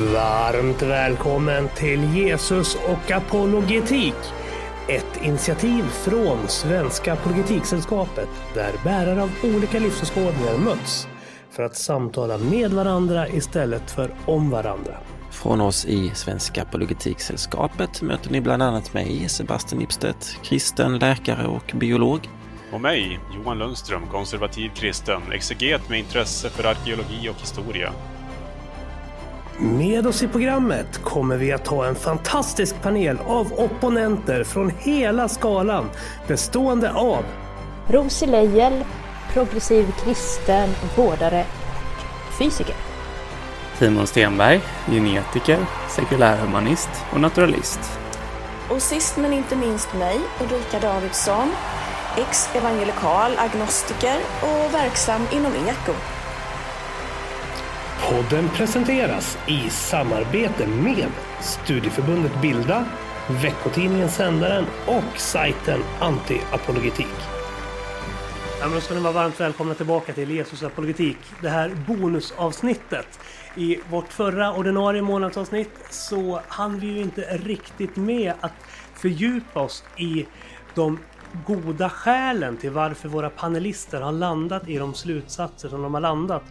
Varmt 0.00 0.82
välkommen 0.82 1.68
till 1.76 2.16
Jesus 2.16 2.74
och 2.74 3.10
apologetik. 3.10 4.14
Ett 4.88 5.22
initiativ 5.22 5.82
från 5.82 6.48
Svenska 6.48 7.12
Apologetiksällskapet 7.12 8.28
där 8.54 8.72
bärare 8.84 9.22
av 9.22 9.30
olika 9.44 9.78
livsåskådningar 9.78 10.58
möts 10.58 11.08
för 11.50 11.62
att 11.62 11.76
samtala 11.76 12.38
med 12.38 12.70
varandra 12.72 13.28
istället 13.28 13.90
för 13.90 14.10
om 14.26 14.50
varandra. 14.50 14.96
Från 15.30 15.60
oss 15.60 15.84
i 15.84 16.10
Svenska 16.14 16.62
Apologetiksällskapet 16.62 18.02
möter 18.02 18.30
ni 18.30 18.40
bland 18.40 18.62
annat 18.62 18.94
mig, 18.94 19.28
Sebastian 19.28 19.82
Ipstedt, 19.82 20.38
kristen, 20.42 20.98
läkare 20.98 21.46
och 21.46 21.72
biolog. 21.74 22.28
Och 22.72 22.80
mig, 22.80 23.20
Johan 23.34 23.58
Lundström, 23.58 24.06
konservativ 24.06 24.70
kristen, 24.74 25.22
exeget 25.32 25.88
med 25.88 25.98
intresse 25.98 26.50
för 26.50 26.64
arkeologi 26.64 27.28
och 27.28 27.40
historia. 27.40 27.92
Med 29.62 30.06
oss 30.06 30.22
i 30.22 30.28
programmet 30.28 31.04
kommer 31.04 31.36
vi 31.36 31.52
att 31.52 31.66
ha 31.66 31.86
en 31.86 31.94
fantastisk 31.94 32.82
panel 32.82 33.18
av 33.26 33.52
opponenter 33.52 34.44
från 34.44 34.72
hela 34.78 35.28
skalan 35.28 35.90
bestående 36.26 36.92
av 36.92 37.24
Rosie 37.88 38.28
Leijel, 38.28 38.84
progressiv 39.32 39.94
kristen, 40.04 40.68
vårdare 40.96 41.44
och 42.28 42.34
fysiker. 42.38 42.74
Timon 43.78 44.06
Stenberg, 44.06 44.60
genetiker, 44.86 45.58
sekulärhumanist 45.88 46.90
och 47.12 47.20
naturalist. 47.20 47.80
Och 48.70 48.82
sist 48.82 49.16
men 49.16 49.32
inte 49.32 49.56
minst 49.56 49.94
mig, 49.94 50.20
Ulrika 50.40 50.80
Davidsson, 50.80 51.52
ex-evangelikal 52.18 53.32
agnostiker 53.36 54.16
och 54.42 54.74
verksam 54.74 55.22
inom 55.32 55.52
eko. 55.52 56.19
Podden 58.08 58.48
presenteras 58.48 59.38
i 59.48 59.70
samarbete 59.70 60.66
med 60.66 61.06
Studieförbundet 61.40 62.40
Bilda, 62.42 62.86
veckotidningen 63.42 64.08
Sändaren 64.08 64.64
och 64.86 65.20
sajten 65.20 65.80
Antiapologetik. 66.00 67.16
Ja, 68.60 68.66
men 68.66 68.74
då 68.74 68.80
ska 68.80 68.94
ni 68.94 69.00
vara 69.00 69.12
varmt 69.12 69.40
välkomna 69.40 69.74
tillbaka 69.74 70.12
till 70.12 70.30
Jesus 70.30 70.62
apologetik. 70.62 71.16
Det 71.42 71.48
här 71.48 71.70
bonusavsnittet. 71.86 73.20
I 73.56 73.78
vårt 73.90 74.12
förra 74.12 74.54
ordinarie 74.54 75.02
månadsavsnitt 75.02 75.72
så 75.90 76.40
hann 76.48 76.78
vi 76.80 76.86
ju 76.86 77.00
inte 77.00 77.22
riktigt 77.22 77.96
med 77.96 78.32
att 78.40 78.54
fördjupa 78.94 79.60
oss 79.60 79.84
i 79.96 80.26
de 80.74 80.98
goda 81.46 81.90
skälen 81.90 82.56
till 82.56 82.70
varför 82.70 83.08
våra 83.08 83.30
panelister 83.30 84.00
har 84.00 84.12
landat 84.12 84.68
i 84.68 84.78
de 84.78 84.94
slutsatser 84.94 85.68
som 85.68 85.82
de 85.82 85.94
har 85.94 86.00
landat. 86.00 86.42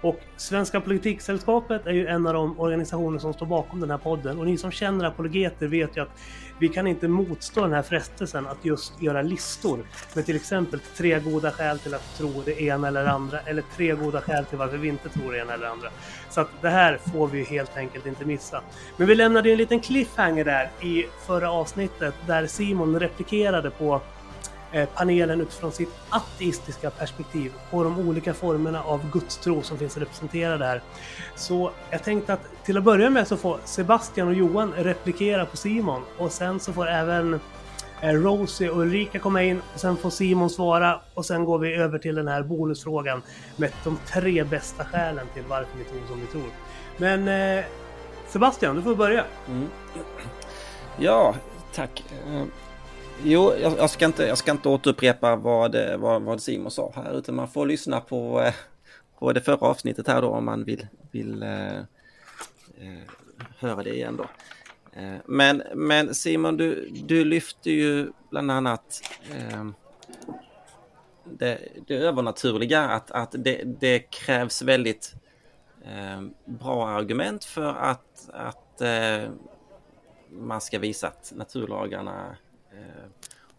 Och 0.00 0.20
Svenska 0.36 0.80
Politiksällskapet 0.80 1.86
är 1.86 1.92
ju 1.92 2.06
en 2.06 2.26
av 2.26 2.34
de 2.34 2.60
organisationer 2.60 3.18
som 3.18 3.32
står 3.32 3.46
bakom 3.46 3.80
den 3.80 3.90
här 3.90 3.98
podden 3.98 4.38
och 4.38 4.46
ni 4.46 4.58
som 4.58 4.70
känner 4.70 5.04
apologeter 5.04 5.66
vet 5.66 5.96
ju 5.96 6.00
att 6.00 6.20
vi 6.58 6.68
kan 6.68 6.86
inte 6.86 7.08
motstå 7.08 7.60
den 7.60 7.72
här 7.72 7.82
frestelsen 7.82 8.46
att 8.46 8.64
just 8.64 9.02
göra 9.02 9.22
listor 9.22 9.78
med 10.14 10.26
till 10.26 10.36
exempel 10.36 10.80
tre 10.96 11.20
goda 11.20 11.50
skäl 11.50 11.78
till 11.78 11.94
att 11.94 12.16
tro 12.16 12.42
det 12.44 12.62
ena 12.62 12.88
eller 12.88 13.06
andra 13.06 13.40
eller 13.40 13.62
tre 13.76 13.92
goda 13.92 14.20
skäl 14.20 14.44
till 14.44 14.58
varför 14.58 14.76
vi 14.76 14.88
inte 14.88 15.08
tror 15.08 15.32
det 15.32 15.38
ena 15.38 15.54
eller 15.54 15.66
andra. 15.66 15.88
Så 16.30 16.40
att 16.40 16.48
det 16.60 16.68
här 16.68 16.98
får 17.12 17.28
vi 17.28 17.44
helt 17.44 17.76
enkelt 17.76 18.06
inte 18.06 18.24
missa. 18.24 18.62
Men 18.96 19.06
vi 19.06 19.14
lämnade 19.14 19.48
ju 19.48 19.52
en 19.52 19.58
liten 19.58 19.80
cliffhanger 19.80 20.44
där 20.44 20.70
i 20.82 21.04
förra 21.26 21.50
avsnittet 21.50 22.14
där 22.26 22.46
Simon 22.46 23.00
replikerade 23.00 23.70
på 23.70 24.00
Eh, 24.72 24.88
panelen 24.94 25.40
utifrån 25.40 25.72
sitt 25.72 25.94
ateistiska 26.08 26.90
perspektiv 26.90 27.52
på 27.70 27.84
de 27.84 27.98
olika 28.08 28.34
formerna 28.34 28.82
av 28.82 29.10
gudstro 29.10 29.62
som 29.62 29.78
finns 29.78 29.96
representerade 29.96 30.64
här. 30.64 30.82
Så 31.36 31.70
jag 31.90 32.04
tänkte 32.04 32.32
att 32.32 32.64
till 32.64 32.78
att 32.78 32.84
börja 32.84 33.10
med 33.10 33.28
så 33.28 33.36
får 33.36 33.58
Sebastian 33.64 34.28
och 34.28 34.34
Johan 34.34 34.72
replikera 34.72 35.46
på 35.46 35.56
Simon 35.56 36.02
och 36.18 36.32
sen 36.32 36.60
så 36.60 36.72
får 36.72 36.88
även 36.88 37.40
eh, 38.00 38.12
Rosie 38.12 38.70
och 38.70 38.80
Ulrika 38.80 39.18
komma 39.18 39.42
in 39.42 39.62
och 39.74 39.80
sen 39.80 39.96
får 39.96 40.10
Simon 40.10 40.50
svara 40.50 41.00
och 41.14 41.26
sen 41.26 41.44
går 41.44 41.58
vi 41.58 41.74
över 41.74 41.98
till 41.98 42.14
den 42.14 42.28
här 42.28 42.42
bonusfrågan 42.42 43.22
med 43.56 43.72
de 43.84 43.98
tre 44.06 44.44
bästa 44.44 44.84
skälen 44.84 45.26
till 45.34 45.44
varför 45.48 45.78
vi 45.78 45.84
tror 45.84 46.06
som 46.08 46.20
vi 46.20 46.26
tror. 46.26 46.50
Men 46.96 47.28
eh, 47.58 47.64
Sebastian, 48.28 48.76
du 48.76 48.82
får 48.82 48.94
börja. 48.94 49.24
Mm. 49.48 49.68
Ja, 50.98 51.34
tack. 51.74 52.04
Eh, 52.26 52.42
Jo, 53.24 53.54
jag, 53.62 53.78
jag, 53.78 53.90
ska 53.90 54.04
inte, 54.04 54.26
jag 54.26 54.38
ska 54.38 54.50
inte 54.50 54.68
återupprepa 54.68 55.36
vad, 55.36 55.76
vad, 55.98 56.22
vad 56.22 56.42
Simon 56.42 56.70
sa 56.70 56.92
här 56.94 57.18
utan 57.18 57.34
man 57.34 57.48
får 57.48 57.66
lyssna 57.66 58.00
på, 58.00 58.42
eh, 58.42 58.54
på 59.18 59.32
det 59.32 59.40
förra 59.40 59.66
avsnittet 59.66 60.08
här 60.08 60.22
då 60.22 60.28
om 60.28 60.44
man 60.44 60.64
vill, 60.64 60.86
vill 61.10 61.42
eh, 61.42 61.76
eh, 61.76 63.02
höra 63.58 63.82
det 63.82 63.94
igen 63.94 64.16
då. 64.16 64.26
Eh, 65.00 65.16
men, 65.26 65.62
men 65.74 66.14
Simon, 66.14 66.56
du, 66.56 66.88
du 67.04 67.24
lyfter 67.24 67.70
ju 67.70 68.12
bland 68.30 68.50
annat 68.50 69.02
eh, 69.30 69.66
det, 71.24 71.58
det 71.86 71.96
övernaturliga, 71.96 72.80
att, 72.80 73.10
att 73.10 73.34
det, 73.38 73.62
det 73.64 73.98
krävs 73.98 74.62
väldigt 74.62 75.14
eh, 75.84 76.22
bra 76.44 76.88
argument 76.88 77.44
för 77.44 77.74
att, 77.74 78.30
att 78.32 78.80
eh, 78.80 79.30
man 80.30 80.60
ska 80.60 80.78
visa 80.78 81.08
att 81.08 81.32
naturlagarna 81.36 82.36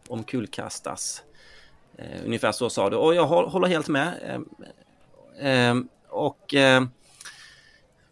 omkullkastas. 0.10 1.24
Eh, 1.98 2.26
ungefär 2.26 2.52
så 2.52 2.70
sa 2.70 2.90
du 2.90 2.98
och 2.98 3.16
jag 3.16 3.26
håller 3.26 3.68
helt 3.68 3.88
med. 3.88 4.42
Eh, 5.40 5.50
eh, 5.50 5.76
och 6.10 6.54
eh, 6.54 6.84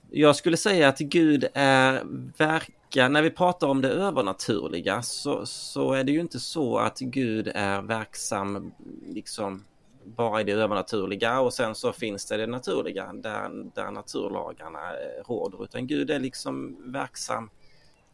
jag 0.09 0.35
skulle 0.35 0.57
säga 0.57 0.87
att 0.87 0.99
Gud 0.99 1.47
är 1.53 2.03
verkar, 2.37 3.09
när 3.09 3.21
vi 3.21 3.29
pratar 3.29 3.67
om 3.67 3.81
det 3.81 3.89
övernaturliga 3.89 5.01
så, 5.01 5.45
så 5.45 5.93
är 5.93 6.03
det 6.03 6.11
ju 6.11 6.19
inte 6.19 6.39
så 6.39 6.77
att 6.77 6.99
Gud 6.99 7.51
är 7.55 7.81
verksam 7.81 8.71
liksom 9.07 9.65
bara 10.03 10.41
i 10.41 10.43
det 10.43 10.51
övernaturliga 10.51 11.39
och 11.39 11.53
sen 11.53 11.75
så 11.75 11.93
finns 11.93 12.25
det 12.25 12.37
det 12.37 12.47
naturliga 12.47 13.13
där, 13.13 13.71
där 13.75 13.91
naturlagarna 13.91 14.79
eh, 14.79 15.23
råder 15.27 15.63
utan 15.63 15.87
Gud 15.87 16.11
är 16.11 16.19
liksom 16.19 16.77
verksam 16.91 17.49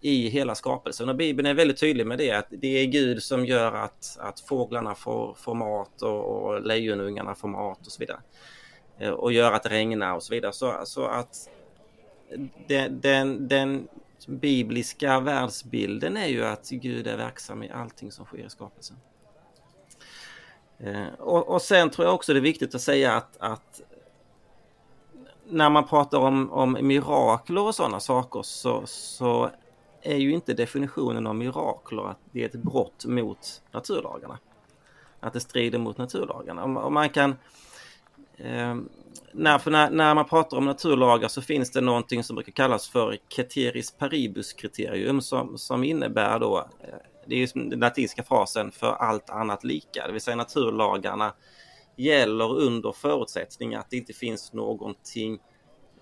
i 0.04 0.30
hela 0.30 0.56
skapelsen. 0.56 1.10
Och 1.10 1.16
Bibeln 1.16 1.46
är 1.46 1.54
väldigt 1.54 1.80
tydlig 1.80 2.08
med 2.08 2.18
det, 2.18 2.32
att 2.32 2.48
det 2.50 2.68
är 2.68 2.86
Gud 2.86 3.24
som 3.24 3.46
gör 3.46 3.74
att, 3.74 4.18
att 4.20 4.40
fåglarna 4.40 4.96
får, 4.96 5.34
får 5.34 5.56
mat 5.56 6.02
och, 6.02 6.26
och 6.26 6.62
lejonungarna 6.62 7.36
får 7.36 7.48
mat 7.48 7.86
och 7.86 7.92
så 7.92 8.00
vidare. 8.00 8.20
Eh, 9.00 9.10
och 9.10 9.34
gör 9.34 9.52
att 9.52 9.64
det 9.64 9.70
regnar 9.70 10.16
och 10.16 10.24
så 10.24 10.34
vidare. 10.34 10.54
Så, 10.54 10.82
så 10.86 11.06
att 11.06 11.50
den, 12.68 13.02
den, 13.02 13.48
den 13.48 13.88
bibliska 14.28 15.20
världsbilden 15.20 16.18
är 16.18 16.28
ju 16.28 16.46
att 16.46 16.70
Gud 16.70 17.08
är 17.08 17.18
verksam 17.18 17.64
i 17.64 17.70
allting 17.70 18.12
som 18.12 18.26
sker 18.26 18.46
i 18.46 18.50
skapelsen. 18.50 18.98
Eh, 20.80 21.14
och, 21.20 21.48
och 21.50 21.62
sen 21.62 21.90
tror 21.90 22.08
jag 22.08 22.16
också 22.16 22.34
det 22.34 22.40
är 22.40 22.42
viktigt 22.42 22.76
att 22.76 22.82
säga 22.82 23.14
att, 23.14 23.38
att 23.40 23.82
när 25.46 25.70
man 25.70 25.88
pratar 25.88 26.18
om, 26.18 26.52
om 26.52 26.78
mirakler 26.82 27.62
och 27.62 27.76
sådana 27.76 28.00
saker 28.00 28.42
så, 28.42 28.84
så 28.86 29.50
är 30.04 30.18
ju 30.18 30.32
inte 30.32 30.54
definitionen 30.54 31.28
av 31.28 31.36
mirakler 31.36 32.10
att 32.10 32.20
det 32.32 32.42
är 32.42 32.46
ett 32.46 32.64
brott 32.64 33.06
mot 33.06 33.62
naturlagarna. 33.72 34.40
Att 35.20 35.34
det 35.34 35.40
strider 35.40 35.80
mot 35.80 35.98
naturlagarna. 35.98 36.64
Om, 36.64 36.94
man 36.94 37.10
kan... 37.10 37.36
Eh, 38.38 38.76
när, 39.32 39.70
när, 39.70 39.90
när, 39.90 40.16
man 40.16 40.26
pratar 40.26 40.58
om 40.58 40.66
naturlagar 40.66 41.28
så 41.28 41.42
finns 41.42 41.72
det 41.72 41.82
någonting 41.82 42.24
som 42.24 42.36
brukar 42.36 42.52
kallas 42.52 42.90
för 42.90 43.18
Ceteris 43.36 43.92
paribus 43.92 44.54
kriterium 44.54 45.22
som, 45.22 45.58
som 45.58 45.84
innebär 45.84 46.40
då, 46.40 46.58
eh, 46.58 46.96
det 47.28 47.36
är 47.36 47.40
ju 47.40 47.70
den 47.70 47.80
latinska 47.80 48.24
frasen 48.24 48.72
för 48.72 48.92
allt 48.92 49.30
annat 49.30 49.64
lika, 49.64 50.08
det 50.08 50.14
vill 50.14 50.22
säga 50.22 50.36
naturlagarna 50.36 51.34
gäller 51.96 52.58
under 52.58 52.92
förutsättning 52.92 53.76
att 53.76 53.90
det 53.90 53.98
inte 53.98 54.14
finns 54.14 54.54
någonting 54.54 55.40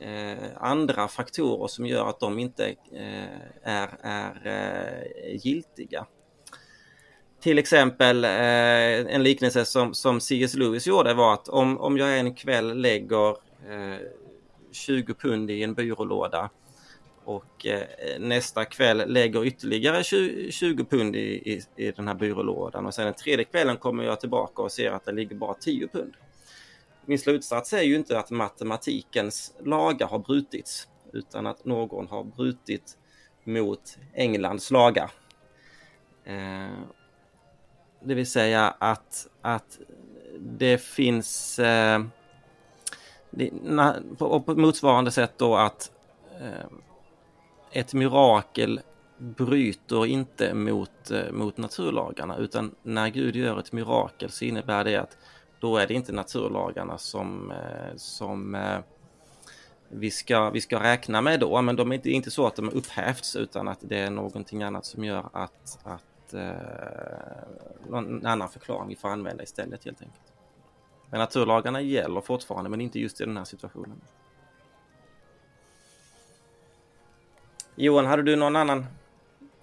Eh, 0.02 0.48
andra 0.58 1.08
faktorer 1.08 1.68
som 1.68 1.86
gör 1.86 2.10
att 2.10 2.20
de 2.20 2.40
inte 2.40 2.76
eh, 2.94 3.40
är, 3.64 3.90
är 4.02 4.42
eh, 4.46 5.36
giltiga. 5.36 6.06
Till 7.42 7.60
exempel 7.60 8.24
eh, 8.24 9.16
en 9.16 9.24
liknelse 9.24 9.66
som, 9.66 9.94
som 9.94 10.22
C.S. 10.22 10.54
Lewis 10.54 10.88
gjorde 10.88 11.14
var 11.14 11.34
att 11.34 11.48
om, 11.48 11.78
om 11.78 11.98
jag 11.98 12.20
en 12.20 12.36
kväll 12.36 12.78
lägger 12.78 13.30
eh, 13.70 13.98
20 14.72 15.14
pund 15.14 15.52
i 15.52 15.64
en 15.64 15.74
byrålåda 15.74 16.50
och 17.24 17.66
eh, 17.66 18.20
nästa 18.20 18.66
kväll 18.66 19.04
lägger 19.08 19.46
ytterligare 19.46 20.04
20, 20.04 20.52
20 20.52 20.86
pund 20.86 21.16
i, 21.16 21.20
i, 21.20 21.62
i, 21.76 21.92
den 21.92 22.08
här 22.08 22.16
byrålådan 22.16 22.86
och 22.86 22.94
sen 22.94 23.06
den 23.06 23.14
tredje 23.14 23.46
kvällen 23.46 23.78
kommer 23.78 24.04
jag 24.04 24.20
tillbaka 24.20 24.62
och 24.62 24.72
ser 24.72 24.92
att 24.92 25.06
det 25.06 25.12
ligger 25.12 25.36
bara 25.36 25.54
10 25.54 25.88
pund 25.88 26.14
min 27.06 27.20
slutsats 27.20 27.74
är 27.74 27.82
ju 27.82 27.96
inte 27.96 28.20
att 28.20 28.32
matematikens 28.32 29.54
lagar 29.64 30.08
har 30.08 30.20
brutits 30.20 30.88
utan 31.14 31.48
att 31.48 31.66
någon 31.66 32.08
har 32.08 32.24
brutit 32.24 32.98
mot 33.44 33.98
Englands 34.14 34.72
lagar. 34.72 35.12
Eh, 36.24 36.80
det 38.04 38.14
vill 38.14 38.32
säga 38.32 38.76
att, 38.80 39.28
att 39.42 39.80
det 40.40 40.78
finns 40.78 41.60
eh, 41.60 42.04
det, 43.30 43.50
na, 43.64 43.96
på, 44.18 44.42
på, 44.42 44.56
motsvarande 44.56 45.12
sätt 45.12 45.34
då 45.38 45.56
att 45.56 45.92
eh, 46.42 46.68
ett 47.72 47.94
mirakel 47.94 48.82
bryter 49.18 50.06
inte 50.06 50.54
mot, 50.54 51.12
eh, 51.12 51.32
mot 51.32 51.58
naturlagarna 51.58 52.38
utan 52.38 52.76
när 52.84 53.10
Gud 53.10 53.36
gör 53.36 53.60
ett 53.60 53.72
mirakel 53.72 54.30
så 54.32 54.46
innebär 54.46 54.84
det 54.84 54.96
att 54.96 55.18
då 55.62 55.78
är 55.78 55.88
det 55.88 55.94
inte 55.94 56.12
naturlagarna 56.12 56.98
som, 56.98 57.52
eh, 57.52 57.96
som 57.96 58.56
eh, 58.56 58.80
vi 59.90 60.12
ska, 60.12 60.50
vi 60.50 60.62
ska 60.62 60.84
räkna 60.84 61.22
med 61.22 61.40
då, 61.40 61.62
men 61.62 61.76
de 61.76 61.92
är 61.92 61.96
inte, 61.96 62.10
inte 62.10 62.32
så 62.32 62.48
att 62.48 62.56
de 62.56 62.70
upphävts 62.70 63.36
utan 63.36 63.68
att 63.68 63.80
det 63.82 64.00
är 64.00 64.10
någonting 64.10 64.64
annat 64.64 64.86
som 64.86 65.04
gör 65.04 65.30
att, 65.34 65.80
att 65.84 66.34
eh, 66.34 66.52
någon 67.90 68.26
annan 68.26 68.50
förklaring 68.50 68.88
vi 68.88 68.96
får 68.96 69.10
använda 69.10 69.44
istället 69.44 69.86
helt 69.86 70.02
enkelt. 70.02 70.34
Men 71.10 71.20
naturlagarna 71.20 71.82
gäller 71.82 72.22
fortfarande, 72.22 72.70
men 72.70 72.82
inte 72.82 73.00
just 73.00 73.22
i 73.22 73.26
den 73.26 73.38
här 73.38 73.44
situationen. 73.44 74.02
Johan, 77.76 78.06
hade 78.06 78.24
du 78.24 78.36
någon 78.36 78.56
annan 78.56 78.86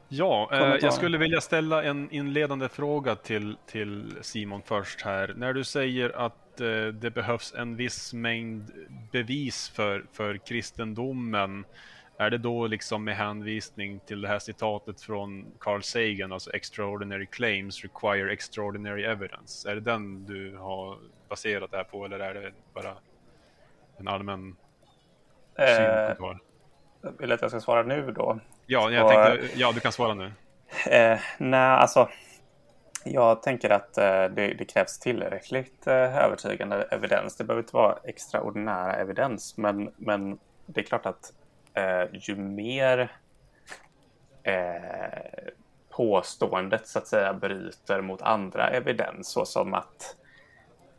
Ja, 0.08 0.50
eh, 0.52 0.76
jag 0.80 0.94
skulle 0.94 1.18
vilja 1.18 1.40
ställa 1.40 1.82
en 1.82 2.10
inledande 2.10 2.68
fråga 2.68 3.16
till, 3.16 3.56
till 3.66 4.16
Simon 4.20 4.62
först 4.62 5.02
här. 5.02 5.34
När 5.36 5.52
du 5.52 5.64
säger 5.64 6.10
att 6.26 6.60
eh, 6.60 6.86
det 6.86 7.10
behövs 7.10 7.54
en 7.54 7.76
viss 7.76 8.14
mängd 8.14 8.70
bevis 9.12 9.68
för, 9.68 10.04
för 10.12 10.36
kristendomen, 10.36 11.64
är 12.16 12.30
det 12.30 12.38
då 12.38 12.66
liksom 12.66 13.04
med 13.04 13.16
hänvisning 13.16 14.00
till 14.06 14.20
det 14.20 14.28
här 14.28 14.38
citatet 14.38 15.00
från 15.00 15.46
Carl 15.58 15.82
Sagan, 15.82 16.32
alltså 16.32 16.50
extraordinary 16.52 17.26
claims 17.26 17.82
require 17.82 18.32
extraordinary 18.32 19.04
evidence? 19.04 19.70
Är 19.70 19.74
det 19.74 19.80
den 19.80 20.26
du 20.26 20.56
har 20.56 20.98
baserat 21.28 21.70
det 21.70 21.76
här 21.76 21.84
på 21.84 22.04
eller 22.04 22.20
är 22.20 22.34
det 22.34 22.52
bara 22.74 22.94
en 23.96 24.08
allmän 24.08 24.56
eh, 25.58 26.16
syn 26.16 26.38
Vill 27.18 27.32
att 27.32 27.42
jag 27.42 27.50
ska 27.50 27.60
svara 27.60 27.82
nu 27.82 28.12
då? 28.12 28.40
Ja, 28.70 28.90
jag 28.90 29.08
tänkte, 29.08 29.58
ja, 29.58 29.72
du 29.72 29.80
kan 29.80 29.92
svara 29.92 30.14
nu. 30.14 30.32
Eh, 30.90 31.18
nej, 31.38 31.60
alltså. 31.60 32.08
Jag 33.04 33.42
tänker 33.42 33.70
att 33.70 33.98
eh, 33.98 34.24
det, 34.24 34.54
det, 34.58 34.64
krävs 34.64 34.98
tillräckligt 34.98 35.86
eh, 35.86 36.18
övertygande 36.18 36.82
evidens. 36.90 37.36
Det 37.36 37.44
behöver 37.44 37.62
inte 37.62 37.76
vara 37.76 37.98
extraordinära 38.04 38.94
evidens, 38.94 39.56
men, 39.56 39.90
men 39.96 40.38
det 40.66 40.80
är 40.80 40.84
klart 40.84 41.06
att 41.06 41.32
eh, 41.74 42.04
ju 42.12 42.36
mer 42.36 43.12
eh, 44.42 45.52
påståendet 45.90 46.88
så 46.88 46.98
att 46.98 47.06
säga 47.06 47.34
bryter 47.34 48.00
mot 48.00 48.22
andra 48.22 48.70
evidens, 48.70 49.28
såsom 49.28 49.74
att 49.74 50.16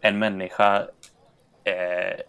en 0.02 0.20
människa 0.20 0.88
eh, 1.64 2.20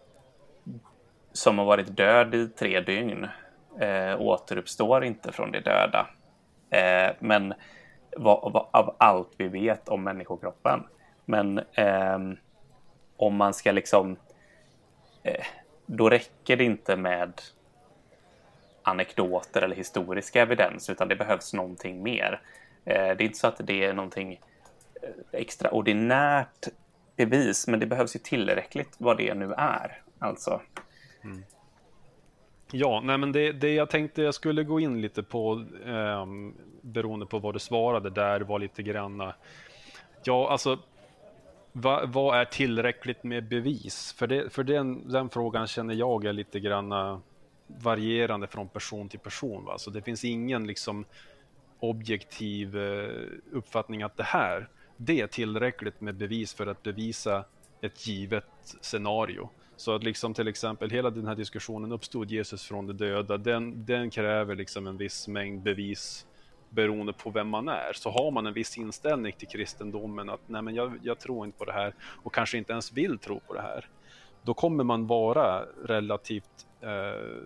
som 1.33 1.59
har 1.59 1.65
varit 1.65 1.97
död 1.97 2.35
i 2.35 2.49
tre 2.49 2.81
dygn 2.81 3.29
eh, 3.79 4.21
återuppstår 4.21 5.05
inte 5.05 5.33
från 5.33 5.53
de 5.53 5.61
döda. 5.61 6.07
Eh, 6.71 7.13
men 7.19 7.55
vad, 8.17 8.53
vad, 8.53 8.67
av 8.71 8.95
allt 8.99 9.33
vi 9.37 9.49
vet 9.49 9.89
om 9.89 10.05
människokroppen. 10.05 10.87
Men 11.25 11.59
eh, 11.59 12.19
om 13.17 13.37
man 13.37 13.55
ska 13.55 13.73
liksom... 13.73 14.17
Eh, 15.23 15.45
då 15.87 16.09
räcker 16.11 16.57
det 16.57 16.65
inte 16.65 16.97
med 16.97 17.41
anekdoter 18.83 19.63
eller 19.63 19.77
historiska 19.77 20.43
evidens, 20.43 20.91
utan 20.91 21.09
det 21.09 21.17
behövs 21.17 21.53
någonting 21.53 22.03
mer. 22.03 22.41
Eh, 22.85 22.95
det 22.95 23.23
är 23.23 23.23
inte 23.23 23.39
så 23.39 23.47
att 23.47 23.61
det 23.67 23.85
är 23.85 23.93
någonting 23.93 24.41
eh, 25.03 25.09
extraordinärt 25.33 26.69
bevis, 27.17 27.69
men 27.69 27.81
det 27.81 27.87
behövs 27.87 28.17
ju 28.17 28.21
tillräckligt 28.21 28.95
vad 28.99 29.17
det 29.17 29.35
nu 29.35 29.53
är. 29.53 30.03
Alltså. 30.19 30.61
Mm. 31.25 31.45
Ja, 32.73 33.01
nej 33.05 33.19
men 33.19 33.33
det, 33.33 33.53
det 33.53 33.75
jag 33.75 33.91
tänkte 33.91 34.23
jag 34.23 34.35
skulle 34.35 34.65
gå 34.65 34.81
in 34.81 35.01
lite 35.01 35.23
på, 35.23 35.65
eh, 35.87 36.27
beroende 36.81 37.27
på 37.27 37.39
vad 37.39 37.55
du 37.55 37.59
svarade 37.59 38.11
där, 38.11 38.41
var 38.41 38.59
lite 38.59 38.83
granna, 38.83 39.25
eh, 39.29 39.35
ja 40.25 40.51
alltså, 40.51 40.79
va, 41.73 42.03
vad 42.07 42.41
är 42.41 42.45
tillräckligt 42.45 43.25
med 43.25 43.49
bevis? 43.49 44.13
För, 44.13 44.27
det, 44.27 44.51
för 44.51 44.65
den, 44.65 45.09
den 45.09 45.31
frågan 45.31 45.67
känner 45.67 45.95
jag 45.95 46.25
är 46.25 46.33
lite 46.33 46.61
granna 46.61 47.11
eh, 47.11 47.19
varierande 47.67 48.47
från 48.47 48.69
person 48.69 49.09
till 49.09 49.21
person. 49.21 49.65
Va? 49.65 49.79
Så 49.79 49.91
det 49.91 50.03
finns 50.03 50.25
ingen 50.25 50.67
liksom 50.67 51.05
objektiv 51.81 52.79
eh, 52.79 53.11
uppfattning 53.53 54.03
att 54.03 54.17
det 54.17 54.23
här, 54.23 54.69
det 54.97 55.21
är 55.21 55.27
tillräckligt 55.27 56.01
med 56.01 56.15
bevis 56.15 56.55
för 56.55 56.67
att 56.67 56.83
bevisa 56.83 57.45
ett 57.81 58.07
givet 58.07 58.77
scenario. 58.81 59.49
Så 59.81 59.95
att 59.95 60.05
liksom 60.05 60.35
till 60.35 60.49
exempel 60.49 60.91
hela 60.91 61.11
den 61.11 61.27
här 61.27 61.35
diskussionen 61.35 61.93
uppstod 61.93 62.31
Jesus 62.31 62.65
från 62.65 62.87
de 62.87 62.93
döda, 62.93 63.39
den, 63.39 63.85
den 63.85 64.11
kräver 64.11 64.55
liksom 64.55 64.87
en 64.87 64.97
viss 64.97 65.29
mängd 65.29 65.63
bevis 65.63 66.27
beroende 66.71 67.13
på 67.13 67.31
vem 67.31 67.49
man 67.49 67.69
är. 67.69 67.93
Så 67.95 68.11
har 68.11 68.31
man 68.31 68.47
en 68.47 68.53
viss 68.53 68.79
inställning 68.79 69.33
till 69.33 69.49
kristendomen 69.49 70.31
att 70.31 70.41
nej 70.47 70.63
men 70.63 70.75
jag, 70.75 70.99
jag 71.03 71.19
tror 71.19 71.47
inte 71.47 71.59
på 71.59 71.65
det 71.65 71.73
här 71.73 71.95
och 72.23 72.35
kanske 72.35 72.59
inte 72.59 72.73
ens 72.73 72.93
vill 72.93 73.19
tro 73.19 73.41
på 73.41 73.55
det 73.55 73.61
här. 73.61 73.89
Då 74.43 74.55
kommer 74.55 74.85
man 74.85 75.07
vara 75.07 75.65
relativt 75.85 76.67
eh, 76.81 77.45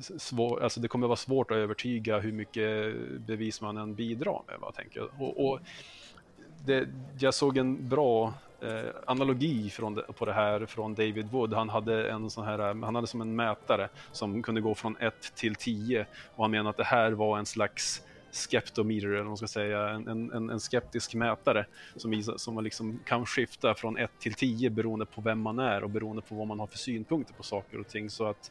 svår, 0.00 0.62
alltså 0.62 0.80
det 0.80 0.88
kommer 0.88 1.06
vara 1.06 1.16
svårt 1.16 1.50
att 1.50 1.56
övertyga 1.56 2.18
hur 2.18 2.32
mycket 2.32 2.96
bevis 3.26 3.60
man 3.60 3.76
än 3.76 3.94
bidrar 3.94 4.42
med. 4.46 4.60
Va, 4.60 4.72
tänker 4.72 5.00
jag. 5.00 5.08
Och, 5.18 5.50
och 5.50 5.60
det, 6.64 6.88
jag 7.18 7.34
såg 7.34 7.56
en 7.56 7.88
bra 7.88 8.34
eh, 8.64 8.90
analogi 9.06 9.70
från 9.70 9.94
det, 9.94 10.02
på 10.02 10.24
det 10.24 10.32
här 10.32 10.66
från 10.66 10.94
David 10.94 11.30
Wood. 11.30 11.52
Han 11.52 11.68
hade 11.68 12.10
en 12.10 12.30
sån 12.30 12.44
här, 12.44 12.58
eh, 12.58 12.84
han 12.84 12.94
hade 12.94 13.06
som 13.06 13.20
en 13.20 13.36
mätare 13.36 13.88
som 14.12 14.42
kunde 14.42 14.60
gå 14.60 14.74
från 14.74 14.96
1 14.96 15.34
till 15.34 15.54
10 15.54 16.06
och 16.34 16.44
han 16.44 16.50
menade 16.50 16.70
att 16.70 16.76
det 16.76 16.84
här 16.84 17.12
var 17.12 17.38
en 17.38 17.46
slags 17.46 18.02
skeptometer, 18.34 19.06
eller 19.06 19.18
vad 19.18 19.26
man 19.26 19.36
ska 19.36 19.46
säga, 19.46 19.88
en, 19.88 20.30
en, 20.32 20.50
en 20.50 20.60
skeptisk 20.60 21.14
mätare 21.14 21.66
som, 21.96 22.22
som 22.36 22.64
liksom 22.64 23.00
kan 23.04 23.26
skifta 23.26 23.74
från 23.74 23.98
1 23.98 24.10
till 24.18 24.34
10 24.34 24.70
beroende 24.70 25.06
på 25.06 25.20
vem 25.20 25.40
man 25.40 25.58
är 25.58 25.84
och 25.84 25.90
beroende 25.90 26.22
på 26.22 26.34
vad 26.34 26.46
man 26.46 26.60
har 26.60 26.66
för 26.66 26.78
synpunkter 26.78 27.34
på 27.34 27.42
saker 27.42 27.80
och 27.80 27.88
ting. 27.88 28.10
Så 28.10 28.26
att 28.26 28.50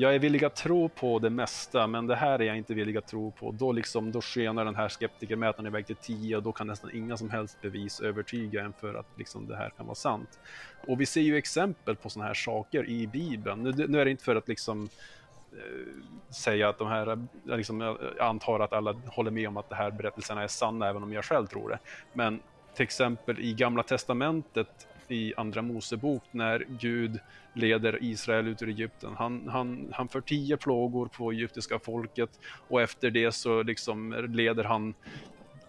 jag 0.00 0.14
är 0.14 0.18
villig 0.18 0.44
att 0.44 0.56
tro 0.56 0.88
på 0.88 1.18
det 1.18 1.30
mesta, 1.30 1.86
men 1.86 2.06
det 2.06 2.16
här 2.16 2.38
är 2.38 2.44
jag 2.44 2.56
inte 2.56 2.74
villig 2.74 2.96
att 2.96 3.06
tro 3.06 3.30
på. 3.30 3.50
Då, 3.50 3.72
liksom, 3.72 4.12
då 4.12 4.20
skenar 4.20 4.64
den 4.64 4.74
här 4.74 4.88
skeptikermätaren 4.88 5.66
iväg 5.66 5.86
till 5.86 5.96
10 5.96 6.36
och 6.36 6.42
då 6.42 6.52
kan 6.52 6.66
nästan 6.66 6.90
inga 6.94 7.16
som 7.16 7.30
helst 7.30 7.58
bevis 7.62 8.00
övertyga 8.00 8.64
en 8.64 8.72
för 8.72 8.94
att 8.94 9.06
liksom, 9.16 9.46
det 9.46 9.56
här 9.56 9.70
kan 9.76 9.86
vara 9.86 9.94
sant. 9.94 10.40
Och 10.86 11.00
vi 11.00 11.06
ser 11.06 11.20
ju 11.20 11.36
exempel 11.36 11.96
på 11.96 12.10
sådana 12.10 12.26
här 12.26 12.34
saker 12.34 12.88
i 12.88 13.06
Bibeln. 13.06 13.62
Nu, 13.62 13.86
nu 13.88 14.00
är 14.00 14.04
det 14.04 14.10
inte 14.10 14.24
för 14.24 14.36
att 14.36 14.48
liksom 14.48 14.88
eh, 15.52 16.32
säga 16.34 16.68
att 16.68 16.78
de 16.78 16.88
här, 16.88 17.06
eh, 17.06 17.56
liksom, 17.56 17.80
jag 17.80 17.98
antar 18.20 18.60
att 18.60 18.72
alla 18.72 18.92
håller 19.06 19.30
med 19.30 19.48
om 19.48 19.56
att 19.56 19.68
de 19.68 19.74
här 19.74 19.90
berättelserna 19.90 20.42
är 20.42 20.48
sanna, 20.48 20.88
även 20.88 21.02
om 21.02 21.12
jag 21.12 21.24
själv 21.24 21.46
tror 21.46 21.68
det. 21.68 21.78
Men 22.12 22.40
till 22.74 22.84
exempel 22.84 23.40
i 23.40 23.54
Gamla 23.54 23.82
Testamentet 23.82 24.88
i 25.08 25.34
Andra 25.36 25.62
Mosebok 25.62 26.22
när 26.30 26.66
Gud 26.68 27.18
leder 27.52 27.98
Israel 28.02 28.48
ut 28.48 28.62
ur 28.62 28.68
Egypten. 28.68 29.14
Han, 29.18 29.48
han, 29.48 29.92
han 29.92 30.08
för 30.08 30.20
tio 30.20 30.56
plågor 30.56 31.06
på 31.06 31.30
egyptiska 31.30 31.78
folket 31.78 32.40
och 32.68 32.82
efter 32.82 33.10
det 33.10 33.32
så 33.32 33.62
liksom 33.62 34.26
leder 34.28 34.64
han 34.64 34.94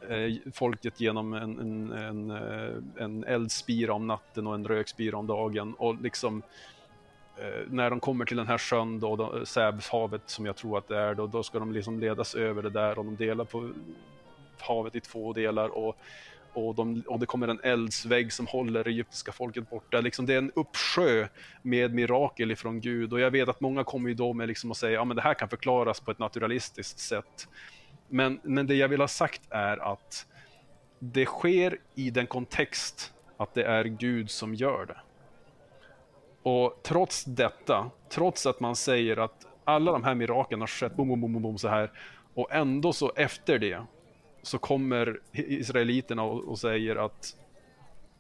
eh, 0.10 0.52
folket 0.54 1.02
genom 1.02 1.34
en, 1.34 1.60
en, 1.60 1.92
en, 1.92 2.32
eh, 2.32 3.04
en 3.04 3.24
eldspira 3.24 3.94
om 3.94 4.08
natten 4.08 4.48
och 4.48 4.56
en 4.56 4.68
rökspira 4.68 5.18
om 5.18 5.28
dagen 5.28 5.74
och 5.74 6.02
liksom 6.02 6.42
eh, 7.38 7.68
när 7.68 7.90
de 7.90 8.00
kommer 8.00 8.26
till 8.26 8.38
den 8.38 8.48
här 8.48 8.58
sjön 8.58 9.00
då, 9.00 9.16
då 9.16 9.46
Säbshavet 9.46 10.22
som 10.26 10.46
jag 10.46 10.56
tror 10.56 10.78
att 10.78 10.88
det 10.88 10.98
är 10.98 11.16
då, 11.16 11.28
då 11.28 11.44
ska 11.44 11.60
de 11.60 11.72
liksom 11.72 12.00
ledas 12.00 12.36
över 12.36 12.64
det 12.64 12.70
där 12.70 13.00
och 13.00 13.06
de 13.06 13.16
delar 13.16 13.46
på 13.46 13.72
havet 14.60 14.96
i 14.96 15.00
två 15.00 15.34
delar 15.34 15.70
och 15.70 15.98
och, 16.68 16.76
de, 16.76 17.04
och 17.08 17.20
det 17.20 17.26
kommer 17.26 17.48
en 17.48 17.60
eldsvägg 17.64 18.34
som 18.34 18.48
håller 18.48 18.84
det 18.84 18.90
egyptiska 18.90 19.32
folket 19.32 19.70
borta. 19.70 20.02
Liksom 20.02 20.26
det 20.26 20.34
är 20.34 20.38
en 20.38 20.52
uppsjö 20.56 21.28
med 21.62 21.94
mirakel 21.94 22.52
ifrån 22.52 22.82
Gud 22.82 23.14
och 23.14 23.20
jag 23.20 23.32
vet 23.32 23.50
att 23.50 23.62
många 23.62 23.84
kommer 23.84 24.10
ju 24.10 24.16
då 24.16 24.34
med 24.34 24.48
liksom 24.48 24.72
att 24.72 24.78
säga 24.78 24.94
ja 24.94 25.06
det 25.06 25.22
här 25.22 25.34
kan 25.34 25.50
förklaras 25.50 26.00
på 26.00 26.12
ett 26.12 26.20
naturalistiskt 26.20 27.00
sätt. 27.00 27.48
Men, 28.08 28.40
men 28.44 28.68
det 28.68 28.76
jag 28.76 28.88
vill 28.88 29.02
ha 29.02 29.08
sagt 29.08 29.42
är 29.50 29.92
att 29.94 30.28
det 31.00 31.26
sker 31.26 31.78
i 31.96 32.10
den 32.10 32.28
kontext 32.28 33.14
att 33.38 33.54
det 33.54 33.64
är 33.64 33.84
Gud 33.84 34.30
som 34.30 34.56
gör 34.56 34.86
det. 34.86 34.98
Och 36.44 36.80
trots 36.84 37.24
detta, 37.24 37.92
trots 38.10 38.46
att 38.46 38.60
man 38.60 38.76
säger 38.76 39.18
att 39.18 39.46
alla 39.64 39.92
de 39.92 40.04
här 40.04 40.16
miraklen 40.16 40.60
har 40.60 40.68
skett 40.68 40.96
bom, 40.96 41.08
bom, 41.08 41.22
bom, 41.22 41.42
bom, 41.42 41.58
så 41.58 41.68
här 41.68 41.92
och 42.34 42.52
ändå 42.52 42.94
så 42.94 43.12
efter 43.16 43.60
det 43.60 43.82
så 44.50 44.58
kommer 44.58 45.20
israeliterna 45.34 46.24
och, 46.24 46.44
och, 46.44 46.60
säger 46.60 46.96
att 46.96 47.36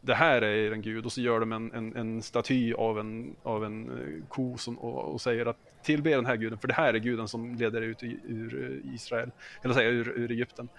det 0.02 0.14
här 0.14 0.42
är 0.42 0.72
en 0.72 0.82
gud 0.82 1.06
och 1.06 1.12
så 1.12 1.22
gör 1.22 1.40
de 1.40 1.52
en, 1.52 1.72
en, 1.72 1.96
en 1.96 2.22
staty 2.22 2.74
av 2.74 3.00
en, 3.00 3.36
av 3.44 3.66
en 3.66 3.90
eh, 3.90 4.28
ko 4.30 4.58
som, 4.58 4.80
och, 4.80 5.14
och, 5.14 5.22
säger 5.22 5.46
att 5.46 5.84
tillbe 5.84 6.16
den 6.16 6.26
här 6.26 6.36
guden 6.36 6.60
för 6.60 6.68
det 6.68 6.74
här 6.74 6.94
är 6.94 6.98
guden 6.98 7.28
som 7.28 7.56
leder 7.56 7.82
ut 7.82 8.04
ur 8.04 8.82
eh, 8.86 8.94
Israel, 8.94 9.32
eller 9.62 9.74
säga 9.74 9.90
ur, 9.90 10.10
ur 10.10 10.32
Egypten. 10.32 10.70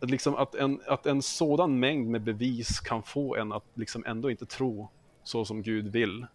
Att, 0.00 0.10
liksom 0.10 0.34
att, 0.34 0.54
en, 0.54 0.80
att 0.86 1.06
en 1.06 1.22
sådan 1.22 1.80
mängd 1.80 2.10
med 2.10 2.22
bevis 2.22 2.80
kan 2.80 3.02
få 3.02 3.36
en 3.36 3.52
att 3.52 3.64
liksom 3.74 4.04
ändå 4.06 4.30
inte 4.30 4.46
tro 4.46 4.88
så 5.24 5.44
som 5.44 5.62
Gud 5.62 5.92
vill. 5.92 6.26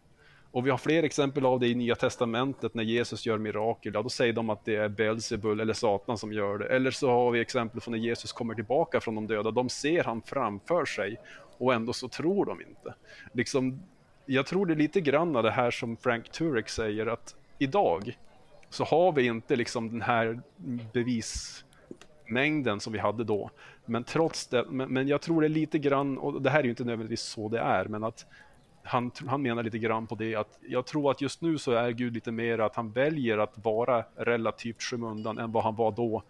Och 0.52 0.66
vi 0.66 0.70
har 0.70 0.78
fler 0.78 1.04
exempel 1.04 1.46
av 1.46 1.60
det 1.60 1.68
i 1.68 1.76
Nya 1.76 1.96
Testamentet 1.96 2.74
när 2.74 2.84
Jesus 2.84 3.26
gör 3.26 3.38
mirakel. 3.38 3.94
Ja, 3.94 4.02
då 4.02 4.10
säger 4.10 4.34
de 4.34 4.50
att 4.50 4.66
det 4.66 4.76
är 4.76 4.90
Belzebul 4.90 5.60
eller 5.60 5.74
Satan 5.74 6.18
som 6.18 6.34
gör 6.34 6.58
det. 6.58 6.66
Eller 6.66 6.92
så 6.92 7.10
har 7.10 7.32
vi 7.32 7.40
exempel 7.40 7.82
från 7.82 7.92
när 7.92 8.00
Jesus 8.00 8.32
kommer 8.32 8.56
tillbaka 8.56 9.02
från 9.02 9.16
de 9.16 9.28
döda. 9.28 9.52
De 9.52 9.70
ser 9.70 10.04
han 10.04 10.22
framför 10.22 10.86
sig 10.86 11.18
och 11.58 11.74
ändå 11.74 11.94
så 11.94 12.08
tror 12.08 12.46
de 12.46 12.62
inte. 12.62 12.94
Liksom, 13.34 13.80
jag 14.26 14.46
tror 14.46 14.66
det 14.66 14.74
är 14.74 14.78
lite 14.78 15.02
grann 15.02 15.34
det 15.34 15.52
här 15.52 15.72
som 15.72 15.98
Frank 15.98 16.30
Turek 16.30 16.70
säger 16.70 17.06
att 17.06 17.36
idag 17.58 18.18
så 18.70 18.84
har 18.84 19.12
vi 19.12 19.26
inte 19.26 19.56
liksom 19.56 19.90
den 19.90 20.02
här 20.02 20.42
bevismängden 20.94 22.80
som 22.80 22.94
vi 22.94 23.00
hade 23.00 23.24
då. 23.24 23.50
Men 23.86 24.04
trots 24.04 24.48
det, 24.48 24.66
men, 24.70 24.94
men 24.94 25.08
jag 25.08 25.22
tror 25.22 25.42
det 25.42 25.48
är 25.48 25.50
lite 25.50 25.80
grann, 25.80 26.18
och 26.18 26.42
det 26.42 26.50
här 26.50 26.60
är 26.60 26.64
ju 26.64 26.70
inte 26.70 26.84
nödvändigtvis 26.84 27.22
så 27.22 27.50
det 27.50 27.60
är, 27.60 27.86
men 27.86 28.04
att 28.04 28.26
han, 28.88 29.12
han 29.28 29.42
menar 29.42 29.64
lite 29.64 29.78
grann 29.78 30.08
på 30.08 30.16
det 30.16 30.36
att 30.36 30.60
jag 30.68 30.86
tror 30.86 31.12
att 31.12 31.22
just 31.22 31.42
nu 31.42 31.58
så 31.58 31.72
är 31.72 31.92
Gud 31.92 32.14
lite 32.14 32.32
mer 32.32 32.60
att 32.60 32.76
han 32.76 32.92
väljer 32.92 33.38
att 33.38 33.54
vara 33.66 34.06
relativt 34.16 34.82
skymundan 34.82 35.38
än 35.38 35.52
vad 35.52 35.64
han 35.64 35.76
var 35.76 35.92
då. 35.92 36.24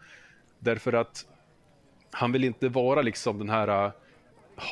Därför 0.60 0.94
att 0.94 1.26
han 2.12 2.32
vill 2.32 2.44
inte 2.44 2.70
vara 2.70 3.02
liksom 3.02 3.40
den 3.40 3.50
här 3.50 3.86
äh, 3.86 3.92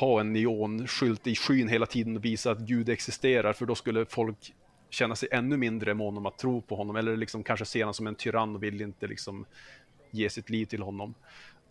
ha 0.00 0.20
en 0.20 0.32
neonskylt 0.32 1.26
i 1.26 1.34
skyn 1.34 1.68
hela 1.68 1.86
tiden 1.86 2.16
och 2.16 2.24
visa 2.24 2.50
att 2.50 2.58
Gud 2.58 2.88
existerar 2.88 3.52
för 3.52 3.66
då 3.66 3.74
skulle 3.74 4.04
folk 4.04 4.54
känna 4.90 5.16
sig 5.16 5.28
ännu 5.32 5.56
mindre 5.56 5.94
mån 5.94 6.16
om 6.16 6.26
att 6.26 6.38
tro 6.38 6.60
på 6.60 6.76
honom 6.76 6.96
eller 6.96 7.16
liksom 7.16 7.42
kanske 7.42 7.64
se 7.64 7.82
honom 7.82 7.94
som 7.94 8.06
en 8.06 8.14
tyrann 8.14 8.54
och 8.54 8.62
vill 8.62 8.80
inte 8.80 9.06
liksom 9.06 9.46
ge 10.10 10.30
sitt 10.30 10.50
liv 10.50 10.66
till 10.66 10.82
honom. 10.82 11.14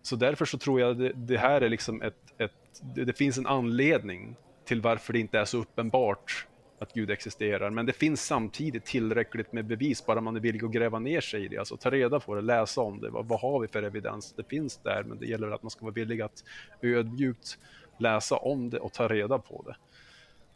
Så 0.01 0.15
därför 0.15 0.45
så 0.45 0.57
tror 0.57 0.79
jag 0.79 0.98
det, 0.98 1.12
det 1.15 1.38
här 1.38 1.62
är 1.62 1.69
liksom 1.69 2.01
ett, 2.01 2.34
ett 2.38 2.51
det, 2.81 3.05
det, 3.05 3.13
finns 3.13 3.38
en 3.38 3.48
anledning 3.48 4.36
till 4.65 4.81
varför 4.81 5.13
det 5.13 5.19
inte 5.19 5.39
är 5.39 5.45
så 5.45 5.57
uppenbart 5.57 6.48
att 6.79 6.93
Gud 6.93 7.12
existerar. 7.12 7.69
Men 7.69 7.86
det 7.86 7.93
finns 7.93 8.25
samtidigt 8.25 8.86
tillräckligt 8.86 9.53
med 9.53 9.65
bevis, 9.65 10.05
bara 10.05 10.22
man 10.22 10.36
är 10.36 10.39
villig 10.39 10.63
att 10.63 10.72
gräva 10.72 11.00
ner 11.00 11.22
sig 11.22 11.45
i 11.45 11.48
det, 11.48 11.57
alltså 11.57 11.77
ta 11.77 11.89
reda 11.89 12.19
på 12.19 12.36
det, 12.36 12.41
läsa 12.41 12.81
om 12.81 13.00
det. 13.00 13.10
Vad, 13.10 13.25
vad 13.25 13.39
har 13.39 13.60
vi 13.60 13.67
för 13.67 13.84
evidens? 13.84 14.34
Det 14.34 14.43
finns 14.43 14.77
där, 14.77 15.03
men 15.03 15.19
det 15.19 15.25
gäller 15.25 15.51
att 15.51 15.63
man 15.63 15.69
ska 15.69 15.86
vara 15.86 15.93
villig 15.93 16.22
att 16.22 16.43
ödmjukt 16.81 17.57
läsa 17.98 18.38
om 18.38 18.69
det 18.69 18.79
och 18.79 18.93
ta 18.93 19.07
reda 19.07 19.39
på 19.39 19.65
det. 19.65 19.75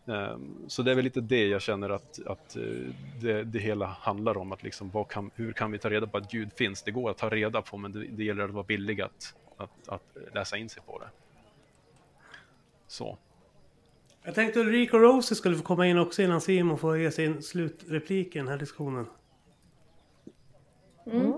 Um, 0.06 0.66
så 0.68 0.82
det 0.82 0.92
är 0.92 0.96
väl 0.96 1.04
lite 1.04 1.22
det 1.22 1.48
jag 1.48 1.62
känner 1.62 1.90
att, 1.90 2.20
att 2.26 2.58
uh, 2.58 2.90
det, 3.22 3.44
det, 3.44 3.60
hela 3.60 3.86
handlar 3.86 4.38
om. 4.38 4.52
Att 4.52 4.64
liksom, 4.64 5.06
kan, 5.10 5.32
hur 5.36 5.54
kan 5.54 5.72
vi 5.72 5.78
ta 5.78 5.90
reda 5.90 6.08
på 6.08 6.18
att 6.18 6.32
Gud 6.32 6.54
finns? 6.54 6.84
Det 6.84 6.92
går 6.92 7.10
att 7.10 7.18
ta 7.18 7.30
reda 7.30 7.62
på, 7.62 7.78
men 7.78 7.92
det, 7.92 8.06
det 8.08 8.24
gäller 8.24 8.44
att 8.44 8.52
vara 8.52 8.66
villig 8.66 9.02
att, 9.02 9.36
att, 9.58 9.90
att, 9.90 10.18
läsa 10.34 10.58
in 10.58 10.70
sig 10.70 10.84
på 10.86 11.00
det. 11.00 11.10
Så. 12.88 13.18
Jag 14.30 14.36
tänkte 14.36 14.60
Ulrika 14.60 14.98
och 14.98 15.04
Rosie 15.04 15.36
skulle 15.36 15.56
få 15.56 15.64
komma 15.64 15.88
in 15.88 15.98
också 15.98 16.22
innan 16.22 16.42
Simon 16.42 16.78
får 16.78 16.98
ge 16.98 17.12
sin 17.12 17.44
slutreplik 17.44 18.36
i 18.36 18.40
den 18.40 18.48
här 18.48 18.58
diskussionen. 18.58 19.06
Mm. 21.06 21.34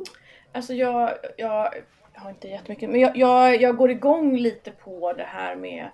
Alltså 0.51 0.73
jag, 0.73 1.13
jag 1.37 1.73
har 2.13 2.29
inte 2.29 2.47
jättemycket, 2.47 2.89
men 2.89 2.99
jag, 2.99 3.17
jag, 3.17 3.61
jag 3.61 3.77
går 3.77 3.91
igång 3.91 4.37
lite 4.37 4.71
på 4.71 5.13
det 5.13 5.23
här 5.23 5.55
med 5.55 5.89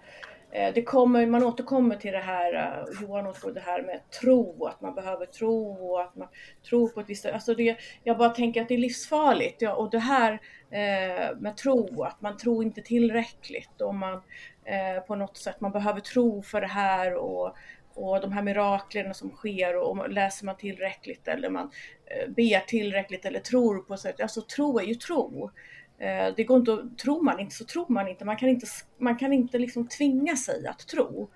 Eh, 0.58 0.74
det 0.74 0.84
kommer, 0.84 1.26
man 1.26 1.44
återkommer 1.44 1.96
till 1.96 2.12
det 2.12 2.20
här, 2.20 2.54
eh, 2.54 3.02
Johan 3.02 3.28
återkommer 3.28 3.54
det 3.54 3.62
här 3.62 3.82
med 3.82 4.02
tro, 4.22 4.66
att 4.66 4.82
man 4.82 4.96
behöver 4.96 5.26
tro 5.26 5.72
och 5.72 6.02
att 6.02 6.16
man 6.16 6.28
tror 6.70 6.90
på 6.90 7.00
ett 7.00 7.10
visst 7.10 7.26
alltså 7.26 7.54
det, 7.54 7.78
Jag 8.04 8.18
bara 8.18 8.30
tänker 8.30 8.62
att 8.62 8.68
det 8.68 8.74
är 8.74 8.78
livsfarligt. 8.78 9.62
Ja, 9.62 9.74
och 9.74 9.92
det 9.92 10.00
här 10.00 10.34
eh, 10.72 11.38
med 11.38 11.58
tro, 11.58 12.04
att 12.04 12.22
man 12.22 12.38
tror 12.38 12.64
inte 12.64 12.82
tillräckligt 12.82 13.82
och 13.82 13.96
man 13.96 14.22
eh, 14.66 15.04
på 15.08 15.16
något 15.16 15.38
sätt, 15.38 15.62
man 15.62 15.72
behöver 15.72 16.00
tro 16.00 16.42
för 16.42 16.62
det 16.62 16.68
här 16.68 17.14
och, 17.14 17.56
och 17.94 18.22
de 18.22 18.32
här 18.32 18.42
miraklerna 18.42 19.14
som 19.14 19.30
sker 19.30 19.78
och, 19.78 19.90
och 19.90 20.10
läser 20.10 20.46
man 20.46 20.58
tillräckligt 20.58 21.28
eller 21.28 21.50
man 21.50 21.72
eh, 22.06 22.30
ber 22.30 22.60
tillräckligt 22.60 23.26
eller 23.26 23.40
tror 23.40 23.80
på 23.80 23.98
sätt. 23.98 24.22
Alltså 24.22 24.42
tro 24.42 24.80
är 24.80 24.84
ju 24.84 24.96
tro. 24.96 25.52
Eh, 26.00 26.34
det 26.36 26.44
går 26.44 26.58
inte 26.58 26.74
att, 26.74 26.98
tror 26.98 27.24
man 27.24 27.40
inte 27.40 27.56
så 27.56 27.66
tror 27.66 27.86
man 27.90 28.08
inte. 28.08 28.26
Man 28.26 28.38
kan 28.38 28.50
inte, 28.50 28.68
man 28.98 29.18
kan 29.18 29.34
inte 29.34 29.58
liksom 29.58 29.88
tvinga 29.88 30.36
sig 30.36 30.68
att 30.68 30.88
tro. 30.88 31.30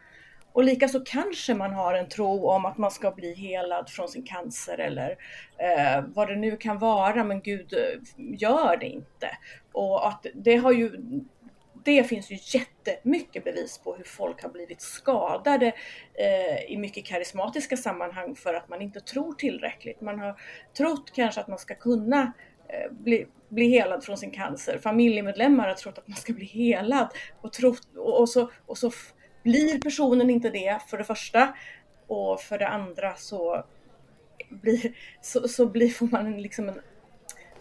Och 0.54 0.64
likaså 0.64 1.02
kanske 1.06 1.54
man 1.54 1.74
har 1.74 1.94
en 1.94 2.10
tro 2.10 2.48
om 2.48 2.66
att 2.66 2.78
man 2.78 2.92
ska 2.92 3.12
bli 3.12 3.34
helad 3.34 3.90
från 3.90 4.08
sin 4.08 4.24
cancer 4.24 4.78
eller 4.78 5.10
eh, 5.58 6.04
vad 6.08 6.28
det 6.28 6.36
nu 6.36 6.58
kan 6.58 6.80
vara, 6.80 7.24
men 7.24 7.42
Gud 7.42 7.74
eh, 7.74 8.00
gör 8.18 8.78
det 8.78 8.88
inte. 8.88 9.38
Och 9.72 10.08
att 10.08 10.26
det 10.34 10.56
har 10.56 10.72
ju 10.72 10.92
det 11.84 12.04
finns 12.04 12.32
ju 12.32 12.38
jättemycket 12.60 13.44
bevis 13.44 13.78
på 13.78 13.96
hur 13.96 14.04
folk 14.04 14.44
har 14.44 14.50
blivit 14.50 14.82
skadade 14.82 15.66
eh, 16.14 16.72
i 16.74 16.78
mycket 16.78 17.06
karismatiska 17.06 17.78
sammanhang 17.78 18.36
för 18.36 18.54
att 18.54 18.70
man 18.70 18.82
inte 18.82 19.00
tror 19.00 19.34
tillräckligt. 19.34 20.02
Man 20.02 20.20
har 20.20 20.42
trott 20.78 21.12
kanske 21.16 21.42
att 21.42 21.48
man 21.48 21.60
ska 21.60 21.76
kunna 21.76 22.34
Eh, 22.72 22.92
bli, 22.92 23.28
bli 23.50 23.70
helad 23.70 24.04
från 24.04 24.18
sin 24.18 24.32
cancer. 24.32 24.78
Familjemedlemmar 24.78 25.68
har 25.68 25.76
trott 25.76 25.98
att 25.98 26.08
man 26.08 26.18
ska 26.18 26.34
bli 26.34 26.46
helad 26.46 27.08
och, 27.42 27.54
trott, 27.54 27.88
och, 27.98 28.20
och, 28.20 28.30
så, 28.30 28.52
och 28.66 28.78
så 28.78 28.92
blir 29.44 29.82
personen 29.82 30.30
inte 30.30 30.50
det 30.50 30.82
för 30.88 30.98
det 30.98 31.04
första 31.04 31.56
och 32.08 32.42
för 32.42 32.58
det 32.58 32.68
andra 32.68 33.16
så 33.16 33.66
blir, 34.50 34.96
så, 35.22 35.48
så 35.48 35.66
blir, 35.66 35.90
får 35.90 36.08
man 36.08 36.42
liksom 36.42 36.70
en 36.70 36.82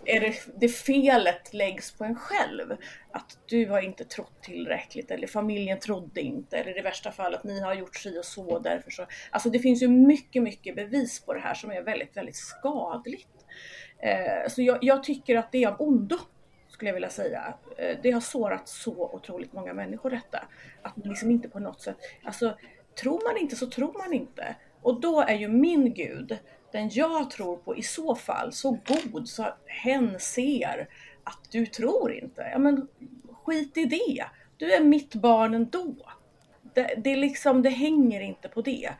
är 0.05 0.21
det, 0.21 0.35
det 0.61 0.69
felet 0.69 1.55
läggs 1.55 1.93
på 1.93 2.05
en 2.05 2.15
själv. 2.17 2.77
Att 3.13 3.39
du 3.47 3.67
har 3.67 3.81
inte 3.81 4.05
trott 4.05 4.43
tillräckligt 4.43 5.11
eller 5.11 5.27
familjen 5.27 5.79
trodde 5.79 6.21
inte 6.21 6.57
eller 6.57 6.79
i 6.79 6.83
värsta 6.83 7.13
fall 7.13 7.35
att 7.35 7.45
ni 7.45 7.61
har 7.61 7.75
gjort 7.75 7.97
si 7.97 8.19
och 8.19 8.25
så 8.25 8.59
därför 8.59 8.91
så. 8.91 9.07
Alltså 9.31 9.51
det 9.51 9.59
finns 9.59 9.83
ju 9.83 9.89
mycket, 9.89 10.43
mycket 10.43 10.77
bevis 10.77 11.21
på 11.21 11.35
det 11.35 11.41
här 11.41 11.55
som 11.55 11.71
är 11.71 11.83
väldigt, 11.83 12.17
väldigt 12.17 12.37
skadligt. 12.37 13.40
Eh, 14.03 14.49
så 14.49 14.63
jag, 14.63 14.79
jag, 14.81 15.03
tycker 15.03 15.37
att 15.37 15.53
det 15.53 15.65
är 15.65 15.69
av 15.69 15.81
ondo 15.81 16.17
skulle 16.69 16.89
jag 16.89 16.95
vilja 16.95 17.11
säga. 17.11 17.55
Eh, 17.79 17.99
det 18.03 18.11
har 18.11 18.21
sårat 18.21 18.69
så 18.69 19.11
otroligt 19.13 19.53
många 19.53 19.75
människor 19.75 20.11
detta. 20.11 20.45
Att 20.83 20.97
man 20.97 21.09
liksom 21.09 21.31
inte 21.31 21.49
på 21.49 21.59
något 21.59 21.81
sätt, 21.81 21.97
alltså 22.25 22.57
tror 23.01 23.29
man 23.29 23.37
inte 23.37 23.57
så 23.57 23.67
tror 23.67 23.99
man 23.99 24.13
inte. 24.13 24.57
Och 24.83 25.01
då 25.01 25.21
är 25.21 25.35
ju 25.35 25.49
min 25.49 25.95
gud 25.95 26.39
den 26.73 26.89
jag 26.93 27.31
tror 27.31 27.57
på 27.57 27.77
i 27.77 27.83
så 27.83 28.15
fall 28.15 28.53
så 28.53 28.79
god 28.87 29.29
så 29.29 29.47
hen 29.67 30.21
ser 30.21 30.89
att 31.25 31.51
du 31.51 31.67
tror 31.67 32.13
inte. 32.13 32.49
Ja 32.53 32.59
men 32.59 32.89
skit 33.33 33.77
i 33.77 33.85
det. 33.85 34.25
Du 34.57 34.73
är 34.73 34.85
mitt 34.85 35.15
barn 35.15 35.55
ändå. 35.55 35.95
Det, 36.75 36.95
det, 36.97 37.17
liksom, 37.17 37.63
det 37.63 37.71
hänger 37.71 38.21
inte 38.21 38.49
på 38.49 38.63
det. 38.63 38.91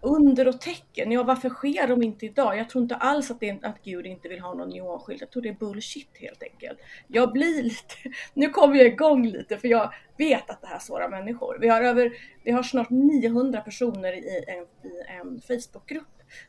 Under 0.00 0.48
och 0.48 0.60
tecken, 0.60 1.12
ja 1.12 1.22
varför 1.22 1.48
sker 1.48 1.88
de 1.88 2.02
inte 2.02 2.26
idag? 2.26 2.58
Jag 2.58 2.70
tror 2.70 2.82
inte 2.82 2.96
alls 2.96 3.30
att, 3.30 3.40
det, 3.40 3.64
att 3.64 3.82
Gud 3.82 4.06
inte 4.06 4.28
vill 4.28 4.40
ha 4.40 4.54
någon 4.54 4.68
neonskylt. 4.68 5.20
Jag 5.20 5.30
tror 5.30 5.42
det 5.42 5.48
är 5.48 5.52
bullshit 5.52 6.08
helt 6.14 6.42
enkelt. 6.42 6.78
Jag 7.06 7.32
blir 7.32 7.62
lite, 7.62 7.94
nu 8.34 8.48
kommer 8.48 8.76
jag 8.76 8.86
igång 8.86 9.26
lite 9.26 9.58
för 9.58 9.68
jag 9.68 9.94
vet 10.16 10.50
att 10.50 10.60
det 10.60 10.66
här 10.66 10.78
sårar 10.78 11.08
människor. 11.08 11.58
Vi 11.60 11.68
har, 11.68 11.82
över, 11.82 12.12
vi 12.44 12.50
har 12.50 12.62
snart 12.62 12.90
900 12.90 13.60
personer 13.60 14.12
i 14.12 14.44
en, 14.48 14.90
i 14.90 15.02
en 15.20 15.40
Facebookgrupp 15.40 16.04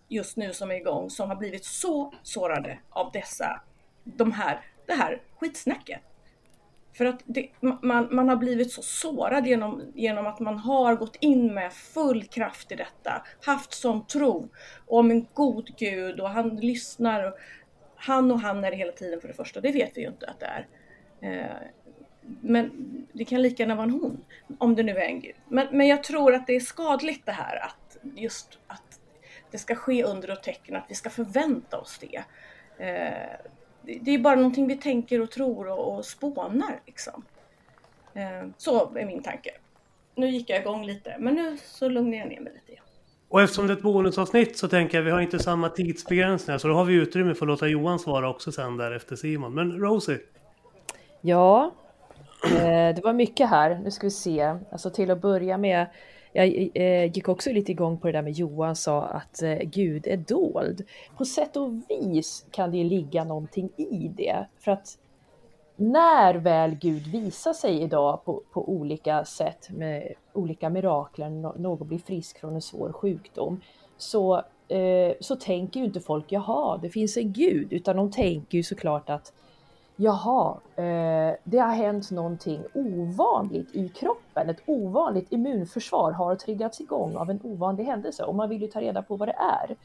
just 0.07 0.37
nu 0.37 0.53
som 0.53 0.71
är 0.71 0.75
igång 0.75 1.09
som 1.09 1.29
har 1.29 1.35
blivit 1.35 1.65
så 1.65 2.13
sårade 2.23 2.79
av 2.89 3.11
dessa, 3.11 3.61
de 4.03 4.31
här, 4.31 4.61
det 4.85 4.93
här 4.93 5.21
skitsnacket. 5.39 6.01
För 6.93 7.05
att 7.05 7.19
det, 7.25 7.49
man, 7.59 8.07
man 8.11 8.29
har 8.29 8.35
blivit 8.35 8.71
så 8.71 8.81
sårad 8.81 9.47
genom, 9.47 9.91
genom 9.95 10.27
att 10.27 10.39
man 10.39 10.57
har 10.57 10.95
gått 10.95 11.15
in 11.19 11.53
med 11.53 11.73
full 11.73 12.23
kraft 12.23 12.71
i 12.71 12.75
detta, 12.75 13.25
haft 13.45 13.73
sån 13.73 14.05
tro 14.05 14.49
om 14.87 15.11
en 15.11 15.27
god 15.33 15.77
gud 15.77 16.19
och 16.19 16.29
han 16.29 16.55
lyssnar. 16.55 17.27
Och, 17.27 17.33
han 17.95 18.31
och 18.31 18.39
han 18.39 18.63
är 18.63 18.71
det 18.71 18.77
hela 18.77 18.91
tiden 18.91 19.21
för 19.21 19.27
det 19.27 19.33
första, 19.33 19.61
det 19.61 19.71
vet 19.71 19.97
vi 19.97 20.01
ju 20.01 20.07
inte 20.07 20.27
att 20.27 20.39
det 20.39 20.45
är. 20.45 20.67
Eh, 21.21 21.55
men 22.41 22.71
det 23.13 23.25
kan 23.25 23.41
lika 23.41 23.63
gärna 23.63 23.75
vara 23.75 23.83
en 23.83 23.91
hon, 23.91 24.25
om 24.57 24.75
det 24.75 24.83
nu 24.83 24.91
är 24.91 25.05
en 25.05 25.21
gud. 25.21 25.35
Men, 25.47 25.67
men 25.71 25.87
jag 25.87 26.03
tror 26.03 26.33
att 26.33 26.47
det 26.47 26.55
är 26.55 26.59
skadligt 26.59 27.25
det 27.25 27.31
här 27.31 27.65
att 27.65 27.97
just 28.15 28.59
att 28.67 28.99
det 29.51 29.57
ska 29.57 29.75
ske 29.75 30.03
under 30.03 30.31
och 30.31 30.43
tecken, 30.43 30.75
att 30.75 30.85
vi 30.89 30.95
ska 30.95 31.09
förvänta 31.09 31.77
oss 31.79 31.99
det. 31.99 32.23
Eh, 32.85 33.51
det 34.01 34.11
är 34.11 34.19
bara 34.19 34.35
någonting 34.35 34.67
vi 34.67 34.75
tänker 34.75 35.21
och 35.21 35.31
tror 35.31 35.67
och, 35.67 35.95
och 35.95 36.05
spånar 36.05 36.79
liksom. 36.85 37.23
Eh, 38.13 38.49
så 38.57 38.95
är 38.95 39.05
min 39.05 39.23
tanke. 39.23 39.49
Nu 40.15 40.29
gick 40.29 40.49
jag 40.49 40.59
igång 40.61 40.85
lite, 40.85 41.15
men 41.19 41.33
nu 41.33 41.57
så 41.63 41.89
lugnar 41.89 42.17
jag 42.17 42.27
ner 42.27 42.39
mig 42.39 42.53
lite 42.53 42.71
igen. 42.71 42.83
Och 43.29 43.41
eftersom 43.41 43.67
det 43.67 43.73
är 43.73 43.77
ett 43.77 43.83
bonusavsnitt 43.83 44.57
så 44.57 44.67
tänker 44.67 44.97
jag 44.97 45.05
vi 45.05 45.11
har 45.11 45.21
inte 45.21 45.39
samma 45.39 45.69
tidsbegränsningar 45.69 46.57
så 46.57 46.67
då 46.67 46.73
har 46.73 46.85
vi 46.85 46.93
utrymme 46.93 47.35
för 47.35 47.45
att 47.45 47.47
låta 47.47 47.67
Johan 47.67 47.99
svara 47.99 48.29
också 48.29 48.51
sen 48.51 48.77
där 48.77 48.91
efter 48.91 49.15
Simon. 49.15 49.53
Men 49.53 49.79
Rosie? 49.79 50.19
Ja, 51.21 51.71
eh, 52.45 52.95
det 52.95 53.01
var 53.03 53.13
mycket 53.13 53.49
här. 53.49 53.79
Nu 53.83 53.91
ska 53.91 54.07
vi 54.07 54.11
se. 54.11 54.55
Alltså 54.71 54.89
till 54.89 55.11
att 55.11 55.21
börja 55.21 55.57
med 55.57 55.87
jag 56.33 56.69
eh, 56.73 57.11
gick 57.11 57.29
också 57.29 57.51
lite 57.51 57.71
igång 57.71 57.97
på 57.97 58.07
det 58.07 58.13
där 58.13 58.21
med 58.21 58.33
Johan 58.33 58.75
sa 58.75 59.03
att 59.03 59.41
eh, 59.41 59.57
Gud 59.57 60.07
är 60.07 60.17
dold. 60.17 60.85
På 61.17 61.25
sätt 61.25 61.57
och 61.57 61.71
vis 61.89 62.45
kan 62.51 62.71
det 62.71 62.83
ligga 62.83 63.23
någonting 63.23 63.69
i 63.77 64.11
det. 64.17 64.45
För 64.59 64.71
att 64.71 64.97
när 65.75 66.35
väl 66.35 66.75
Gud 66.75 67.07
visar 67.07 67.53
sig 67.53 67.81
idag 67.81 68.25
på, 68.25 68.43
på 68.53 68.69
olika 68.69 69.25
sätt 69.25 69.69
med 69.69 70.13
olika 70.33 70.69
mirakler, 70.69 71.29
någon 71.59 71.87
blir 71.87 71.99
frisk 71.99 72.39
från 72.39 72.55
en 72.55 72.61
svår 72.61 72.91
sjukdom, 72.91 73.61
så 73.97 74.35
eh, 74.67 75.13
så 75.19 75.35
tänker 75.35 75.79
ju 75.79 75.85
inte 75.85 75.99
folk 75.99 76.31
jaha, 76.31 76.77
det 76.77 76.89
finns 76.89 77.17
en 77.17 77.33
gud, 77.33 77.73
utan 77.73 77.97
de 77.97 78.11
tänker 78.11 78.57
ju 78.57 78.63
såklart 78.63 79.09
att 79.09 79.33
jaha, 80.01 80.57
eh, 80.75 81.35
det 81.43 81.57
har 81.57 81.73
hänt 81.73 82.11
någonting 82.11 82.63
ovanligt 82.73 83.75
i 83.75 83.89
kroppen, 83.89 84.49
ett 84.49 84.61
ovanligt 84.65 85.31
immunförsvar 85.31 86.11
har 86.11 86.35
triggats 86.35 86.81
igång 86.81 87.15
av 87.15 87.29
en 87.29 87.39
ovanlig 87.43 87.83
händelse 87.83 88.23
och 88.23 88.35
man 88.35 88.49
vill 88.49 88.61
ju 88.61 88.67
ta 88.67 88.81
reda 88.81 89.01
på 89.01 89.15
vad 89.15 89.27
det 89.27 89.35
är. 89.39 89.75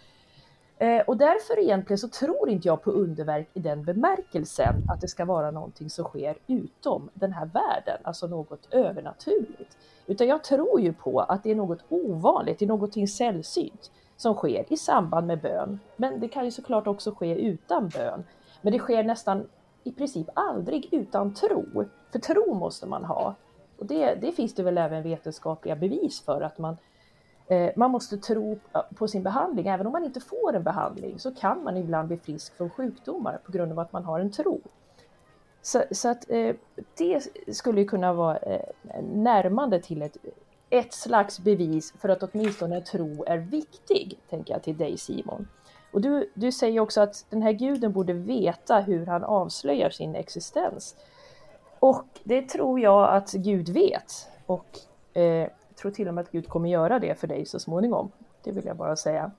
Eh, 0.79 1.03
och 1.03 1.17
därför 1.17 1.59
egentligen 1.59 1.99
så 1.99 2.09
tror 2.09 2.51
inte 2.51 2.69
jag 2.69 2.83
på 2.83 2.91
underverk 2.91 3.49
i 3.55 3.61
den 3.61 3.85
bemärkelsen 3.85 4.75
att 4.89 5.01
det 5.01 5.09
ska 5.09 5.25
vara 5.25 5.51
någonting 5.51 5.91
som 5.91 6.05
sker 6.05 6.37
utom 6.47 7.11
den 7.15 7.33
här 7.33 7.47
världen, 7.47 7.99
alltså 8.03 8.27
något 8.27 8.69
övernaturligt. 8.71 9.77
Utan 10.07 10.27
jag 10.29 10.45
tror 10.45 10.81
ju 10.81 10.93
på 10.93 11.21
att 11.21 11.43
det 11.43 11.51
är 11.51 11.55
något 11.55 11.85
ovanligt, 11.89 12.59
det 12.59 12.65
är 12.65 12.69
någonting 12.69 13.09
sällsynt 13.09 13.91
som 14.17 14.35
sker 14.35 14.73
i 14.73 14.77
samband 14.77 15.27
med 15.27 15.41
bön. 15.41 15.81
Men 15.97 16.21
det 16.21 16.29
kan 16.29 16.45
ju 16.45 16.51
såklart 16.51 16.87
också 16.87 17.15
ske 17.15 17.35
utan 17.35 17.89
bön. 17.89 18.25
Men 18.63 18.73
det 18.73 18.79
sker 18.79 19.05
nästan 19.05 19.47
i 19.85 19.93
princip 19.93 20.27
aldrig 20.35 20.89
utan 20.93 21.35
tro. 21.35 21.85
För 22.13 22.19
tro 22.19 22.55
måste 22.55 22.87
man 22.87 23.05
ha. 23.05 23.35
Och 23.79 23.87
det, 23.87 24.15
det 24.15 24.33
finns 24.33 24.55
det 24.55 24.63
väl 24.63 24.79
även 24.79 25.03
vetenskapliga 25.03 25.77
bevis 25.77 26.21
för 26.21 26.41
att 26.41 26.59
man, 26.59 26.77
eh, 27.47 27.71
man 27.77 27.91
måste 27.91 28.17
tro 28.17 28.59
på 28.95 29.09
sin 29.09 29.23
behandling. 29.23 29.67
Även 29.67 29.87
om 29.87 29.93
man 29.93 30.05
inte 30.05 30.21
får 30.21 30.57
en 30.57 30.63
behandling 30.63 31.19
så 31.19 31.35
kan 31.35 31.65
man 31.65 31.77
ibland 31.77 32.09
bli 32.09 32.17
frisk 32.17 32.57
från 32.57 32.71
sjukdomar 32.71 33.41
på 33.45 33.53
grund 33.53 33.73
av 33.73 33.79
att 33.79 33.93
man 33.93 34.05
har 34.05 34.21
en 34.21 34.31
tro. 34.31 34.61
Så, 35.63 35.83
så 35.91 36.09
att 36.09 36.31
eh, 36.31 36.55
det 36.99 37.23
skulle 37.55 37.85
kunna 37.85 38.13
vara 38.13 38.37
eh, 38.37 38.69
närmande 39.03 39.81
till 39.81 40.03
ett, 40.03 40.17
ett 40.71 40.95
slags 40.95 41.41
bevis 41.41 41.95
för 41.99 42.09
att 42.09 42.23
åtminstone 42.23 42.81
tro 42.81 43.25
är 43.25 43.39
viktig, 43.39 44.21
tänker 44.31 44.55
jag 44.55 44.63
till 44.63 44.77
dig 44.77 44.99
Simon. 44.99 45.49
Och 45.95 46.01
du, 46.01 46.31
du 46.35 46.53
säger 46.53 46.81
också 46.81 47.01
att 47.01 47.27
den 47.31 47.43
här 47.43 47.53
guden 47.53 47.93
borde 47.93 48.13
veta 48.13 48.81
hur 48.81 49.07
han 49.07 49.25
avslöjar 49.25 49.91
sin 49.91 50.15
existens. 50.15 50.97
Och 51.79 52.07
det 52.25 52.49
tror 52.49 52.81
jag 52.81 53.09
att 53.09 53.33
Gud 53.33 53.69
vet. 53.69 54.29
Och 54.47 54.67
eh, 55.13 55.23
jag 55.25 55.77
tror 55.77 55.91
till 55.91 56.09
och 56.09 56.15
med 56.15 56.23
att 56.23 56.31
Gud 56.31 56.49
kommer 56.49 56.69
göra 56.69 56.99
det 56.99 57.15
för 57.21 57.27
dig 57.27 57.47
så 57.47 57.59
småningom. 57.59 58.11
Det 58.43 58.53
vill 58.53 58.65
jag 58.65 58.77
bara 58.77 58.97
säga. 58.97 59.31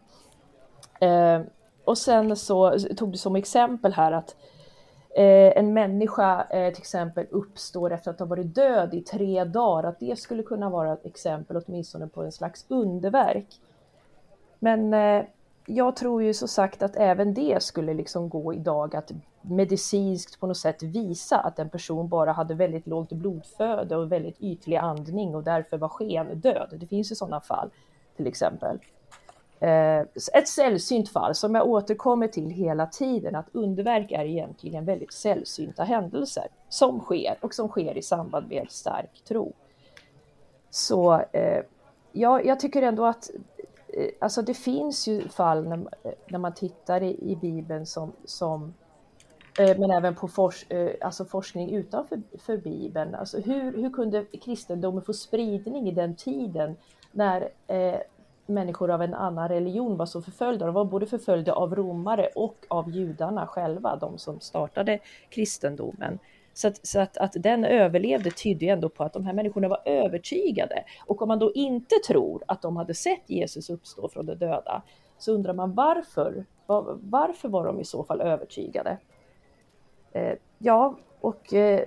Eh, 0.99 1.41
och 1.85 1.97
sen 1.97 2.35
så 2.35 2.79
tog 2.97 3.11
du 3.11 3.17
som 3.17 3.35
exempel 3.35 3.93
här 3.93 4.11
att 4.11 4.35
eh, 5.15 5.57
en 5.57 5.73
människa 5.73 6.43
eh, 6.49 6.73
till 6.73 6.81
exempel 6.81 7.27
uppstår 7.31 7.93
efter 7.93 8.11
att 8.11 8.19
ha 8.19 8.25
varit 8.25 8.55
död 8.55 8.93
i 8.93 9.01
tre 9.01 9.43
dagar, 9.43 9.89
att 9.89 9.99
det 9.99 10.19
skulle 10.19 10.43
kunna 10.43 10.69
vara 10.69 10.93
ett 10.93 11.05
exempel 11.05 11.61
åtminstone 11.65 12.07
på 12.07 12.23
en 12.23 12.31
slags 12.31 12.65
underverk. 12.67 13.47
Men 14.59 14.93
eh, 14.93 15.25
jag 15.65 15.95
tror 15.95 16.23
ju 16.23 16.33
så 16.33 16.47
sagt 16.47 16.81
att 16.81 16.95
även 16.95 17.33
det 17.33 17.63
skulle 17.63 17.93
liksom 17.93 18.29
gå 18.29 18.53
idag 18.53 18.95
att 18.95 19.11
medicinskt 19.41 20.39
på 20.39 20.47
något 20.47 20.57
sätt 20.57 20.83
visa 20.83 21.37
att 21.37 21.59
en 21.59 21.69
person 21.69 22.07
bara 22.07 22.31
hade 22.31 22.53
väldigt 22.53 22.87
lågt 22.87 23.09
blodflöde 23.09 23.95
och 23.95 24.11
väldigt 24.11 24.41
ytlig 24.41 24.77
andning 24.77 25.35
och 25.35 25.43
därför 25.43 25.77
var 25.77 25.89
skendöd. 25.89 26.77
Det 26.79 26.87
finns 26.87 27.11
ju 27.11 27.15
sådana 27.15 27.41
fall 27.41 27.69
till 28.15 28.27
exempel. 28.27 28.79
Eh, 29.59 29.99
ett 30.33 30.47
sällsynt 30.47 31.09
fall 31.09 31.35
som 31.35 31.55
jag 31.55 31.67
återkommer 31.67 32.27
till 32.27 32.49
hela 32.49 32.85
tiden, 32.85 33.35
att 33.35 33.49
underverk 33.51 34.11
är 34.11 34.25
egentligen 34.25 34.85
väldigt 34.85 35.13
sällsynta 35.13 35.83
händelser 35.83 36.47
som 36.69 36.99
sker 36.99 37.37
och 37.41 37.53
som 37.53 37.67
sker 37.67 37.97
i 37.97 38.01
samband 38.01 38.49
med 38.49 38.65
stark 38.69 39.23
tro. 39.27 39.53
Så 40.69 41.21
eh, 41.31 41.63
ja, 42.11 42.41
jag 42.41 42.59
tycker 42.59 42.81
ändå 42.81 43.05
att 43.05 43.29
Eh, 43.95 44.09
alltså 44.19 44.41
det 44.41 44.53
finns 44.53 45.07
ju 45.07 45.29
fall 45.29 45.67
när, 45.67 45.77
eh, 45.77 46.11
när 46.27 46.39
man 46.39 46.53
tittar 46.53 47.03
i, 47.03 47.31
i 47.31 47.35
Bibeln 47.35 47.85
som, 47.85 48.13
som 48.25 48.73
eh, 49.59 49.77
men 49.79 49.91
även 49.91 50.15
på 50.15 50.27
fors, 50.27 50.65
alltså 51.01 51.25
forskning 51.25 51.75
utanför 51.75 52.21
för 52.39 52.57
Bibeln. 52.57 53.15
Alltså 53.15 53.39
hur, 53.39 53.77
hur 53.77 53.89
kunde 53.89 54.25
kristendomen 54.25 55.01
få 55.01 55.13
spridning 55.13 55.89
i 55.89 55.91
den 55.91 56.15
tiden 56.15 56.75
när 57.11 57.49
eh, 57.67 57.99
människor 58.45 58.91
av 58.91 59.01
en 59.01 59.13
annan 59.13 59.49
religion 59.49 59.97
var 59.97 60.05
så 60.05 60.21
förföljda? 60.21 60.65
De 60.65 60.75
var 60.75 60.85
både 60.85 61.05
förföljda 61.05 61.53
av 61.53 61.75
romare 61.75 62.29
och 62.35 62.55
av 62.67 62.89
judarna 62.89 63.47
själva, 63.47 63.95
de 63.95 64.17
som 64.17 64.39
startade 64.39 64.99
kristendomen. 65.29 66.19
Så, 66.55 66.67
att, 66.67 66.87
så 66.87 66.99
att, 66.99 67.17
att 67.17 67.33
den 67.35 67.65
överlevde 67.65 68.31
tydde 68.31 68.65
ju 68.65 68.71
ändå 68.71 68.89
på 68.89 69.03
att 69.03 69.13
de 69.13 69.25
här 69.25 69.33
människorna 69.33 69.67
var 69.67 69.81
övertygade. 69.85 70.83
Och 71.05 71.21
om 71.21 71.27
man 71.27 71.39
då 71.39 71.53
inte 71.53 71.95
tror 72.07 72.43
att 72.47 72.61
de 72.61 72.77
hade 72.77 72.93
sett 72.93 73.29
Jesus 73.29 73.69
uppstå 73.69 74.09
från 74.09 74.25
de 74.25 74.35
döda, 74.35 74.81
så 75.17 75.31
undrar 75.31 75.53
man 75.53 75.73
varför? 75.73 76.45
Var, 76.65 76.97
varför 77.01 77.49
var 77.49 77.65
de 77.65 77.79
i 77.79 77.85
så 77.85 78.03
fall 78.03 78.21
övertygade? 78.21 78.97
Eh, 80.11 80.33
ja, 80.57 80.97
och 81.21 81.53
eh, 81.53 81.81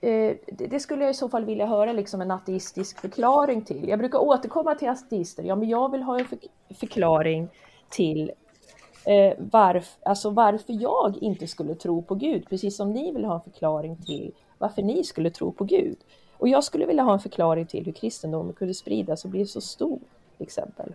eh, 0.00 0.36
det 0.50 0.80
skulle 0.80 1.04
jag 1.04 1.10
i 1.10 1.14
så 1.14 1.28
fall 1.28 1.44
vilja 1.44 1.66
höra 1.66 1.92
liksom 1.92 2.20
en 2.20 2.30
ateistisk 2.30 3.00
förklaring 3.00 3.64
till. 3.64 3.88
Jag 3.88 3.98
brukar 3.98 4.18
återkomma 4.18 4.74
till 4.74 4.88
ateister. 4.88 5.42
Ja, 5.42 5.56
men 5.56 5.68
jag 5.68 5.92
vill 5.92 6.02
ha 6.02 6.18
en 6.18 6.26
förklaring 6.74 7.48
till 7.90 8.32
eh, 9.06 9.32
varf, 9.38 9.96
alltså 10.02 10.30
varför 10.30 10.72
jag 10.82 11.16
inte 11.20 11.46
skulle 11.46 11.74
tro 11.74 12.02
på 12.02 12.14
Gud, 12.14 12.48
precis 12.48 12.76
som 12.76 12.92
ni 12.92 13.12
vill 13.12 13.24
ha 13.24 13.34
en 13.34 13.40
förklaring 13.40 13.96
till 13.96 14.32
varför 14.58 14.82
ni 14.82 15.04
skulle 15.04 15.30
tro 15.30 15.52
på 15.52 15.64
Gud. 15.64 15.96
Och 16.38 16.48
jag 16.48 16.64
skulle 16.64 16.86
vilja 16.86 17.02
ha 17.02 17.12
en 17.12 17.20
förklaring 17.20 17.66
till 17.66 17.84
hur 17.84 17.92
kristendomen 17.92 18.52
kunde 18.52 18.74
spridas 18.74 19.24
och 19.24 19.30
bli 19.30 19.46
så 19.46 19.60
stor, 19.60 19.98
till 20.36 20.46
exempel. 20.46 20.94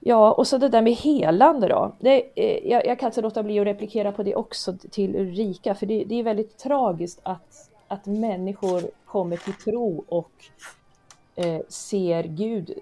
Ja, 0.00 0.32
och 0.32 0.46
så 0.46 0.58
det 0.58 0.68
där 0.68 0.82
med 0.82 0.92
helande 0.92 1.68
då. 1.68 1.92
Det, 2.00 2.22
eh, 2.34 2.70
jag, 2.70 2.86
jag, 2.86 2.98
kan 2.98 3.06
inte 3.06 3.20
låta 3.20 3.42
bli 3.42 3.60
att 3.60 3.66
replikera 3.66 4.12
på 4.12 4.22
det 4.22 4.34
också 4.34 4.76
till 4.90 5.16
Ulrika, 5.16 5.74
för 5.74 5.86
det, 5.86 6.04
det 6.04 6.14
är 6.14 6.22
väldigt 6.22 6.58
tragiskt 6.58 7.20
att, 7.22 7.70
att 7.88 8.06
människor 8.06 8.82
kommer 9.04 9.36
till 9.36 9.54
tro 9.54 10.04
och 10.08 10.32
eh, 11.34 11.60
ser 11.68 12.22
Gud 12.22 12.74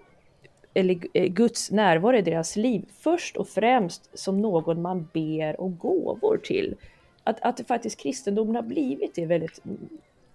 eller 0.74 0.98
eh, 1.14 1.26
Guds 1.26 1.70
närvaro 1.70 2.16
i 2.16 2.22
deras 2.22 2.56
liv 2.56 2.84
först 2.98 3.36
och 3.36 3.48
främst 3.48 4.18
som 4.18 4.40
någon 4.40 4.82
man 4.82 5.08
ber 5.12 5.60
om 5.60 5.76
gåvor 5.76 6.36
till. 6.36 6.76
Att, 7.24 7.40
att 7.40 7.66
faktiskt 7.68 8.00
kristendomen 8.00 8.54
har 8.54 8.62
blivit 8.62 9.14
det 9.14 9.26
väldigt 9.26 9.62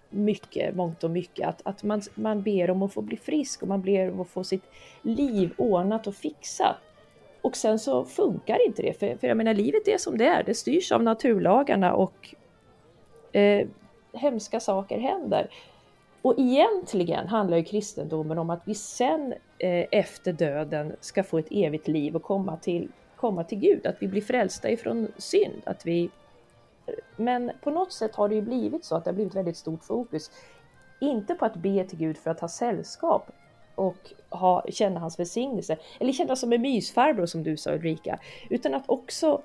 mycket, 0.10 0.76
mångt 0.76 1.04
och 1.04 1.12
mycket, 1.12 1.48
att, 1.48 1.62
att 1.64 1.84
man, 1.84 2.02
man 2.16 2.42
ber 2.42 2.72
om 2.72 2.82
att 2.82 2.94
få 2.94 3.02
bli 3.02 3.18
frisk 3.18 3.62
och 3.62 3.68
man 3.68 3.82
ber 3.82 4.12
om 4.12 4.20
att 4.20 4.30
få 4.30 4.44
sitt 4.44 4.64
liv 5.02 5.54
ordnat 5.58 6.08
och 6.08 6.16
fixat. 6.16 6.76
Och 7.42 7.56
sen 7.56 7.80
så 7.80 8.06
funkar 8.06 8.66
inte 8.68 8.82
det, 8.82 9.00
för, 9.00 9.18
för 9.18 9.28
jag 9.28 9.38
menar 9.38 9.54
livet 9.54 9.88
är 9.88 9.98
som 9.98 10.18
det 10.18 10.26
är, 10.26 10.44
det 10.44 10.54
styrs 10.54 10.92
av 10.92 11.04
naturlagarna 11.04 11.94
och 11.94 12.36
eh, 13.32 13.68
hemska 14.14 14.60
saker 14.60 15.00
händer. 15.00 15.50
Och 16.26 16.40
egentligen 16.40 17.28
handlar 17.28 17.58
ju 17.58 17.64
kristendomen 17.64 18.38
om 18.38 18.50
att 18.50 18.62
vi 18.66 18.76
sen 18.76 19.34
eh, 19.58 19.86
efter 19.92 20.34
döden 20.34 20.96
ska 21.00 21.24
få 21.24 21.38
ett 21.38 21.48
evigt 21.52 21.88
liv 21.88 22.16
och 22.16 22.24
komma 22.24 22.58
till, 22.58 22.92
komma 23.16 23.44
till 23.44 23.60
Gud, 23.60 23.86
att 23.86 23.96
vi 24.00 24.08
blir 24.08 24.22
frälsta 24.22 24.70
ifrån 24.70 25.12
synd. 25.18 25.62
Att 25.66 25.86
vi... 25.86 26.10
Men 27.16 27.52
på 27.64 27.70
något 27.70 27.94
sätt 27.94 28.16
har 28.16 28.30
det 28.30 28.36
ju 28.36 28.42
blivit 28.42 28.86
så 28.86 28.96
att 28.96 29.04
det 29.04 29.10
har 29.10 29.16
blivit 29.16 29.36
väldigt 29.36 29.58
stort 29.58 29.84
fokus, 29.84 30.32
inte 31.00 31.36
på 31.36 31.46
att 31.46 31.56
be 31.56 31.84
till 31.84 31.98
Gud 31.98 32.18
för 32.18 32.32
att 32.32 32.40
ha 32.40 32.48
sällskap 32.48 33.32
och 33.76 34.14
ha, 34.30 34.66
känna 34.70 35.00
hans 35.00 35.20
välsignelse, 35.20 35.78
eller 36.00 36.14
känna 36.14 36.36
som 36.36 36.54
en 36.54 36.62
mysfarbror 36.62 37.26
som 37.26 37.44
du 37.44 37.58
sa 37.58 37.74
Ulrika, 37.74 38.20
utan 38.50 38.74
att 38.74 38.84
också 38.90 39.42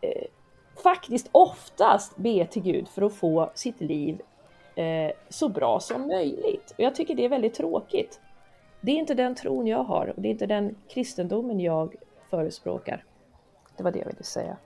eh, 0.00 0.26
faktiskt 0.82 1.28
oftast 1.32 2.16
be 2.16 2.46
till 2.46 2.62
Gud 2.62 2.88
för 2.88 3.02
att 3.02 3.14
få 3.14 3.50
sitt 3.54 3.80
liv 3.80 4.20
eh, 4.74 5.12
så 5.28 5.48
bra 5.48 5.80
som 5.80 6.06
möjligt. 6.06 6.74
Och 6.76 6.80
jag 6.80 6.94
tycker 6.94 7.14
det 7.14 7.24
är 7.24 7.28
väldigt 7.28 7.54
tråkigt. 7.54 8.20
Det 8.80 8.90
är 8.90 8.96
inte 8.96 9.14
den 9.14 9.34
tron 9.34 9.66
jag 9.66 9.84
har 9.84 10.06
och 10.16 10.22
det 10.22 10.28
är 10.28 10.30
inte 10.30 10.46
den 10.46 10.76
kristendomen 10.88 11.60
jag 11.60 11.94
förespråkar. 12.30 13.04
Det 13.76 13.82
var 13.82 13.90
det 13.90 13.98
jag 13.98 14.06
ville 14.06 14.22
säga. 14.22 14.56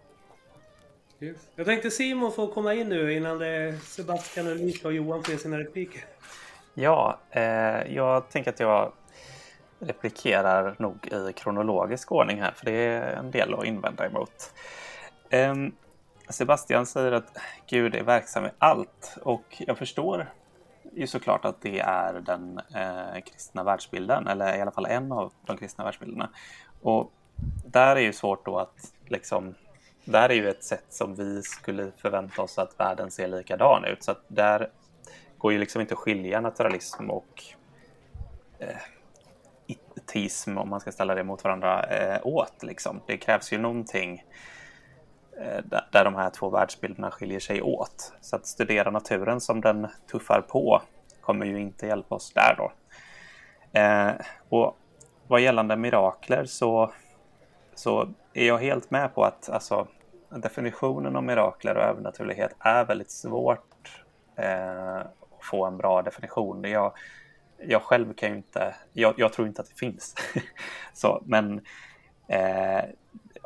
Yes. 1.21 1.51
Jag 1.57 1.67
tänkte 1.67 1.91
Simon 1.91 2.33
får 2.33 2.47
komma 2.47 2.75
in 2.75 2.89
nu 2.89 3.13
innan 3.13 3.39
det 3.39 3.79
Sebastian, 3.83 4.47
Ulrika 4.47 4.89
och 4.89 4.95
Johan 4.95 5.23
får 5.23 5.33
sina 5.33 5.59
repliker. 5.59 6.05
Ja, 6.75 7.19
eh, 7.31 7.95
jag 7.95 8.29
tänker 8.29 8.51
att 8.51 8.61
jag 8.61 8.93
replikerar 9.79 10.77
nog 10.79 11.09
i 11.29 11.33
kronologisk 11.33 12.13
ordning 12.13 12.41
här, 12.41 12.51
för 12.51 12.65
det 12.65 12.73
är 12.73 13.17
en 13.17 13.31
del 13.31 13.55
att 13.55 13.65
invända 13.65 14.07
emot. 14.07 14.53
Eh, 15.31 15.55
Sebastian 16.29 16.87
säger 16.87 17.13
att 17.13 17.39
Gud 17.67 17.95
är 17.95 18.03
verksam 18.03 18.47
i 18.47 18.51
allt 18.59 19.19
och 19.23 19.63
jag 19.67 19.79
förstår 19.79 20.33
ju 20.95 21.07
såklart 21.07 21.45
att 21.45 21.63
det 21.63 21.81
är 21.81 22.13
den 22.15 22.61
eh, 22.75 23.23
kristna 23.25 23.65
världsbilden, 23.65 24.27
eller 24.27 24.57
i 24.59 24.61
alla 24.61 24.71
fall 24.71 24.87
en 24.87 25.13
av 25.13 25.33
de 25.47 25.57
kristna 25.57 25.85
världsbilderna. 25.85 26.31
Och 26.83 27.13
där 27.67 27.97
är 27.97 28.01
ju 28.01 28.13
svårt 28.13 28.45
då 28.45 28.59
att 28.59 28.93
liksom, 29.07 29.55
där 30.05 30.29
är 30.29 30.35
ju 30.35 30.49
ett 30.49 30.65
sätt 30.65 30.87
som 30.89 31.15
vi 31.15 31.43
skulle 31.43 31.93
förvänta 31.97 32.43
oss 32.43 32.59
att 32.59 32.81
världen 32.81 33.11
ser 33.11 33.29
likadan 33.29 33.85
ut. 33.85 34.05
Så 34.05 34.11
att 34.11 34.23
där 34.29 34.71
går 35.39 35.53
ju 35.53 35.59
liksom 35.59 35.81
inte 35.81 35.95
att 35.95 36.01
skilja 36.01 36.41
naturalism 36.41 37.11
och 37.11 37.43
eh, 38.59 38.77
teism, 40.07 40.59
om 40.59 40.69
man 40.69 40.81
ska 40.81 40.93
ställa 40.93 41.15
det 41.15 41.25
mot 41.25 41.45
varandra, 41.45 41.83
eh, 41.83 42.27
åt. 42.27 42.63
Liksom. 42.63 43.01
Det 43.07 43.17
krävs 43.17 43.53
ju 43.53 43.59
någonting 43.59 44.15
eh, 44.15 44.25
Eh, 45.41 45.65
där 45.93 46.05
de 46.05 46.15
här 46.15 46.31
två 46.31 46.51
världsbilderna 46.51 47.11
skiljer 47.11 47.41
sig 47.41 47.63
åt. 47.63 48.13
Så 48.21 48.37
att 48.37 48.47
studera 48.47 48.91
naturen 48.91 49.41
som 49.41 49.61
den 49.61 49.89
tuffar 50.11 50.41
på 50.41 50.83
kommer 51.21 51.47
ju 51.47 51.61
inte 51.61 51.87
hjälpa 51.87 52.15
oss 52.15 52.33
där 52.33 52.55
då. 52.59 52.73
Eh, 53.81 54.13
och 54.49 54.77
vad 55.29 55.41
gällande 55.41 55.77
mirakler 55.77 56.45
så, 56.45 56.93
så 57.75 58.09
är 58.33 58.47
jag 58.47 58.59
helt 58.59 58.91
med 58.91 59.15
på 59.15 59.25
att 59.25 59.51
alltså, 59.51 59.87
definitionen 60.31 61.17
av 61.17 61.25
mirakler 61.25 61.77
och 61.77 61.83
övernaturlighet 61.83 62.55
är 62.59 62.85
väldigt 62.85 63.11
svårt 63.11 64.05
eh, 64.37 64.97
att 64.97 65.11
få 65.41 65.65
en 65.65 65.77
bra 65.77 66.03
definition. 66.03 66.65
Jag, 66.65 66.93
jag 67.59 67.83
själv 67.83 68.15
kan 68.15 68.31
ju 68.31 68.37
inte, 68.37 68.75
jag, 68.93 69.15
jag 69.17 69.33
tror 69.33 69.49
inte 69.49 69.63
att 69.63 69.69
det 69.69 69.79
finns. 69.79 70.15
så, 70.93 71.23
men 71.25 71.61
eh, 72.29 72.85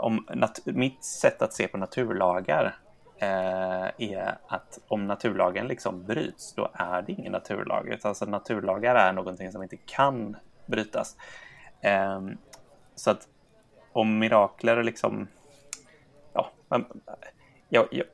om 0.01 0.27
nat- 0.29 0.61
mitt 0.65 1.05
sätt 1.05 1.43
att 1.43 1.53
se 1.53 1.69
på 1.69 1.79
naturlagar 1.79 2.77
eh, 3.19 3.89
är 3.99 4.39
att 4.47 4.79
om 4.89 5.07
naturlagen 5.07 5.67
liksom 5.67 6.05
bryts, 6.05 6.55
då 6.55 6.71
är 6.73 7.03
det 7.03 7.13
ingen 7.13 7.33
naturlag. 7.33 7.99
Alltså 8.03 8.25
naturlagar 8.25 8.95
är 8.95 9.13
någonting 9.13 9.53
som 9.53 9.63
inte 9.63 9.77
kan 9.77 10.37
brytas. 10.67 11.17
Eh, 11.81 12.21
så 12.95 13.11
att 13.11 13.29
om 13.93 14.19
mirakler 14.19 14.83
liksom, 14.83 15.29
ja, 16.33 16.51
jag, 17.69 17.89
jag, 17.91 18.07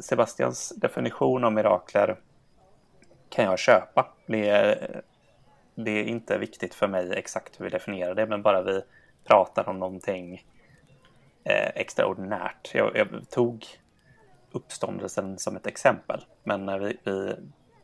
Sebastians 0.00 0.68
definition 0.76 1.44
av 1.44 1.52
mirakler 1.52 2.16
kan 3.28 3.44
jag 3.44 3.58
köpa. 3.58 4.06
Det 4.26 4.48
är, 4.48 5.02
det 5.74 5.90
är 5.90 6.04
inte 6.04 6.38
viktigt 6.38 6.74
för 6.74 6.88
mig 6.88 7.12
exakt 7.12 7.60
hur 7.60 7.64
vi 7.64 7.70
definierar 7.70 8.14
det, 8.14 8.26
men 8.26 8.42
bara 8.42 8.62
vi 8.62 8.82
pratar 9.24 9.68
om 9.68 9.78
någonting 9.78 10.44
eh, 11.46 11.70
extraordinärt. 11.74 12.74
Jag, 12.74 12.96
jag, 12.96 13.30
tog 13.30 13.66
uppståndelsen 14.52 15.38
som 15.38 15.56
ett 15.56 15.66
exempel, 15.66 16.24
men 16.44 16.66
när 16.66 16.78
vi, 16.78 16.98
vi, 17.04 17.36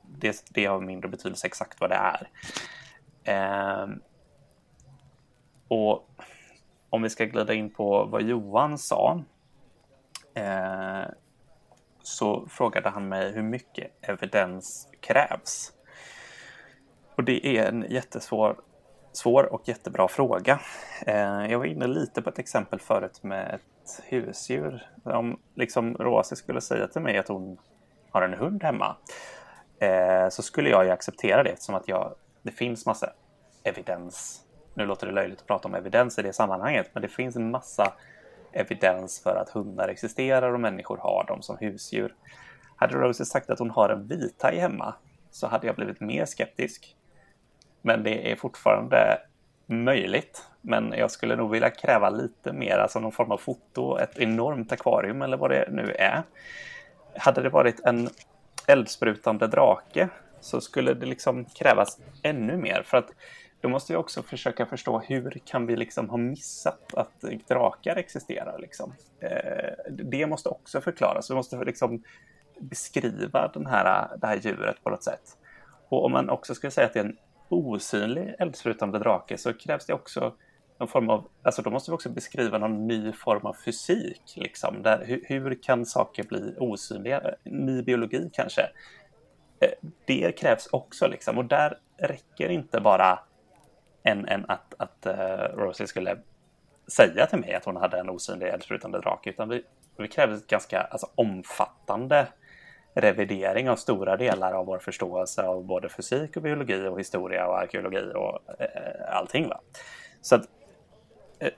det, 0.02 0.44
det 0.50 0.66
har 0.66 0.80
mindre 0.80 1.08
betydelse 1.08 1.46
exakt 1.46 1.80
vad 1.80 1.90
det 1.90 1.96
är. 1.96 2.28
Eh, 3.24 3.88
och 5.68 6.08
om 6.90 7.02
vi 7.02 7.10
ska 7.10 7.24
glida 7.24 7.54
in 7.54 7.70
på 7.70 8.04
vad 8.04 8.22
Johan 8.22 8.78
sa 8.78 9.22
eh, 10.34 11.02
så 12.02 12.46
frågade 12.48 12.88
han 12.88 13.08
mig 13.08 13.32
hur 13.32 13.42
mycket 13.42 13.90
evidens 14.00 14.88
krävs. 15.00 15.72
Och 17.14 17.24
det 17.24 17.46
är 17.46 17.68
en 17.68 17.86
jättesvår 17.90 18.56
svår 19.12 19.52
och 19.52 19.68
jättebra 19.68 20.08
fråga. 20.08 20.60
Eh, 21.06 21.46
jag 21.50 21.58
var 21.58 21.66
inne 21.66 21.86
lite 21.86 22.22
på 22.22 22.30
ett 22.30 22.38
exempel 22.38 22.80
förut 22.80 23.22
med 23.22 23.54
ett 23.54 24.04
husdjur. 24.04 24.86
Om 25.04 25.38
liksom 25.54 25.94
Rosie 25.94 26.36
skulle 26.36 26.60
säga 26.60 26.88
till 26.88 27.02
mig 27.02 27.18
att 27.18 27.28
hon 27.28 27.58
har 28.10 28.22
en 28.22 28.34
hund 28.34 28.62
hemma 28.62 28.96
eh, 29.78 30.28
så 30.28 30.42
skulle 30.42 30.70
jag 30.70 30.84
ju 30.84 30.90
acceptera 30.90 31.42
det 31.42 31.50
eftersom 31.50 31.74
att 31.74 31.88
jag, 31.88 32.14
det 32.42 32.50
finns 32.50 32.86
massa 32.86 33.12
evidens. 33.62 34.42
Nu 34.74 34.86
låter 34.86 35.06
det 35.06 35.12
löjligt 35.12 35.40
att 35.40 35.46
prata 35.46 35.68
om 35.68 35.74
evidens 35.74 36.18
i 36.18 36.22
det 36.22 36.32
sammanhanget, 36.32 36.90
men 36.92 37.02
det 37.02 37.08
finns 37.08 37.36
en 37.36 37.50
massa 37.50 37.92
evidens 38.52 39.22
för 39.22 39.36
att 39.36 39.50
hundar 39.50 39.88
existerar 39.88 40.52
och 40.52 40.60
människor 40.60 40.96
har 40.96 41.24
dem 41.28 41.42
som 41.42 41.56
husdjur. 41.60 42.14
Hade 42.76 42.94
Rosie 42.94 43.26
sagt 43.26 43.50
att 43.50 43.58
hon 43.58 43.70
har 43.70 43.88
en 43.88 44.06
vithaj 44.08 44.58
hemma 44.58 44.94
så 45.30 45.46
hade 45.46 45.66
jag 45.66 45.76
blivit 45.76 46.00
mer 46.00 46.24
skeptisk. 46.24 46.96
Men 47.82 48.02
det 48.02 48.32
är 48.32 48.36
fortfarande 48.36 49.18
möjligt. 49.66 50.46
Men 50.60 50.94
jag 50.96 51.10
skulle 51.10 51.36
nog 51.36 51.50
vilja 51.50 51.70
kräva 51.70 52.10
lite 52.10 52.52
mer, 52.52 52.78
alltså 52.78 53.00
någon 53.00 53.12
form 53.12 53.30
av 53.30 53.38
foto, 53.38 53.98
ett 53.98 54.18
enormt 54.18 54.72
akvarium 54.72 55.22
eller 55.22 55.36
vad 55.36 55.50
det 55.50 55.68
nu 55.70 55.94
är. 55.98 56.22
Hade 57.16 57.42
det 57.42 57.48
varit 57.48 57.80
en 57.80 58.08
eldsprutande 58.66 59.46
drake 59.46 60.08
så 60.40 60.60
skulle 60.60 60.94
det 60.94 61.06
liksom 61.06 61.44
krävas 61.44 61.98
ännu 62.22 62.56
mer. 62.56 62.82
För 62.86 62.96
att 62.96 63.10
då 63.60 63.68
måste 63.68 63.92
vi 63.92 63.96
också 63.96 64.22
försöka 64.22 64.66
förstå 64.66 64.98
hur 64.98 65.40
kan 65.44 65.66
vi 65.66 65.76
liksom 65.76 66.10
ha 66.10 66.16
missat 66.16 66.94
att 66.94 67.20
drakar 67.48 67.96
existerar. 67.96 68.58
Liksom. 68.58 68.94
Eh, 69.20 69.72
det 69.90 70.26
måste 70.26 70.48
också 70.48 70.80
förklaras. 70.80 71.30
Vi 71.30 71.34
måste 71.34 71.64
liksom 71.64 72.02
beskriva 72.60 73.50
den 73.54 73.66
här, 73.66 74.08
det 74.16 74.26
här 74.26 74.36
djuret 74.36 74.84
på 74.84 74.90
något 74.90 75.04
sätt. 75.04 75.38
Och 75.88 76.04
om 76.04 76.12
man 76.12 76.30
också 76.30 76.54
skulle 76.54 76.70
säga 76.70 76.86
att 76.86 76.92
det 76.92 77.00
är 77.00 77.04
en 77.04 77.16
osynlig 77.52 78.34
eldsprutande 78.38 78.98
drake 78.98 79.38
så 79.38 79.52
krävs 79.52 79.86
det 79.86 79.94
också 79.94 80.34
någon 80.78 80.88
form 80.88 81.10
av, 81.10 81.28
alltså 81.42 81.62
då 81.62 81.70
måste 81.70 81.90
vi 81.90 81.94
också 81.94 82.10
beskriva 82.10 82.58
någon 82.58 82.86
ny 82.86 83.12
form 83.12 83.46
av 83.46 83.56
fysik. 83.64 84.22
Liksom, 84.36 84.82
där, 84.82 85.04
hur, 85.06 85.24
hur 85.26 85.62
kan 85.62 85.86
saker 85.86 86.24
bli 86.24 86.54
osynliga? 86.58 87.22
Ny 87.44 87.82
biologi 87.82 88.30
kanske. 88.32 88.62
Eh, 89.60 89.88
det 90.04 90.38
krävs 90.38 90.66
också 90.66 91.06
liksom 91.06 91.38
och 91.38 91.44
där 91.44 91.78
räcker 91.96 92.48
inte 92.48 92.80
bara 92.80 93.18
än, 94.02 94.28
än 94.28 94.44
att, 94.48 94.74
att 94.78 95.06
eh, 95.06 95.20
uh, 95.20 95.56
Rosie 95.56 95.86
skulle 95.86 96.18
säga 96.86 97.26
till 97.26 97.38
mig 97.38 97.54
att 97.54 97.64
hon 97.64 97.76
hade 97.76 97.98
en 97.98 98.10
osynlig 98.10 98.48
eldsprutande 98.48 99.00
drake 99.00 99.30
utan 99.30 99.48
vi, 99.48 99.64
vi 99.96 100.08
krävde 100.08 100.36
ett 100.36 100.46
ganska 100.46 100.80
alltså, 100.80 101.06
omfattande 101.14 102.28
revidering 102.94 103.70
av 103.70 103.76
stora 103.76 104.16
delar 104.16 104.52
av 104.52 104.66
vår 104.66 104.78
förståelse 104.78 105.42
av 105.42 105.64
både 105.64 105.88
fysik 105.88 106.36
och 106.36 106.42
biologi 106.42 106.86
och 106.86 107.00
historia 107.00 107.46
och 107.46 107.58
arkeologi 107.58 108.12
och 108.14 108.60
eh, 108.60 109.16
allting. 109.16 109.48
Va? 109.48 109.60
Så 110.20 110.34
att, 110.34 110.48
eh, 111.38 111.52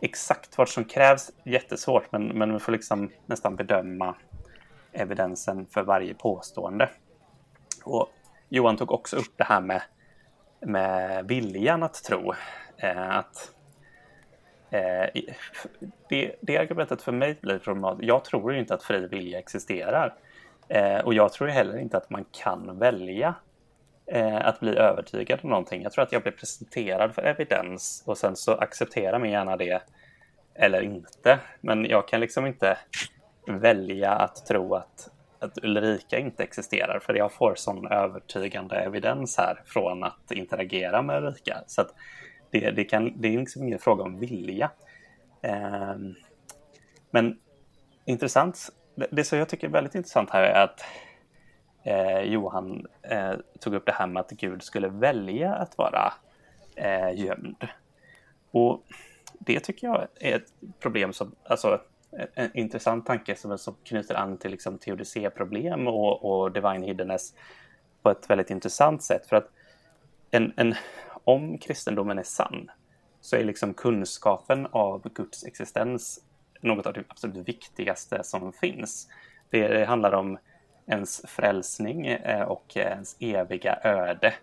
exakt 0.00 0.58
vad 0.58 0.68
som 0.68 0.84
krävs, 0.84 1.30
jättesvårt, 1.44 2.12
men, 2.12 2.26
men 2.26 2.52
vi 2.52 2.58
får 2.58 2.72
liksom 2.72 3.10
nästan 3.26 3.56
bedöma 3.56 4.14
evidensen 4.92 5.66
för 5.66 5.82
varje 5.82 6.14
påstående. 6.14 6.90
Och 7.84 8.08
Johan 8.48 8.76
tog 8.76 8.92
också 8.92 9.16
upp 9.16 9.32
det 9.36 9.44
här 9.44 9.60
med, 9.60 9.82
med 10.60 11.28
viljan 11.28 11.82
att 11.82 11.94
tro. 11.94 12.34
Eh, 12.76 13.16
att 13.16 13.54
eh, 14.70 15.22
det, 16.08 16.36
det 16.40 16.58
argumentet 16.58 17.02
för 17.02 17.12
mig 17.12 17.38
blir 17.40 17.58
problematiskt. 17.58 18.08
Jag 18.08 18.24
tror 18.24 18.52
ju 18.52 18.58
inte 18.58 18.74
att 18.74 18.82
fri 18.82 19.08
vilja 19.08 19.38
existerar. 19.38 20.14
Eh, 20.72 20.98
och 20.98 21.14
jag 21.14 21.32
tror 21.32 21.48
heller 21.48 21.78
inte 21.78 21.96
att 21.96 22.10
man 22.10 22.24
kan 22.32 22.78
välja 22.78 23.34
eh, 24.06 24.46
att 24.46 24.60
bli 24.60 24.76
övertygad 24.76 25.40
om 25.42 25.50
någonting. 25.50 25.82
Jag 25.82 25.92
tror 25.92 26.04
att 26.04 26.12
jag 26.12 26.22
blir 26.22 26.32
presenterad 26.32 27.14
för 27.14 27.22
evidens 27.22 28.02
och 28.06 28.18
sen 28.18 28.36
så 28.36 28.52
accepterar 28.52 29.18
man 29.18 29.30
gärna 29.30 29.56
det 29.56 29.82
eller 30.54 30.82
inte. 30.82 31.38
Men 31.60 31.84
jag 31.84 32.08
kan 32.08 32.20
liksom 32.20 32.46
inte 32.46 32.78
välja 33.46 34.10
att 34.10 34.46
tro 34.46 34.74
att, 34.74 35.10
att 35.38 35.64
Ulrika 35.64 36.18
inte 36.18 36.42
existerar 36.42 36.98
för 36.98 37.14
jag 37.14 37.32
får 37.32 37.54
sån 37.54 37.86
övertygande 37.86 38.76
evidens 38.76 39.38
här 39.38 39.62
från 39.66 40.04
att 40.04 40.30
interagera 40.30 41.02
med 41.02 41.24
Ulrika. 41.24 41.56
Så 41.66 41.84
det, 42.50 42.70
det, 42.70 42.84
kan, 42.84 43.20
det 43.20 43.34
är 43.34 43.38
liksom 43.38 43.62
ingen 43.62 43.78
fråga 43.78 44.04
om 44.04 44.18
vilja. 44.18 44.70
Eh, 45.42 45.96
men 47.10 47.38
intressant 48.04 48.70
det 48.94 49.24
som 49.24 49.38
jag 49.38 49.48
tycker 49.48 49.66
är 49.66 49.72
väldigt 49.72 49.94
intressant 49.94 50.30
här 50.30 50.42
är 50.42 50.64
att 50.64 50.84
eh, 51.82 52.20
Johan 52.20 52.86
eh, 53.02 53.32
tog 53.60 53.74
upp 53.74 53.86
det 53.86 53.92
här 53.92 54.06
med 54.06 54.20
att 54.20 54.30
Gud 54.30 54.62
skulle 54.62 54.88
välja 54.88 55.54
att 55.54 55.78
vara 55.78 56.12
eh, 56.76 57.20
gömd. 57.20 57.68
Och 58.50 58.84
det 59.38 59.60
tycker 59.60 59.86
jag 59.86 60.06
är 60.20 60.36
ett 60.36 60.52
problem 60.80 61.12
som, 61.12 61.34
alltså 61.44 61.80
en 62.34 62.56
intressant 62.56 63.06
tanke 63.06 63.36
som, 63.36 63.58
som 63.58 63.76
knyter 63.84 64.14
an 64.14 64.36
till 64.38 64.50
liksom 64.50 64.78
teodicéproblem 64.78 65.88
och, 65.88 66.24
och 66.24 66.52
divine 66.52 66.82
hiddenness 66.82 67.34
på 68.02 68.10
ett 68.10 68.30
väldigt 68.30 68.50
intressant 68.50 69.02
sätt. 69.02 69.26
För 69.26 69.36
att 69.36 69.48
en, 70.30 70.52
en, 70.56 70.74
om 71.24 71.58
kristendomen 71.58 72.18
är 72.18 72.22
sann 72.22 72.70
så 73.20 73.36
är 73.36 73.44
liksom 73.44 73.74
kunskapen 73.74 74.66
av 74.66 75.08
Guds 75.14 75.44
existens 75.44 76.20
något 76.62 76.86
av 76.86 76.92
det 76.92 77.04
absolut 77.08 77.48
viktigaste 77.48 78.24
som 78.24 78.52
finns. 78.52 79.08
Det 79.50 79.84
handlar 79.84 80.12
om 80.12 80.38
ens 80.86 81.22
frälsning 81.28 82.06
eh, 82.06 82.42
och 82.42 82.76
ens 82.76 83.16
eviga 83.20 83.78
öde. 83.84 84.34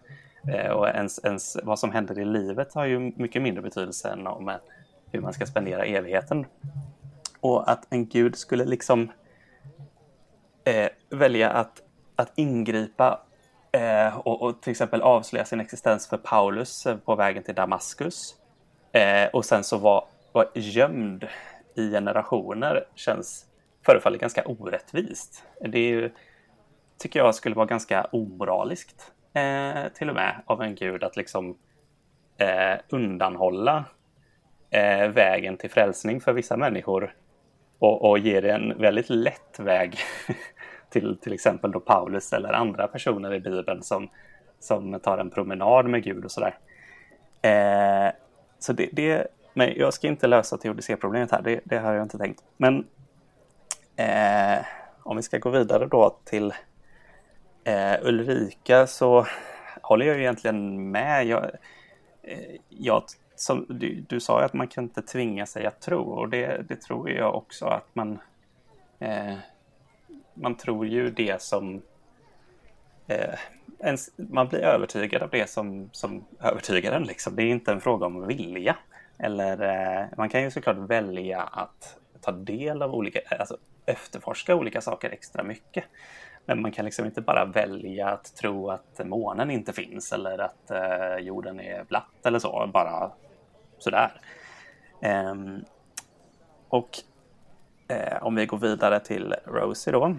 Eh, 0.47 0.71
och 0.71 0.88
ens, 0.88 1.19
ens, 1.23 1.58
vad 1.63 1.79
som 1.79 1.91
händer 1.91 2.19
i 2.19 2.25
livet 2.25 2.73
har 2.73 2.86
ju 2.86 2.99
mycket 2.99 3.41
mindre 3.41 3.62
betydelse 3.62 4.10
än 4.10 4.27
om 4.27 4.49
eh, 4.49 4.55
hur 5.12 5.21
man 5.21 5.34
ska 5.34 5.45
spendera 5.45 5.86
evigheten. 5.86 6.45
Och 7.39 7.71
att 7.71 7.88
en 7.89 8.05
gud 8.05 8.36
skulle 8.36 8.65
liksom 8.65 9.12
eh, 10.63 10.89
välja 11.10 11.49
att, 11.49 11.82
att 12.15 12.32
ingripa 12.36 13.21
eh, 13.71 14.17
och, 14.17 14.41
och, 14.41 14.62
till 14.62 14.71
exempel 14.71 15.01
avslöja 15.01 15.45
sin 15.45 15.60
existens 15.60 16.08
för 16.08 16.17
Paulus 16.17 16.88
på 17.05 17.15
vägen 17.15 17.43
till 17.43 17.55
Damaskus. 17.55 18.36
Eh, 18.91 19.27
och 19.34 19.45
sen 19.45 19.63
så 19.63 19.77
vara 19.77 20.03
var 20.32 20.49
gömd 20.53 21.27
i 21.80 21.92
generationer 21.92 22.86
känns, 22.96 23.46
förefaller 23.86 24.18
ganska 24.18 24.44
orättvist. 24.46 25.44
Det 25.62 25.80
är 25.80 25.89
ju, 25.89 26.12
tycker 26.98 27.20
jag 27.20 27.36
skulle 27.36 27.56
vara 27.56 27.65
ganska 27.65 28.04
omoraliskt 28.04 29.12
eh, 29.34 29.92
till 29.94 30.10
och 30.10 30.15
med 30.15 30.42
av 30.46 30.62
en 30.62 30.76
gud 30.76 31.04
att 31.04 31.18
liksom 31.18 31.58
eh, 32.38 32.80
undanhålla 32.89 33.86
eh, 34.70 35.08
vägen 35.08 35.58
till 35.58 35.70
frälsning 35.70 36.22
för 36.22 36.34
vissa 36.34 36.58
människor 36.58 37.15
och, 37.80 38.10
och 38.10 38.20
det 38.42 38.52
en 38.52 38.78
väldigt 38.78 39.10
lätt 39.10 39.60
väg 39.60 39.98
till 40.89 41.18
till 41.18 41.34
exempel 41.34 41.72
då 41.72 41.80
Paulus 41.80 42.34
eller 42.34 42.54
andra 42.54 42.88
personer 42.88 43.34
i 43.34 43.39
Bibeln 43.39 43.84
som, 43.84 44.10
som 44.60 45.00
tar 45.00 45.18
en 45.18 45.30
promenad 45.30 45.86
med 45.86 46.04
Gud 46.04 46.26
och 46.26 46.32
sådär. 46.32 46.58
Eh, 47.42 48.12
så 48.60 48.74
det, 48.74 48.89
det, 48.92 49.28
men 49.54 49.74
jag 49.78 49.94
ska 49.94 50.08
inte 50.08 50.28
lösa 50.28 50.58
teodicéproblemet 50.58 51.32
här, 51.32 51.42
det, 51.42 51.60
det 51.64 51.80
har 51.80 51.94
jag 51.94 52.06
inte 52.06 52.18
tänkt. 52.18 52.44
Men 52.58 52.88
eh, 53.96 54.66
om 55.04 55.18
vi 55.18 55.24
ska 55.24 55.38
gå 55.38 55.50
vidare 55.50 55.86
då 55.86 56.18
till 56.24 56.54
eh, 57.64 57.96
Ulrika 58.02 58.88
så 58.88 59.26
håller 59.82 60.06
jag 60.06 60.16
ju 60.16 60.22
egentligen 60.22 60.92
med. 60.92 61.26
Jag, 61.26 61.44
eh, 62.22 62.56
jag, 62.70 63.04
som, 63.36 63.66
du, 63.70 64.06
du 64.10 64.20
sa 64.20 64.42
att 64.42 64.54
man 64.54 64.68
kan 64.68 64.84
inte 64.84 65.02
tvinga 65.02 65.46
sig 65.46 65.66
att 65.66 65.82
tro 65.82 66.02
och 66.02 66.30
det, 66.30 66.68
det 66.68 66.82
tror 66.82 67.10
jag 67.10 67.36
också 67.36 67.66
att 67.66 67.96
man 67.96 68.20
eh, 69.00 69.36
man 70.40 70.56
tror 70.56 70.88
ju 70.88 71.10
det 71.10 71.42
som 71.42 71.82
eh, 73.08 73.40
ens, 73.80 74.10
man 74.16 74.48
blir 74.48 74.60
övertygad 74.60 75.22
av 75.22 75.30
det 75.30 75.50
som, 75.50 75.90
som 75.92 76.26
övertygar 76.40 76.92
en. 76.92 77.04
Liksom. 77.04 77.36
Det 77.36 77.44
är 77.44 77.48
inte 77.48 77.72
en 77.72 77.82
fråga 77.82 78.06
om 78.06 78.28
vilja. 78.28 78.76
Eller, 79.19 79.62
eh, 79.62 80.08
man 80.17 80.29
kan 80.29 80.41
ju 80.41 80.51
såklart 80.51 80.77
välja 80.77 81.41
att 81.41 81.97
ta 82.21 82.32
del 82.32 82.82
av 82.82 82.95
olika, 82.95 83.19
alltså 83.39 83.58
efterforska 83.86 84.55
olika 84.55 84.82
saker 84.82 85.10
extra 85.10 85.43
mycket. 85.43 85.84
Men 86.45 86.62
man 86.62 86.71
kan 86.71 86.86
liksom 86.86 87.05
inte 87.05 87.21
bara 87.21 87.45
välja 87.45 88.10
att 88.10 88.36
tro 88.36 88.69
att 88.69 89.01
månen 89.05 89.51
inte 89.51 89.73
finns 89.73 90.13
eller 90.13 90.38
att 90.39 90.71
eh, 90.71 91.17
jorden 91.25 91.60
är 91.60 91.84
platt 91.84 92.25
eller 92.25 92.39
så, 92.39 92.69
bara 92.73 93.12
sådär. 93.77 94.21
Um, 95.32 95.65
och 96.69 96.89
eh, 97.88 98.23
om 98.23 98.36
vi 98.36 98.45
går 98.45 98.58
vidare 98.58 98.99
till 98.99 99.36
Rosie 99.45 99.93
då. 99.93 100.15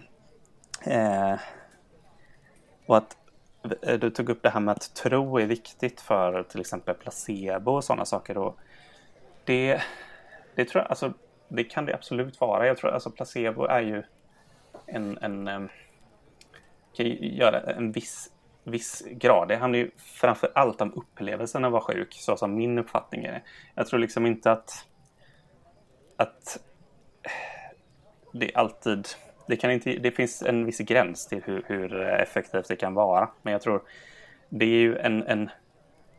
Eh, 0.86 1.34
och 2.86 2.96
att 2.96 3.16
eh, 3.82 3.98
du 3.98 4.10
tog 4.10 4.28
upp 4.28 4.42
det 4.42 4.50
här 4.50 4.60
med 4.60 4.72
att 4.72 4.94
tro 4.94 5.38
är 5.38 5.46
viktigt 5.46 6.00
för 6.00 6.42
till 6.42 6.60
exempel 6.60 6.94
placebo 6.94 7.72
och 7.72 7.84
sådana 7.84 8.04
saker. 8.04 8.38
Och 8.38 8.58
det, 9.50 9.82
det, 10.54 10.64
tror 10.64 10.82
jag, 10.82 10.90
alltså, 10.90 11.12
det 11.48 11.64
kan 11.64 11.86
det 11.86 11.94
absolut 11.94 12.40
vara. 12.40 12.66
Jag 12.66 12.76
tror 12.76 12.90
alltså 12.90 13.10
placebo 13.10 13.64
är 13.64 13.80
ju 13.80 14.02
en, 14.86 15.18
en 15.18 15.48
ehm, 15.48 15.68
kan 16.96 17.06
ju 17.06 17.36
göra 17.36 17.60
en 17.60 17.92
viss, 17.92 18.32
viss 18.64 19.02
grad. 19.10 19.48
Det 19.48 19.56
handlar 19.56 19.78
ju 19.78 19.90
framför 19.96 20.52
allt 20.54 20.80
om 20.80 20.92
upplevelsen 20.94 21.64
av 21.64 21.68
att 21.68 21.72
vara 21.72 21.94
sjuk, 21.94 22.14
så 22.14 22.36
som 22.36 22.54
min 22.54 22.78
uppfattning 22.78 23.24
är. 23.24 23.42
Jag 23.74 23.86
tror 23.86 24.00
liksom 24.00 24.26
inte 24.26 24.52
att, 24.52 24.86
att 26.16 26.60
det 28.32 28.54
alltid 28.54 29.08
det, 29.46 29.56
kan 29.56 29.70
inte, 29.70 29.92
det 29.92 30.10
finns 30.10 30.42
en 30.42 30.64
viss 30.64 30.78
gräns 30.78 31.26
till 31.26 31.42
hur, 31.44 31.64
hur, 31.66 32.00
effektivt 32.02 32.68
det 32.68 32.76
kan 32.76 32.94
vara. 32.94 33.28
Men 33.42 33.52
jag 33.52 33.62
tror 33.62 33.82
det 34.48 34.64
är 34.64 34.80
ju 34.80 34.98
en, 34.98 35.22
en 35.22 35.50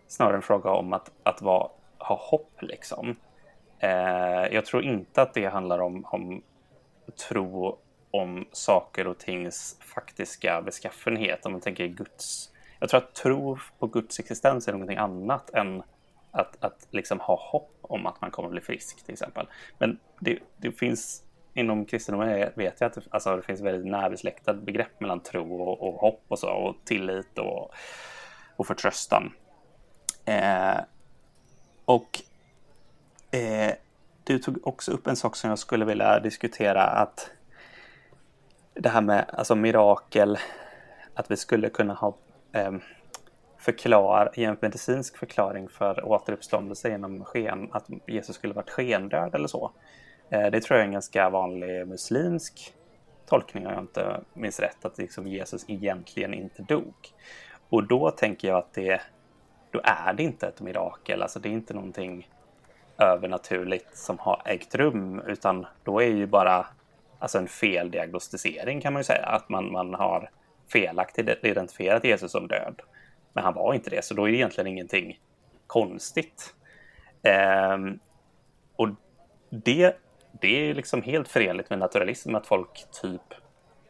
snarare 0.07 0.35
en 0.35 0.41
fråga 0.41 0.69
om 0.69 0.93
att, 0.93 1.11
att 1.23 1.41
vara, 1.41 1.69
ha 2.01 2.15
hopp 2.15 2.61
liksom. 2.61 3.15
Eh, 3.79 4.53
jag 4.53 4.65
tror 4.65 4.83
inte 4.83 5.21
att 5.21 5.33
det 5.33 5.45
handlar 5.45 5.79
om, 5.79 6.05
om 6.05 6.43
tro 7.29 7.77
om 8.11 8.47
saker 8.51 9.07
och 9.07 9.17
tings 9.17 9.77
faktiska 9.79 10.61
beskaffenhet. 10.61 11.45
Om 11.45 11.51
man 11.51 11.61
tänker 11.61 11.87
Guds... 11.87 12.51
Jag 12.79 12.89
tror 12.89 12.97
att 12.97 13.13
tro 13.13 13.57
på 13.79 13.87
Guds 13.87 14.19
existens 14.19 14.67
är 14.67 14.71
någonting 14.71 14.97
annat 14.97 15.49
än 15.49 15.83
att, 16.31 16.63
att 16.63 16.87
liksom 16.91 17.19
ha 17.19 17.35
hopp 17.51 17.77
om 17.81 18.05
att 18.05 18.21
man 18.21 18.31
kommer 18.31 18.47
att 18.47 18.51
bli 18.51 18.61
frisk 18.61 19.05
till 19.05 19.13
exempel. 19.13 19.47
Men 19.77 19.99
det, 20.19 20.39
det 20.57 20.71
finns 20.71 21.23
inom 21.53 21.85
kristendomen 21.85 22.49
vet 22.55 22.81
jag 22.81 22.87
att 22.87 22.93
det, 22.93 23.01
alltså, 23.09 23.35
det 23.35 23.41
finns 23.41 23.61
väldigt 23.61 23.91
närbesläktade 23.91 24.61
begrepp 24.61 24.99
mellan 24.99 25.19
tro 25.19 25.61
och, 25.61 25.87
och, 25.87 25.93
hopp 25.93 26.23
och 26.27 26.39
så 26.39 26.49
och 26.49 26.75
tillit 26.85 27.37
och, 27.39 27.71
och 28.55 28.67
förtröstan. 28.67 29.33
Eh, 30.25 30.77
och 31.91 32.21
eh, 33.31 33.73
du 34.23 34.39
tog 34.39 34.67
också 34.67 34.91
upp 34.91 35.07
en 35.07 35.15
sak 35.15 35.35
som 35.35 35.49
jag 35.49 35.59
skulle 35.59 35.85
vilja 35.85 36.19
diskutera 36.19 36.83
att 36.83 37.31
det 38.73 38.89
här 38.89 39.01
med 39.01 39.25
alltså 39.33 39.55
mirakel, 39.55 40.37
att 41.13 41.31
vi 41.31 41.37
skulle 41.37 41.69
kunna 41.69 41.93
ha 41.93 42.15
eh, 42.51 42.71
förklar, 43.57 44.31
ge 44.33 44.45
en 44.45 44.57
medicinsk 44.61 45.17
förklaring 45.17 45.69
för 45.69 46.05
återuppståndelse 46.05 46.89
genom 46.89 47.25
sken, 47.25 47.69
att 47.71 47.85
Jesus 48.07 48.35
skulle 48.35 48.53
varit 48.53 48.69
skendöd 48.69 49.35
eller 49.35 49.47
så. 49.47 49.71
Eh, 50.29 50.51
det 50.51 50.61
tror 50.61 50.77
jag 50.77 50.83
är 50.83 50.87
en 50.87 50.93
ganska 50.93 51.29
vanlig 51.29 51.87
muslimsk 51.87 52.73
tolkning 53.25 53.67
om 53.67 53.73
jag 53.73 53.83
inte 53.83 54.21
minns 54.33 54.59
rätt, 54.59 54.85
att 54.85 54.97
liksom 54.97 55.27
Jesus 55.27 55.65
egentligen 55.67 56.33
inte 56.33 56.61
dog. 56.61 56.93
Och 57.69 57.87
då 57.87 58.11
tänker 58.11 58.47
jag 58.47 58.57
att 58.57 58.73
det, 58.73 59.01
då 59.71 59.81
är 59.83 60.13
det 60.13 60.23
inte 60.23 60.47
ett 60.47 60.61
mirakel, 60.61 61.21
alltså 61.21 61.39
det 61.39 61.49
är 61.49 61.53
inte 61.53 61.73
någonting 61.73 62.29
övernaturligt 62.97 63.97
som 63.97 64.19
har 64.19 64.41
ägt 64.45 64.75
rum, 64.75 65.21
utan 65.27 65.65
då 65.83 66.01
är 66.01 66.07
ju 66.07 66.27
bara 66.27 66.67
alltså 67.19 67.37
en 67.37 67.47
feldiagnostisering 67.47 68.81
kan 68.81 68.93
man 68.93 68.99
ju 68.99 69.03
säga, 69.03 69.25
att 69.25 69.49
man, 69.49 69.71
man 69.71 69.93
har 69.93 70.29
felaktigt 70.71 71.45
identifierat 71.45 72.03
Jesus 72.03 72.31
som 72.31 72.47
död. 72.47 72.81
Men 73.33 73.43
han 73.43 73.53
var 73.53 73.73
inte 73.73 73.89
det, 73.89 74.05
så 74.05 74.13
då 74.13 74.27
är 74.27 74.31
det 74.31 74.37
egentligen 74.37 74.67
ingenting 74.67 75.19
konstigt. 75.67 76.55
Ehm, 77.23 77.99
och 78.75 78.89
det 79.49 79.95
det 80.41 80.69
är 80.69 80.73
liksom 80.73 81.01
helt 81.01 81.27
förenligt 81.27 81.69
med 81.69 81.79
naturalism 81.79 82.35
att 82.35 82.47
folk 82.47 82.85
typ 83.01 83.33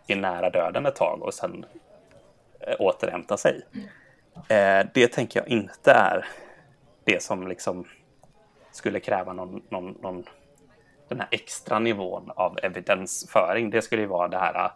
är 0.07 0.15
nära 0.15 0.49
döden 0.49 0.85
ett 0.85 0.95
tag 0.95 1.23
och 1.23 1.33
sen 1.33 1.65
eh, 2.59 2.75
återhämtar 2.79 3.37
sig. 3.37 3.61
Eh, 4.35 4.85
det 4.93 5.07
tänker 5.07 5.39
jag 5.39 5.49
inte 5.49 5.91
är 5.91 6.27
det 7.03 7.23
som 7.23 7.47
liksom 7.47 7.85
skulle 8.71 8.99
kräva 8.99 9.33
någon, 9.33 9.63
någon, 9.69 9.97
någon, 10.01 10.25
den 11.07 11.19
här 11.19 11.27
extra 11.31 11.79
nivån 11.79 12.31
av 12.35 12.59
evidensföring. 12.63 13.69
Det 13.69 13.81
skulle 13.81 14.01
ju 14.01 14.07
vara 14.07 14.27
det 14.27 14.37
här 14.37 14.65
eh, 14.65 14.71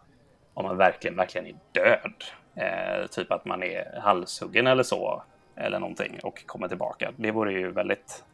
om 0.54 0.64
man 0.64 0.76
verkligen, 0.76 1.16
verkligen 1.16 1.46
är 1.46 1.56
död. 1.72 2.24
Eh, 2.54 3.06
typ 3.06 3.32
att 3.32 3.44
man 3.44 3.62
är 3.62 4.00
halshuggen 4.00 4.66
eller 4.66 4.82
så, 4.82 5.22
eller 5.56 5.80
någonting 5.80 6.20
och 6.22 6.46
kommer 6.46 6.68
tillbaka. 6.68 7.12
Det 7.16 7.30
vore 7.30 7.52
ju 7.52 7.72
väldigt 7.72 8.24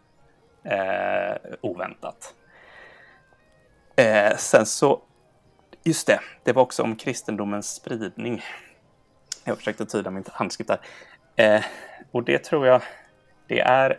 eh, 0.65 1.37
oväntat. 1.61 2.35
Eh, 3.97 4.37
sen 4.37 4.67
så, 4.67 5.03
just 5.85 6.07
det, 6.07 6.21
det 6.43 6.53
var 6.53 6.63
också 6.63 6.83
om 6.83 6.97
kristendomens 6.97 7.75
spridning. 7.75 8.43
Jag 9.45 9.57
försökte 9.57 9.87
tyda 9.87 10.11
min 10.11 10.25
handskrift 10.33 10.69
där. 10.69 10.81
Eh, 11.43 11.65
och 12.11 12.23
det 12.23 12.39
tror 12.39 12.67
jag, 12.67 12.83
det 13.47 13.61
är, 13.61 13.99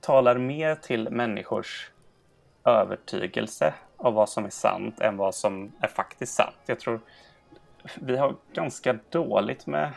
talar 0.00 0.38
mer 0.38 0.74
till 0.74 1.10
människors 1.10 1.90
övertygelse 2.64 3.74
av 3.96 4.14
vad 4.14 4.28
som 4.28 4.44
är 4.44 4.50
sant 4.50 5.00
än 5.00 5.16
vad 5.16 5.34
som 5.34 5.72
är 5.80 5.88
faktiskt 5.88 6.34
sant. 6.34 6.56
Jag 6.66 6.80
tror 6.80 7.00
vi 7.94 8.16
har 8.16 8.36
ganska 8.52 8.98
dåligt 9.10 9.66
med, 9.66 9.92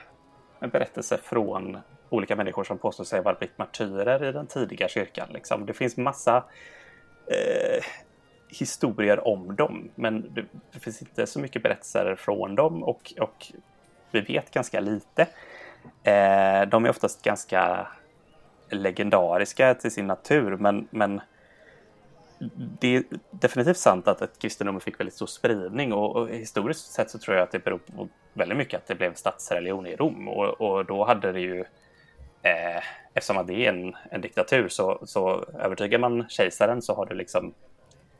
med 0.60 0.69
berättelser 0.69 1.17
från 1.23 1.77
olika 2.10 2.36
människor 2.36 2.63
som 2.63 2.77
påstår 2.77 3.03
sig 3.03 3.21
vara 3.21 3.36
blivit 3.36 3.58
martyrer 3.58 4.23
i 4.23 4.32
den 4.32 4.47
tidiga 4.47 4.88
kyrkan. 4.88 5.27
Liksom. 5.34 5.65
Det 5.65 5.73
finns 5.73 5.97
massa 5.97 6.43
eh, 7.27 7.84
historier 8.47 9.27
om 9.27 9.56
dem, 9.56 9.89
men 9.95 10.34
det, 10.34 10.45
det, 10.71 10.79
finns 10.79 11.01
inte 11.01 11.27
så 11.27 11.39
mycket 11.39 11.63
berättelser 11.63 12.15
från 12.15 12.56
dem 12.56 12.84
och, 12.84 13.13
och 13.19 13.53
vi 14.12 14.21
vet 14.21 14.51
ganska 14.51 14.79
lite. 14.79 15.27
Eh, 16.03 16.61
de 16.67 16.85
är 16.85 16.89
oftast 16.89 17.23
ganska 17.23 17.87
legendariska 18.69 19.73
till 19.73 19.91
sin 19.91 20.07
natur, 20.07 20.57
men, 20.57 20.87
men 20.91 21.21
det 22.79 22.95
är 22.95 23.03
definitivt 23.31 23.77
sant 23.77 24.07
att, 24.07 24.21
att 24.21 24.39
kristendomen 24.39 24.81
fick 24.81 24.99
väldigt 24.99 25.15
stor 25.15 25.25
spridning 25.25 25.93
och, 25.93 26.15
och, 26.15 26.29
historiskt 26.29 26.91
sett 26.91 27.09
så 27.09 27.19
tror 27.19 27.37
jag 27.37 27.43
att 27.43 27.51
det 27.51 27.63
beror 27.63 27.77
på 27.77 28.07
väldigt 28.33 28.57
mycket 28.57 28.77
att 28.77 28.87
det 28.87 28.95
blev 28.95 29.13
statsreligion 29.13 29.87
i 29.87 29.95
Rom 29.95 30.27
och, 30.27 30.61
och 30.61 30.85
då 30.85 31.05
hade 31.05 31.31
det 31.31 31.39
ju 31.39 31.59
eh, 32.41 32.83
eftersom 33.13 33.37
att 33.37 33.47
det 33.47 33.65
är 33.65 33.69
en, 33.69 33.95
en 34.11 34.21
diktatur 34.21 34.67
så, 34.69 34.99
så 35.05 35.45
övertygar 35.59 35.99
man 35.99 36.29
kejsaren 36.29 36.81
så 36.81 36.95
har 36.95 37.05
du 37.05 37.15
liksom 37.15 37.53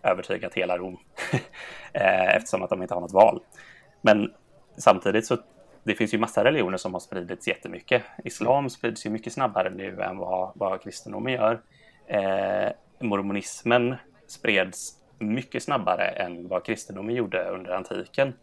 övertygat 0.04 0.54
hela 0.54 0.78
Rom 0.78 0.98
eh, 1.94 2.36
eftersom 2.36 2.64
att 2.64 2.70
de 2.70 2.82
inte 2.82 2.94
har 2.94 3.02
något 3.02 3.14
val. 3.14 3.42
Men 4.02 4.34
samtidigt 4.78 5.26
så 5.26 5.38
det 5.84 5.96
finns 5.96 6.14
ju 6.14 6.18
massa 6.18 6.44
religioner 6.44 6.78
som 6.78 6.94
har 6.94 7.00
spridits 7.00 7.48
jättemycket. 7.48 8.04
Islam 8.24 8.70
sprids 8.70 9.06
ju 9.06 9.10
mycket 9.10 9.34
snabbare 9.34 9.70
nu 9.70 10.02
än 10.02 10.18
vad, 10.18 10.52
vad 10.56 10.82
kristendomen 10.82 11.34
gör. 11.34 11.62
Eh, 12.08 12.72
mormonismen 13.00 13.96
spreds 14.28 14.94
mycket 15.20 15.64
snabbare 15.64 16.06
än 16.06 16.48
vad 16.48 16.66
kristendomen 16.66 17.16
gjorde 17.16 17.50
under 17.50 17.72
antiken. 17.72 18.34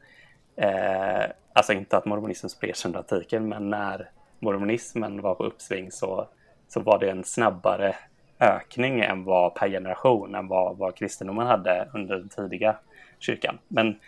Eh, 0.57 1.24
alltså 1.53 1.72
inte 1.72 1.96
att 1.96 2.05
mormonismen 2.05 2.50
spreds 2.50 2.87
under 2.87 2.98
antiken, 2.98 3.48
men 3.48 3.70
när 3.70 4.11
mormonismen 4.38 5.20
var 5.20 5.35
på 5.35 5.44
uppsving 5.44 5.90
så 5.90 6.29
så 6.70 6.81
var 6.81 6.98
det 6.98 7.11
en 7.11 7.24
snabbare 7.24 7.96
ökning 8.40 9.00
än 9.00 9.24
vad 9.24 9.55
per 9.55 9.68
generation 9.68 10.35
än 10.35 10.48
vad, 10.48 10.76
vad 10.76 10.96
kristendomen 10.96 11.46
hade 11.46 11.88
under 11.94 12.16
den 12.16 12.29
tidiga 12.29 12.76
kyrkan. 13.18 13.59
Men 13.68 13.98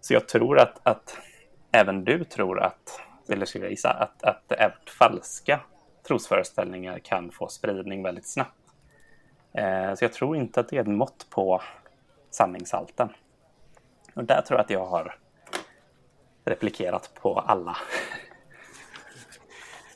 så 0.00 0.14
jag 0.14 0.28
tror 0.28 0.58
att, 0.58 0.80
att 0.82 1.18
även 1.72 2.04
du 2.04 2.24
tror 2.24 2.60
att, 2.60 3.00
eller 3.28 3.46
skulle 3.46 3.64
jag 3.64 3.70
gissa, 3.70 3.90
att, 3.90 4.22
att 4.22 4.52
även 4.52 4.76
falska 4.98 5.60
trosföreställningar 6.08 6.98
kan 6.98 7.30
få 7.30 7.48
spridning 7.48 8.02
väldigt 8.02 8.26
snabbt. 8.26 8.56
Eh, 9.52 9.94
så 9.94 10.04
jag 10.04 10.12
tror 10.12 10.36
inte 10.36 10.60
att 10.60 10.68
det 10.68 10.76
är 10.76 10.80
ett 10.80 10.86
mått 10.86 11.26
på 11.30 11.62
sanningshalten. 12.30 13.08
Och 14.14 14.24
där 14.24 14.42
tror 14.42 14.58
jag 14.58 14.64
att 14.64 14.70
jag 14.70 14.86
har 14.86 15.16
replikerat 16.44 17.10
på 17.14 17.38
alla. 17.38 17.76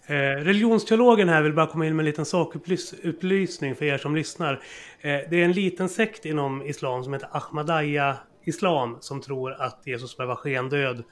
Eh, 0.07 0.15
religionsteologen 0.45 1.29
här 1.29 1.43
vill 1.43 1.53
bara 1.53 1.67
komma 1.67 1.87
in 1.87 1.97
med 1.97 2.03
en 2.03 2.07
liten 2.07 2.25
sakupplysning 2.25 3.75
för 3.75 3.85
er 3.85 3.99
som 3.99 4.17
lyssnar. 4.17 4.53
Eh, 5.01 5.21
det 5.31 5.37
är 5.37 5.45
en 5.45 5.53
liten 5.53 5.89
sekt 5.89 6.25
inom 6.25 6.63
islam 6.63 7.05
som 7.05 7.13
heter 7.13 7.29
Ahmadiyya 7.33 8.17
Islam 8.45 8.97
som 9.01 9.21
tror 9.21 9.53
att 9.53 9.83
Jesus 9.87 10.19
var 10.19 10.37
skendöd 10.37 10.99
eh, 10.99 11.05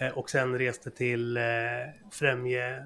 Eh, 0.00 0.18
och 0.18 0.30
sen 0.30 0.58
reste 0.58 0.90
till 0.90 1.36
eh, 1.36 1.42
främje 2.10 2.76
eh, 2.76 2.84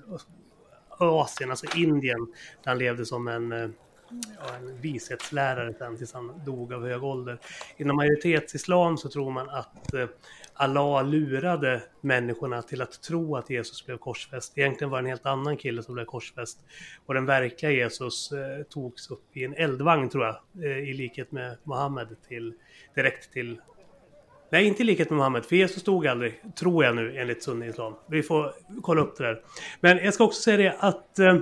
Asien, 0.98 1.50
alltså 1.50 1.66
Indien, 1.76 2.26
där 2.62 2.70
han 2.70 2.78
levde 2.78 3.06
som 3.06 3.28
en, 3.28 3.52
eh, 3.52 3.68
ja, 4.10 4.54
en 4.56 4.80
vishetslärare 4.80 5.74
sen 5.74 5.96
tills 5.96 6.12
han 6.12 6.44
dog 6.44 6.72
av 6.72 6.86
hög 6.86 7.04
ålder. 7.04 7.38
Inom 7.76 7.96
majoritetsislam 7.96 8.96
så 8.96 9.08
tror 9.08 9.30
man 9.30 9.50
att 9.50 9.94
eh, 9.94 10.06
Allah 10.54 11.04
lurade 11.04 11.82
människorna 12.00 12.62
till 12.62 12.82
att 12.82 13.02
tro 13.02 13.36
att 13.36 13.50
Jesus 13.50 13.86
blev 13.86 13.98
korsfäst. 13.98 14.58
Egentligen 14.58 14.90
var 14.90 14.98
det 14.98 15.06
en 15.06 15.10
helt 15.10 15.26
annan 15.26 15.56
kille 15.56 15.82
som 15.82 15.94
blev 15.94 16.04
korsfäst. 16.04 16.58
Och 17.06 17.14
den 17.14 17.26
verkliga 17.26 17.72
Jesus 17.72 18.32
eh, 18.32 18.62
togs 18.62 19.10
upp 19.10 19.36
i 19.36 19.44
en 19.44 19.54
eldvagn 19.54 20.08
tror 20.08 20.24
jag, 20.24 20.64
eh, 20.64 20.78
i 20.78 20.92
likhet 20.92 21.32
med 21.32 21.56
Mohammed 21.64 22.16
till, 22.28 22.54
direkt 22.94 23.32
till 23.32 23.60
Nej, 24.54 24.66
inte 24.66 24.82
i 24.82 24.86
likhet 24.86 25.10
med 25.10 25.16
Mohammed, 25.16 25.44
för 25.44 25.56
Jesus 25.56 25.80
stod 25.80 26.06
aldrig, 26.06 26.40
tror 26.54 26.84
jag 26.84 26.96
nu, 26.96 27.16
enligt 27.18 27.42
sunni 27.42 27.68
islam. 27.68 27.94
Vi 28.06 28.22
får 28.22 28.52
kolla 28.82 29.00
upp 29.02 29.16
det 29.18 29.24
där. 29.24 29.40
Men 29.80 29.98
jag 29.98 30.14
ska 30.14 30.24
också 30.24 30.42
säga 30.42 30.56
det 30.56 30.76
att 30.78 31.18
eh, 31.18 31.36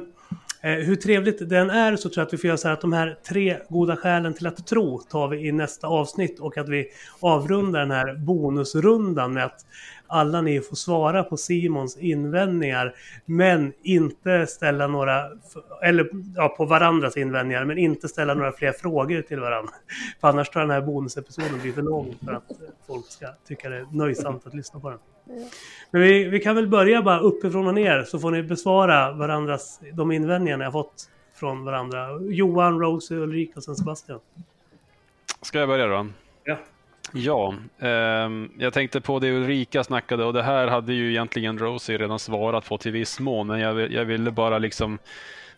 eh, 0.61 0.79
hur 0.79 0.97
trevligt 0.97 1.49
den 1.49 1.71
är 1.71 1.97
så 1.97 2.09
tror 2.09 2.21
jag 2.21 2.27
att 2.27 2.33
vi 2.33 2.39
får 2.39 2.49
göra 2.49 2.57
så 2.57 2.69
här 2.69 2.75
att 2.75 2.81
de 2.81 2.93
här 2.93 3.19
tre 3.29 3.59
goda 3.69 3.97
skälen 3.97 4.35
till 4.35 4.47
att 4.47 4.67
tro 4.67 4.99
tar 4.99 5.29
vi 5.29 5.49
i 5.49 5.53
nästa 5.53 5.87
avsnitt 5.87 6.41
och 6.41 6.59
att 6.59 6.69
vi 6.69 6.87
avrundar 7.21 7.81
den 7.81 7.91
här 7.91 8.15
bonusrundan 8.15 9.33
med 9.33 9.45
att 9.45 9.67
alla 10.13 10.41
ni 10.41 10.61
får 10.61 10.77
svara 10.77 11.25
på 11.25 11.37
Simons 11.37 11.97
invändningar 11.97 12.95
men 13.25 13.73
inte 13.83 14.47
ställa 14.47 14.87
några, 14.87 15.25
eller 15.83 16.11
ja, 16.37 16.49
på 16.49 16.65
varandras 16.65 17.17
invändningar 17.17 17.65
men 17.65 17.79
inte 17.79 18.09
ställa 18.09 18.35
några 18.35 18.53
fler 18.53 18.73
frågor 18.73 19.23
till 19.23 19.41
varandra. 19.41 19.73
För 20.21 20.29
annars 20.29 20.51
jag 20.55 20.63
den 20.63 20.71
här 20.71 20.81
bonusepisoden 20.81 21.61
blir 21.61 21.73
för 21.73 21.83
lång 21.83 22.15
för 22.25 22.33
att 22.33 22.53
folk 22.87 23.07
ska 23.07 23.27
tycka 23.49 23.69
det 23.69 23.77
är 23.77 23.87
nöjsamt 23.93 24.47
att 24.47 24.55
lyssna 24.55 24.81
på 24.81 24.91
den. 24.91 24.99
Men 25.91 26.03
vi, 26.03 26.25
vi 26.25 26.41
kan 26.41 26.57
väl 26.57 26.69
börja 26.69 27.03
bara 27.03 27.21
uppifrån 27.21 27.67
och 27.67 27.75
ner 27.75 28.03
så 28.03 28.19
får 28.19 28.31
ni 28.31 28.43
besvara 28.43 29.13
varandras, 29.13 29.81
de 29.93 30.13
invändningar 30.13 30.57
ni 30.57 30.65
har 30.65 30.73
fått 30.73 31.11
från 31.35 31.65
varandra. 31.65 32.21
Johan, 32.21 32.81
Rosie, 32.81 33.19
Ulrika 33.19 33.53
och 33.57 33.65
sen 33.65 33.77
Sebastian. 33.77 34.21
Ska 35.43 35.59
jag 35.59 35.69
börja 35.69 35.87
då? 35.87 36.07
Ja. 36.45 36.59
Ja, 37.13 37.55
eh, 37.79 38.31
jag 38.59 38.73
tänkte 38.73 39.01
på 39.01 39.19
det 39.19 39.31
Ulrika 39.31 39.85
snackade 39.85 40.25
och 40.25 40.33
det 40.33 40.43
här 40.43 40.67
hade 40.67 40.93
ju 40.93 41.11
egentligen 41.11 41.59
Rosie 41.59 41.99
redan 41.99 42.19
svarat 42.19 42.69
på 42.69 42.79
till 42.79 42.93
viss 42.93 43.21
mån, 43.21 43.47
men 43.47 43.61
jag, 43.61 43.93
jag 43.93 44.05
ville 44.05 44.31
bara 44.31 44.59
liksom 44.59 44.99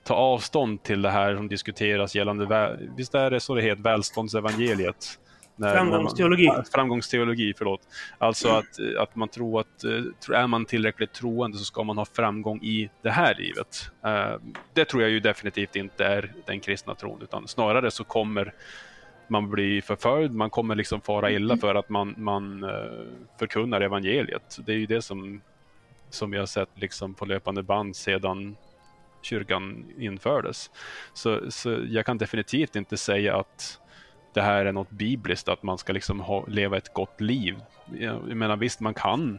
ta 0.04 0.14
avstånd 0.14 0.82
till 0.82 1.02
det 1.02 1.10
här 1.10 1.36
som 1.36 1.48
diskuteras 1.48 2.14
gällande, 2.14 2.78
visst 2.96 3.14
är 3.14 3.30
det 3.30 3.40
så 3.40 3.54
det 3.54 3.62
heter, 3.62 3.82
välståndsevangeliet? 3.82 5.18
När, 5.56 5.74
framgångsteologi. 5.74 6.46
Man, 6.46 6.64
framgångsteologi, 6.64 7.54
förlåt. 7.58 7.80
Alltså 8.18 8.48
mm. 8.48 8.58
att, 8.58 9.02
att 9.02 9.16
man 9.16 9.28
tror 9.28 9.60
att 9.60 9.84
eh, 9.84 10.36
är 10.38 10.46
man 10.46 10.64
tillräckligt 10.64 11.12
troende 11.12 11.58
så 11.58 11.64
ska 11.64 11.82
man 11.82 11.98
ha 11.98 12.04
framgång 12.04 12.62
i 12.62 12.90
det 13.02 13.10
här 13.10 13.34
livet. 13.34 13.90
Uh, 14.06 14.40
det 14.72 14.84
tror 14.84 15.02
jag 15.02 15.10
ju 15.10 15.20
definitivt 15.20 15.76
inte 15.76 16.04
är 16.04 16.32
den 16.44 16.60
kristna 16.60 16.94
tron, 16.94 17.22
utan 17.22 17.48
snarare 17.48 17.90
så 17.90 18.04
kommer 18.04 18.54
man 19.30 19.50
blir 19.50 19.82
förföljd, 19.82 20.34
man 20.34 20.50
kommer 20.50 20.74
liksom 20.74 21.00
fara 21.00 21.30
illa 21.30 21.54
mm. 21.54 21.60
för 21.60 21.74
att 21.74 21.88
man, 21.88 22.14
man 22.18 22.64
uh, 22.64 23.06
förkunnar 23.38 23.80
evangeliet. 23.80 24.58
Det 24.66 24.72
är 24.72 24.76
ju 24.76 24.86
det 24.86 25.02
som, 25.02 25.40
som 26.10 26.30
vi 26.30 26.38
har 26.38 26.46
sett 26.46 26.68
liksom 26.74 27.14
på 27.14 27.24
löpande 27.24 27.62
band 27.62 27.96
sedan 27.96 28.56
kyrkan 29.22 29.84
infördes. 29.98 30.70
Så, 31.14 31.50
så 31.50 31.78
jag 31.88 32.06
kan 32.06 32.18
definitivt 32.18 32.76
inte 32.76 32.96
säga 32.96 33.36
att 33.36 33.80
det 34.34 34.42
här 34.42 34.66
är 34.66 34.72
något 34.72 34.90
bibliskt, 34.90 35.48
att 35.48 35.62
man 35.62 35.78
ska 35.78 35.92
liksom 35.92 36.20
ha, 36.20 36.46
leva 36.46 36.76
ett 36.76 36.92
gott 36.92 37.20
liv. 37.20 37.56
Jag 37.98 38.36
menar 38.36 38.56
visst, 38.56 38.80
man 38.80 38.94
kan 38.94 39.38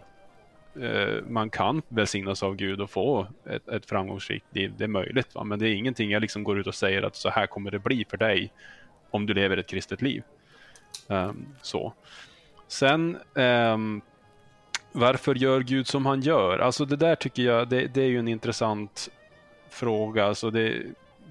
uh, 0.77 1.23
man 1.29 1.49
kan 1.49 1.81
välsignas 1.87 2.43
av 2.43 2.55
Gud 2.55 2.81
och 2.81 2.89
få 2.89 3.27
ett, 3.49 3.67
ett 3.67 3.85
framgångsrikt 3.85 4.45
liv. 4.55 4.73
Det 4.77 4.83
är 4.83 4.87
möjligt, 4.87 5.35
va? 5.35 5.43
men 5.43 5.59
det 5.59 5.69
är 5.69 5.73
ingenting 5.73 6.11
jag 6.11 6.21
liksom 6.21 6.43
går 6.43 6.59
ut 6.59 6.67
och 6.67 6.75
säger 6.75 7.03
att 7.03 7.15
så 7.15 7.29
här 7.29 7.47
kommer 7.47 7.71
det 7.71 7.79
bli 7.79 8.05
för 8.09 8.17
dig 8.17 8.51
om 9.15 9.25
du 9.25 9.33
lever 9.33 9.57
ett 9.57 9.67
kristet 9.67 10.01
liv. 10.01 10.23
Um, 11.07 11.47
så. 11.61 11.93
Sen, 12.67 13.17
um, 13.33 14.01
varför 14.91 15.35
gör 15.35 15.61
Gud 15.61 15.87
som 15.87 16.05
han 16.05 16.21
gör? 16.21 16.59
Alltså 16.59 16.85
det 16.85 16.95
där 16.95 17.15
tycker 17.15 17.43
jag, 17.43 17.69
det, 17.69 17.87
det 17.87 18.01
är 18.01 18.07
ju 18.07 18.19
en 18.19 18.27
intressant 18.27 19.09
fråga. 19.69 20.25
Alltså 20.25 20.49
det, 20.49 20.83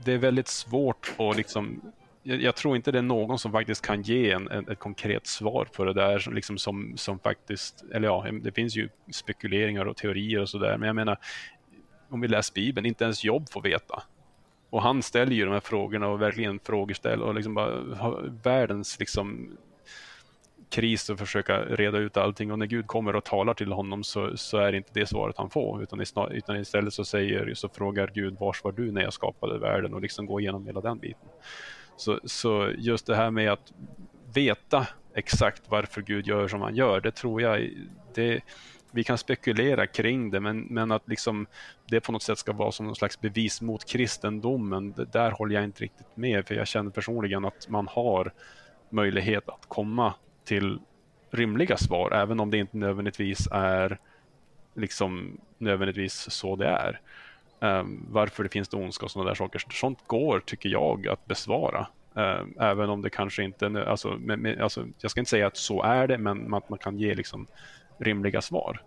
det 0.05 0.13
är 0.13 0.19
väldigt 0.19 0.49
svårt 0.49 1.13
att 1.19 1.37
liksom 1.37 1.81
jag, 2.23 2.43
jag, 2.43 2.57
tror 2.57 2.77
inte 2.77 2.93
det 2.93 2.99
är 2.99 3.03
någon 3.03 3.39
som 3.39 3.53
faktiskt 3.53 3.87
kan 3.87 4.03
ge 4.03 4.31
en, 4.31 4.49
en, 4.49 4.69
ett 4.69 4.79
konkret 4.79 5.27
svar 5.27 5.69
på 5.77 5.85
det 5.85 5.93
där 5.93 6.31
liksom 6.33 6.59
som, 6.59 6.93
som 6.97 7.19
faktiskt, 7.19 7.85
eller 7.95 8.09
ja, 8.09 8.27
det 8.43 8.53
finns 8.53 8.77
ju 8.77 8.89
spekuleringar 9.13 9.85
och 9.85 9.97
teorier 9.97 10.41
och 10.41 10.49
sådär, 10.49 10.77
men 10.79 10.87
jag 10.87 10.97
menar 10.97 11.19
om 12.09 12.21
vi 12.21 12.29
läser 12.29 12.55
Bibeln, 12.55 12.87
inte 12.87 13.05
ens 13.05 13.25
jobb 13.25 13.51
får 13.51 13.63
veta. 13.63 14.03
Och 14.75 14.83
han 14.83 15.03
ställer 15.03 15.33
ju 15.33 15.45
de 15.45 15.53
här 15.53 15.61
frågorna 15.61 16.09
och 16.09 16.23
verkligen 16.23 16.59
frågeställ 16.59 17.23
och 17.23 17.35
liksom 17.35 17.55
bara 17.55 17.97
har 17.97 18.33
världens 18.43 18.99
liksom 18.99 19.57
kris 20.71 21.11
och 21.11 21.19
försöka 21.19 21.61
reda 21.61 21.99
ut 21.99 22.17
allting 22.17 22.53
och 22.53 22.59
när 22.59 22.67
Gud 22.67 22.87
kommer 22.87 23.17
och 23.17 23.25
talar 23.25 23.55
till 23.55 23.73
honom 23.73 24.05
så, 24.05 24.37
så 24.37 24.59
är 24.59 24.73
det 24.73 24.77
inte 24.77 24.91
det 24.93 25.07
svaret 25.07 25.39
han 25.39 25.51
får 25.51 25.83
utan, 25.83 26.01
utan 26.31 26.57
istället 26.57 26.95
så 26.95 27.05
säger 27.05 27.55
så 27.55 27.69
frågar 27.69 28.11
Gud 28.15 28.37
vars 28.41 28.65
var 28.65 28.73
du 28.73 28.93
när 28.93 29.03
jag 29.03 29.13
skapade 29.13 29.59
världen 29.59 29.95
och 29.95 30.01
liksom 30.01 30.27
gå 30.27 30.41
igenom 30.41 30.67
hela 30.67 30.81
den 30.81 30.99
biten. 30.99 31.29
Så, 31.97 32.21
så 32.25 32.71
just 32.79 33.07
det 33.07 33.17
här 33.17 33.31
med 33.31 33.53
att 33.53 33.73
veta 34.35 34.87
exakt 35.15 35.63
varför 35.69 36.03
Gud 36.03 36.27
gör 36.27 36.49
som 36.49 36.61
han 36.61 36.77
gör, 36.77 37.01
det 37.01 37.11
tror 37.11 37.43
jag 37.43 37.71
det, 38.15 38.41
vi 38.95 39.05
kan 39.05 39.19
spekulera 39.19 39.87
kring 39.87 40.31
det, 40.31 40.41
men, 40.41 40.61
men 40.61 40.93
att 40.93 41.09
liksom 41.09 41.47
det 41.87 42.01
på 42.01 42.13
något 42.13 42.23
sätt 42.23 42.39
ska 42.39 42.53
vara 42.53 42.73
som 42.73 42.87
någon 42.87 42.97
slags 42.97 43.21
bevis 43.21 43.61
mot 43.61 43.85
kristendomen, 43.85 44.93
det, 44.93 45.05
där 45.05 45.31
håller 45.31 45.55
jag 45.55 45.65
inte 45.65 45.83
riktigt 45.83 46.07
med, 46.15 46.47
för 46.47 46.55
jag 46.55 46.67
känner 46.67 46.91
personligen 46.91 47.45
att 47.45 47.69
man 47.69 47.89
har 47.89 48.33
möjlighet 48.91 49.49
att 49.49 49.69
komma 49.69 50.15
till 50.45 50.79
rimliga 51.31 51.77
svar, 51.77 52.11
även 52.13 52.41
om 52.41 52.51
det 52.51 52.59
inte 52.59 52.77
nödvändigtvis 52.77 53.49
är 53.51 53.99
liksom 54.75 55.41
nödvändigtvis 55.59 56.31
så 56.31 56.57
det 56.57 56.67
är. 56.69 57.01
Um, 57.61 58.07
varför 58.11 58.43
det 58.43 58.49
finns 58.49 58.69
det 58.69 58.77
ondska 58.77 59.05
och 59.05 59.11
sådana 59.11 59.29
där 59.29 59.35
saker. 59.35 59.63
Sånt 59.71 59.99
går, 60.07 60.41
tycker 60.41 60.69
jag, 60.69 61.09
att 61.09 61.27
besvara. 61.27 61.87
Um, 62.15 62.55
även 62.61 62.91
om 62.91 63.03
det 63.03 63.11
kanske 63.11 63.43
inte, 63.43 63.85
alltså, 63.87 64.09
med, 64.09 64.39
med, 64.39 64.61
alltså, 64.61 64.87
jag 65.01 65.11
ska 65.11 65.21
inte 65.21 65.31
säga 65.31 65.47
att 65.47 65.57
så 65.57 65.83
är 65.83 66.07
det, 66.07 66.19
men 66.19 66.55
att 66.55 66.69
man 66.69 66.79
kan 66.79 66.99
ge 66.99 67.15
liksom 67.15 67.47
rimliga 67.99 68.43
svar. 68.43 68.81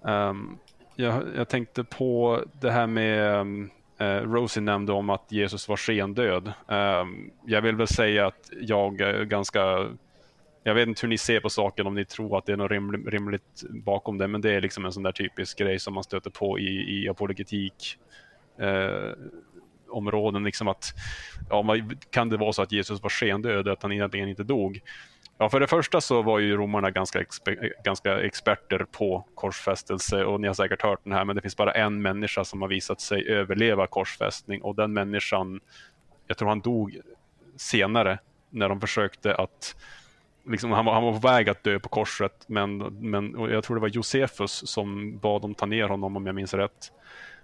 Um, 0.00 0.58
jag, 0.96 1.22
jag, 1.36 1.48
tänkte 1.48 1.84
på 1.84 2.42
det 2.60 2.70
här 2.70 2.86
med 2.86 3.40
um, 3.40 3.70
uh, 4.00 4.06
Rosie 4.06 4.62
nämnde 4.62 4.92
om 4.92 5.10
att 5.10 5.32
Jesus 5.32 5.68
var 5.68 5.76
skendöd. 5.76 6.52
Um, 6.66 7.30
jag 7.46 7.62
vill 7.62 7.76
väl 7.76 7.88
säga 7.88 8.26
att 8.26 8.50
jag 8.60 9.00
är 9.00 9.24
ganska 9.24 9.88
jag 10.64 10.74
vet 10.74 10.88
inte 10.88 11.00
hur 11.02 11.08
ni 11.08 11.18
ser 11.18 11.40
på 11.40 11.50
saken, 11.50 11.86
om 11.86 11.94
ni 11.94 12.04
tror 12.04 12.38
att 12.38 12.46
det 12.46 12.52
är 12.52 12.56
något 12.56 12.70
rimligt, 12.70 13.06
rimligt 13.06 13.62
bakom 13.70 14.18
det, 14.18 14.28
men 14.28 14.40
det 14.40 14.54
är 14.54 14.60
liksom 14.60 14.84
en 14.84 14.92
sån 14.92 15.02
där 15.02 15.12
typisk 15.12 15.58
grej 15.58 15.78
som 15.78 15.94
man 15.94 16.04
stöter 16.04 16.30
på 16.30 16.58
i, 16.58 17.02
i 17.02 17.08
apologetik 17.08 17.98
eh, 18.58 19.12
områden. 19.88 20.44
Liksom 20.44 20.68
att, 20.68 20.94
ja, 21.50 21.76
kan 22.10 22.28
det 22.28 22.36
vara 22.36 22.52
så 22.52 22.62
att 22.62 22.72
Jesus 22.72 23.02
var 23.02 23.10
skendöd, 23.10 23.68
att 23.68 23.82
han 23.82 23.92
egentligen 23.92 24.28
inte 24.28 24.42
dog? 24.44 24.80
Ja, 25.38 25.48
för 25.48 25.60
det 25.60 25.66
första 25.66 26.00
så 26.00 26.22
var 26.22 26.38
ju 26.38 26.56
romarna 26.56 26.90
ganska, 26.90 27.20
exper 27.20 27.72
ganska 27.84 28.20
experter 28.20 28.86
på 28.92 29.24
korsfästelse 29.34 30.24
och 30.24 30.40
ni 30.40 30.46
har 30.46 30.54
säkert 30.54 30.82
hört 30.82 31.00
den 31.04 31.12
här, 31.12 31.24
men 31.24 31.36
det 31.36 31.42
finns 31.42 31.56
bara 31.56 31.72
en 31.72 32.02
människa 32.02 32.44
som 32.44 32.62
har 32.62 32.68
visat 32.68 33.00
sig 33.00 33.28
överleva 33.28 33.86
korsfästning 33.86 34.62
och 34.62 34.74
den 34.74 34.92
människan, 34.92 35.60
jag 36.26 36.38
tror 36.38 36.48
han 36.48 36.60
dog 36.60 36.96
senare 37.56 38.18
när 38.50 38.68
de 38.68 38.80
försökte 38.80 39.34
att 39.34 39.76
Liksom, 40.44 40.72
han, 40.72 40.84
var, 40.84 40.92
han 40.94 41.02
var 41.02 41.12
på 41.12 41.28
väg 41.28 41.48
att 41.48 41.64
dö 41.64 41.78
på 41.78 41.88
korset, 41.88 42.44
men, 42.46 42.78
men 43.00 43.50
jag 43.50 43.64
tror 43.64 43.76
det 43.76 43.80
var 43.80 43.88
Josefus 43.88 44.68
som 44.68 45.18
bad 45.18 45.42
dem 45.42 45.54
ta 45.54 45.66
ner 45.66 45.88
honom 45.88 46.16
om 46.16 46.26
jag 46.26 46.34
minns 46.34 46.54
rätt. 46.54 46.92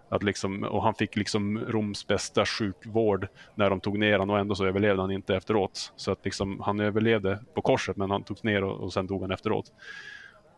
Att 0.09 0.23
liksom, 0.23 0.63
och 0.63 0.83
han 0.83 0.95
fick 0.95 1.17
liksom 1.17 1.59
Roms 1.59 2.07
bästa 2.07 2.47
sjukvård 2.47 3.29
när 3.55 3.71
de 3.71 3.81
tog 3.81 3.99
ner 3.99 4.19
honom 4.19 4.35
och 4.35 4.41
ändå 4.41 4.55
så 4.55 4.67
överlevde 4.67 5.03
han 5.03 5.11
inte 5.11 5.37
efteråt. 5.37 5.93
Så 5.97 6.13
att 6.13 6.25
liksom, 6.25 6.61
han 6.61 6.81
överlevde 6.81 7.39
på 7.55 7.63
korset 7.63 7.97
men 7.97 8.11
han 8.11 8.23
togs 8.23 8.43
ner 8.43 8.65
och, 8.65 8.81
och 8.81 8.93
sen 8.93 9.07
dog 9.07 9.23
han 9.23 9.31
efteråt. 9.31 9.73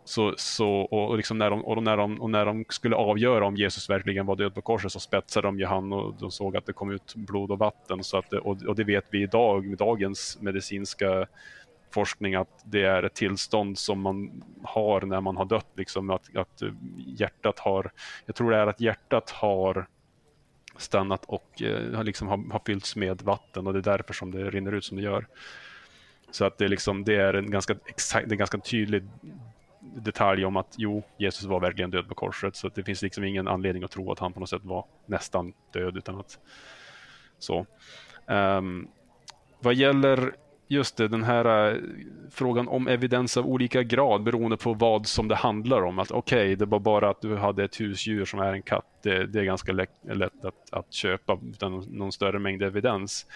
Så, 0.05 0.35
så, 0.37 0.71
och, 0.71 1.17
liksom 1.17 1.39
när 1.39 1.51
de, 1.51 1.65
och, 1.65 1.83
när 1.83 1.97
de, 1.97 2.21
och 2.21 2.31
när 2.31 2.47
de 2.47 2.65
skulle 2.69 2.97
avgöra 2.97 3.47
om 3.47 3.57
Jesus 3.57 3.91
verkligen 3.91 4.27
var 4.27 4.37
död 4.37 4.55
på 4.55 4.63
korset 4.63 4.93
så 4.93 5.01
spetsade 5.01 5.49
de 5.49 5.59
ju 5.59 5.67
han 5.67 5.93
och 5.93 6.15
de 6.21 6.31
såg 6.31 6.57
att 6.57 6.67
det 6.67 6.73
kom 6.73 6.91
ut 6.91 7.15
blod 7.15 7.51
och 7.51 7.59
vatten. 7.59 8.05
Så 8.05 8.19
att, 8.19 8.33
och, 8.33 8.63
och 8.63 8.77
det 8.77 8.85
vet 8.85 9.05
vi 9.11 9.23
idag 9.23 9.67
med 9.67 9.79
dagens 9.79 10.39
medicinska 10.41 11.27
forskning 11.91 12.35
att 12.35 12.63
det 12.65 12.85
är 12.85 13.03
ett 13.03 13.15
tillstånd 13.15 13.79
som 13.79 14.01
man 14.01 14.45
har 14.63 15.01
när 15.01 15.21
man 15.21 15.37
har 15.37 15.45
dött. 15.45 15.69
Liksom, 15.75 16.11
att, 16.11 16.37
att 16.37 16.63
hjärtat 16.97 17.59
har, 17.59 17.93
jag 18.27 18.37
tror 18.37 18.51
det 18.51 18.57
är 18.57 18.67
att 18.67 18.81
hjärtat 18.81 19.31
har 19.31 19.87
stannat 20.77 21.25
och 21.25 21.63
eh, 21.63 22.05
liksom 22.05 22.29
har, 22.29 22.53
har 22.53 22.63
fyllts 22.67 22.97
med 22.97 23.23
vatten 23.23 23.67
och 23.67 23.73
det 23.73 23.79
är 23.79 23.97
därför 23.97 24.15
som 24.15 24.31
det 24.31 24.51
rinner 24.51 24.73
ut 24.73 24.85
som 24.85 24.97
det 24.97 25.03
gör. 25.03 25.27
Så 26.31 26.45
att 26.45 26.59
det, 26.59 26.69
liksom, 26.69 27.05
det 27.05 27.17
är 27.17 27.35
en 27.35 27.51
ganska, 27.51 27.77
exakt, 27.87 28.29
det 28.29 28.31
är 28.31 28.35
en 28.35 28.39
ganska 28.39 28.59
tydlig 28.59 29.03
detalj 29.81 30.45
om 30.45 30.57
att 30.57 30.75
jo, 30.79 31.03
Jesus 31.19 31.45
var 31.45 31.61
verkligen 31.61 31.91
död 31.91 32.09
på 32.09 32.15
korset. 32.15 32.57
Så 32.57 32.69
det 32.69 32.83
finns 32.83 33.03
liksom 33.03 33.25
ingen 33.25 33.49
anledning 33.49 33.85
att 33.85 33.91
tro 33.91 34.13
att 34.13 34.19
han 34.19 34.33
på 34.33 34.41
något 34.41 34.49
sätt 34.49 34.65
var 34.65 34.85
nästan 35.07 35.53
död. 35.73 35.97
utan 35.97 36.21
att 36.21 36.39
så. 37.39 37.67
Um, 38.27 38.89
vad 39.61 39.75
gäller 39.75 40.33
just 40.71 40.97
det, 40.97 41.09
den 41.09 41.25
här 41.25 41.73
eh, 41.73 41.81
frågan 42.31 42.69
om 42.69 42.89
evidens 42.89 43.37
av 43.37 43.47
olika 43.47 43.83
grad 43.83 44.23
beroende 44.23 44.57
på 44.57 44.75
vad 44.75 45.07
som 45.07 45.29
det 45.29 45.35
handlar 45.35 45.83
om. 45.83 45.99
Att 45.99 46.11
okej, 46.11 46.39
okay, 46.39 46.55
det 46.55 46.67
var 46.67 46.79
bara 46.79 47.11
att 47.11 47.21
du 47.21 47.37
hade 47.37 47.65
ett 47.65 47.81
husdjur 47.81 48.25
som 48.25 48.41
är 48.41 48.53
en 48.53 48.63
katt. 48.63 48.87
Det, 49.03 49.27
det 49.27 49.41
är 49.41 49.45
ganska 49.45 49.73
lätt, 49.73 49.91
lätt 50.03 50.45
att, 50.45 50.73
att 50.73 50.93
köpa 50.93 51.39
utan 51.53 51.85
någon 51.91 52.13
större 52.13 52.39
mängd 52.39 52.63
evidens. 52.63 53.27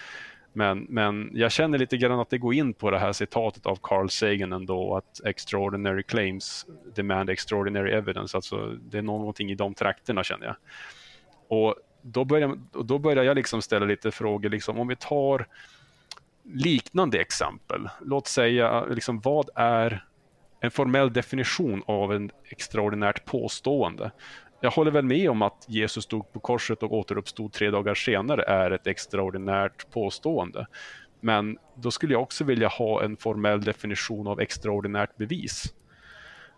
Men, 0.53 0.85
men 0.89 1.29
jag 1.33 1.51
känner 1.51 1.77
lite 1.77 1.97
grann 1.97 2.19
att 2.19 2.29
det 2.29 2.37
går 2.37 2.53
in 2.53 2.73
på 2.73 2.91
det 2.91 2.99
här 2.99 3.13
citatet 3.13 3.65
av 3.65 3.79
Carl 3.81 4.09
Sagan 4.09 4.53
ändå, 4.53 4.95
att 4.95 5.25
extraordinary 5.25 6.03
claims 6.03 6.65
demand 6.95 7.29
extraordinary 7.29 7.91
evidence. 7.91 8.37
Alltså 8.37 8.77
det 8.89 8.97
är 8.97 9.01
någonting 9.01 9.51
i 9.51 9.55
de 9.55 9.73
trakterna 9.73 10.23
känner 10.23 10.45
jag. 10.45 10.55
Och 11.47 11.75
då 12.01 12.25
börjar, 12.25 12.57
då 12.83 12.99
börjar 12.99 13.23
jag 13.23 13.35
liksom 13.35 13.61
ställa 13.61 13.85
lite 13.85 14.11
frågor, 14.11 14.49
liksom, 14.49 14.79
om 14.79 14.87
vi 14.87 14.95
tar 14.95 15.47
liknande 16.45 17.19
exempel. 17.19 17.89
Låt 18.01 18.27
säga, 18.27 18.85
liksom, 18.85 19.19
vad 19.19 19.49
är 19.55 20.05
en 20.59 20.71
formell 20.71 21.13
definition 21.13 21.83
av 21.87 22.13
en 22.13 22.31
extraordinärt 22.49 23.25
påstående? 23.25 24.11
jag 24.65 24.71
håller 24.71 24.91
väl 24.91 25.05
med 25.05 25.29
om 25.29 25.41
att 25.41 25.65
Jesus 25.67 26.05
dog 26.05 26.33
på 26.33 26.39
korset 26.39 26.83
och 26.83 26.93
återuppstod 26.93 27.53
tre 27.53 27.71
dagar 27.71 27.95
senare 27.95 28.43
är 28.43 28.71
ett 28.71 28.87
extraordinärt 28.87 29.91
påstående. 29.91 30.67
Men 31.19 31.57
då 31.75 31.91
skulle 31.91 32.13
jag 32.13 32.21
också 32.21 32.43
vilja 32.43 32.67
ha 32.67 33.03
en 33.03 33.17
formell 33.17 33.61
definition 33.61 34.27
av 34.27 34.41
extraordinärt 34.41 35.17
bevis. 35.17 35.73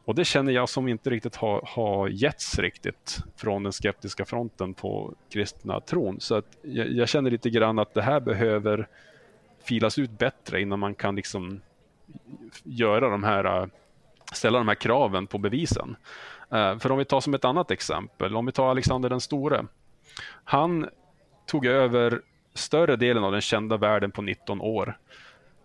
Och 0.05 0.15
det 0.15 0.25
känner 0.25 0.51
jag 0.51 0.69
som 0.69 0.87
inte 0.87 1.09
riktigt 1.09 1.35
har, 1.35 1.61
har 1.65 2.07
getts 2.07 2.59
riktigt 2.59 3.17
från 3.37 3.63
den 3.63 3.71
skeptiska 3.71 4.25
fronten 4.25 4.73
på 4.73 5.13
kristna 5.33 5.79
tron. 5.79 6.19
Så 6.19 6.35
att 6.35 6.57
jag, 6.61 6.91
jag, 6.91 7.09
känner 7.09 7.31
lite 7.31 7.49
grann 7.49 7.79
att 7.79 7.93
det 7.93 8.01
här 8.01 8.19
behöver 8.19 8.87
filas 9.67 9.99
ut 9.99 10.11
bättre 10.11 10.61
innan 10.61 10.79
man 10.79 10.95
kan 10.95 11.15
liksom 11.15 11.61
göra 12.63 13.09
de 13.09 13.23
här, 13.23 13.45
eh, 13.45 13.67
ställa 14.33 14.57
de 14.57 14.67
här 14.67 14.75
kraven 14.75 15.27
på 15.27 15.37
bevisen. 15.37 15.95
Eh, 16.51 16.77
för 16.77 16.91
om 16.91 16.97
vi 16.97 17.05
tar 17.05 17.21
som 17.21 17.33
ett 17.33 17.45
annat 17.45 17.71
exempel, 17.71 18.35
om 18.35 18.45
vi 18.45 18.51
tar 18.51 18.69
Alexander 18.69 19.09
den 19.09 19.21
store. 19.21 19.65
Han 20.43 20.89
tog 21.45 21.65
över 21.65 22.21
större 22.53 22.95
delen 22.95 23.23
av 23.23 23.31
den 23.31 23.41
kända 23.41 23.77
världen 23.77 24.11
på 24.11 24.21
19 24.21 24.61
år. 24.61 24.97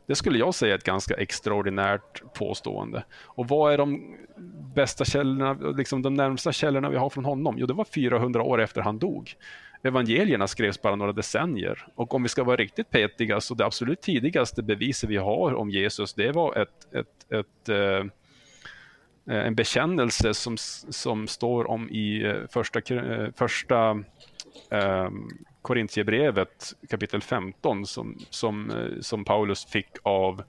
Det 0.06 0.14
skulle 0.14 0.38
jag 0.38 0.54
säga 0.54 0.74
är 0.74 0.78
ett 0.78 0.84
ganska 0.84 1.14
extraordinärt 1.14 2.34
påstående. 2.34 3.04
Och 3.24 3.48
vad 3.48 3.72
är 3.72 3.78
de 3.78 4.16
bästa 4.74 5.04
källorna, 5.04 5.52
liksom 5.52 6.02
de 6.02 6.14
närmsta 6.14 6.52
källorna 6.52 6.90
vi 6.90 6.96
har 6.96 7.10
från 7.10 7.24
honom? 7.24 7.54
Jo, 7.58 7.66
det 7.66 7.74
var 7.74 7.84
400 7.84 8.42
år 8.42 8.60
efter 8.60 8.80
han 8.80 8.98
dog. 8.98 9.34
Evangelierna 9.84 10.46
skrevs 10.46 10.82
bara 10.82 10.96
några 10.96 11.12
decennier. 11.12 11.86
Och 11.94 12.14
om 12.14 12.22
vi 12.22 12.28
ska 12.28 12.44
vara 12.44 12.56
riktigt 12.56 12.90
petiga 12.90 13.40
så 13.40 13.54
det 13.54 13.66
absolut 13.66 14.00
tidigaste 14.00 14.62
beviset 14.62 15.10
vi 15.10 15.16
har 15.16 15.54
om 15.54 15.70
Jesus, 15.70 16.14
det 16.14 16.32
var 16.32 16.56
ett, 16.56 16.94
ett, 16.94 17.32
ett, 17.32 17.68
eh, 17.68 18.06
en 19.26 19.54
bekännelse 19.54 20.34
som, 20.34 20.56
som 20.88 21.28
står 21.28 21.70
om 21.70 21.90
i 21.90 22.22
eh, 22.24 22.34
första, 22.50 22.94
eh, 22.94 23.28
första, 23.36 23.90
eh, 24.70 25.10
Korintierbrevet 25.62 26.72
kapitel 26.90 27.22
15 27.22 27.86
som, 27.86 28.18
som, 28.30 28.70
eh, 28.70 29.00
som 29.00 29.24
Paulus 29.24 29.64
fick 29.64 29.90
av, 30.02 30.42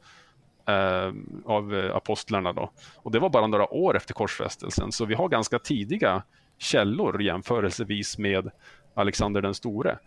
uh, 0.70 1.14
av 1.46 1.92
apostlarna. 1.94 2.54
Då. 2.54 2.72
Och 2.96 3.12
det 3.12 3.20
var 3.20 3.30
bara 3.30 3.48
några 3.48 3.74
år 3.74 3.98
efter 3.98 4.14
korsfästelsen, 4.14 4.92
så 4.92 5.06
vi 5.06 5.16
har 5.16 5.30
ganska 5.30 5.60
tidiga 5.60 6.24
källor 6.58 7.22
jämförelsevis 7.22 8.18
med 8.18 8.52
Alexander 8.94 9.41
den 9.41 9.54
store. 9.54 9.98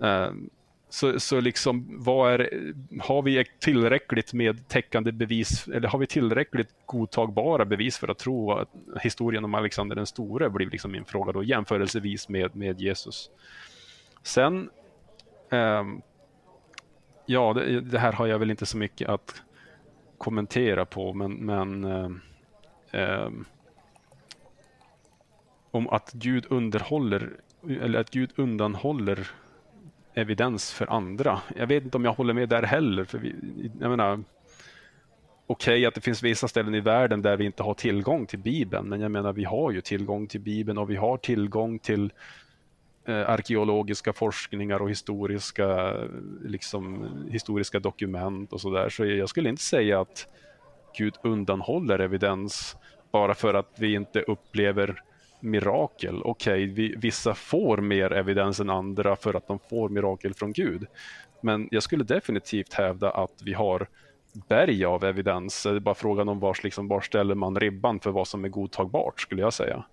Ehm, 0.00 0.50
så, 0.88 1.20
så 1.20 1.40
liksom, 1.40 1.86
vad 1.98 2.32
är, 2.32 2.48
har 3.00 3.22
vi 3.22 3.44
tillräckligt 3.58 4.32
med 4.32 4.68
täckande 4.68 5.12
bevis, 5.12 5.68
eller 5.68 5.88
har 5.88 5.98
vi 5.98 6.06
tillräckligt 6.06 6.68
godtagbara 6.86 7.64
bevis 7.64 7.98
för 7.98 8.08
att 8.08 8.18
tro 8.18 8.52
att 8.52 8.68
historien 9.02 9.44
om 9.44 9.54
Alexander 9.54 9.96
den 9.96 10.06
store 10.06 10.50
blir 10.50 10.70
liksom 10.70 10.92
min 10.92 11.04
fråga 11.04 11.32
då, 11.32 11.42
jämförelsevis 11.42 12.28
med, 12.28 12.56
med 12.56 12.80
Jesus. 12.80 13.30
Sen, 14.22 14.70
eh, 15.50 15.84
ja, 17.26 17.52
det, 17.52 17.80
det, 17.80 17.98
här 17.98 18.12
har 18.12 18.26
jag 18.26 18.38
väl 18.38 18.50
inte 18.50 18.66
så 18.66 18.76
mycket 18.76 19.08
att 19.08 19.42
kommentera 20.18 20.84
på, 20.84 21.12
men, 21.12 21.32
men 21.32 21.84
eh, 21.84 22.10
eh, 23.00 23.30
om 25.70 25.88
att 25.88 26.12
Gud 26.12 26.46
underhåller, 26.50 27.30
eller 27.68 28.00
att 28.00 28.10
Gud 28.10 28.30
undanhåller 28.36 29.30
evidens 30.14 30.72
för 30.72 30.92
andra. 30.92 31.40
Jag 31.56 31.66
vet 31.66 31.84
inte 31.84 31.96
om 31.96 32.04
jag 32.04 32.12
håller 32.12 32.34
med 32.34 32.48
där 32.48 32.62
heller. 32.62 33.04
För 33.04 33.18
vi, 33.18 33.34
jag 33.80 33.90
menar, 33.90 34.24
Okej 35.46 35.72
okay, 35.72 35.86
att 35.86 35.94
det 35.94 36.00
finns 36.00 36.22
vissa 36.22 36.48
ställen 36.48 36.74
i 36.74 36.80
världen 36.80 37.22
där 37.22 37.36
vi 37.36 37.44
inte 37.44 37.62
har 37.62 37.74
tillgång 37.74 38.26
till 38.26 38.38
Bibeln, 38.38 38.88
men 38.88 39.00
jag 39.00 39.10
menar 39.10 39.32
vi 39.32 39.44
har 39.44 39.70
ju 39.70 39.80
tillgång 39.80 40.26
till 40.26 40.40
Bibeln 40.40 40.78
och 40.78 40.90
vi 40.90 40.96
har 40.96 41.16
tillgång 41.16 41.78
till 41.78 42.12
eh, 43.04 43.30
arkeologiska 43.30 44.12
forskningar 44.12 44.82
och 44.82 44.90
historiska, 44.90 45.94
liksom, 46.44 47.08
historiska 47.30 47.78
dokument 47.80 48.52
och 48.52 48.60
sådär. 48.60 48.88
Så 48.88 49.04
jag 49.04 49.28
skulle 49.28 49.48
inte 49.48 49.62
säga 49.62 50.00
att 50.00 50.26
Gud 50.98 51.14
undanhåller 51.22 51.98
evidens 51.98 52.76
bara 53.12 53.34
för 53.34 53.54
att 53.54 53.74
vi 53.78 53.94
inte 53.94 54.20
upplever 54.20 55.02
mirakel. 55.42 56.22
Okej, 56.24 56.72
okay, 56.72 56.94
vissa 56.96 57.34
får 57.34 57.78
mer 57.78 58.12
evidens 58.12 58.60
än 58.60 58.70
andra 58.70 59.16
för 59.16 59.34
att 59.34 59.48
de 59.48 59.58
får 59.70 59.88
mirakel 59.88 60.34
från 60.34 60.52
Gud. 60.52 60.86
Men 61.40 61.68
jag 61.70 61.82
skulle 61.82 62.04
definitivt 62.04 62.74
hävda 62.74 63.10
att 63.10 63.42
vi 63.44 63.52
har 63.52 63.88
berg 64.48 64.84
av 64.84 65.04
evidens. 65.04 65.62
Det 65.62 65.70
är 65.70 65.80
bara 65.80 65.94
frågan 65.94 66.28
om 66.28 66.40
vars, 66.40 66.64
liksom, 66.64 66.88
var 66.88 67.00
ställer 67.00 67.34
man 67.34 67.60
ribban 67.60 68.00
för 68.00 68.10
vad 68.10 68.28
som 68.28 68.44
är 68.44 68.48
godtagbart, 68.48 69.20
skulle 69.20 69.42
jag 69.42 69.52
säga. 69.52 69.84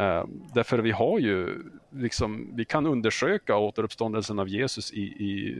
Uh, 0.00 0.24
därför 0.54 0.78
vi 0.78 0.90
har 0.90 1.18
ju, 1.18 1.62
liksom, 1.90 2.56
vi 2.56 2.64
kan 2.64 2.86
undersöka 2.86 3.56
återuppståndelsen 3.56 4.38
av 4.38 4.48
Jesus 4.48 4.92
i, 4.92 5.02
i, 5.02 5.56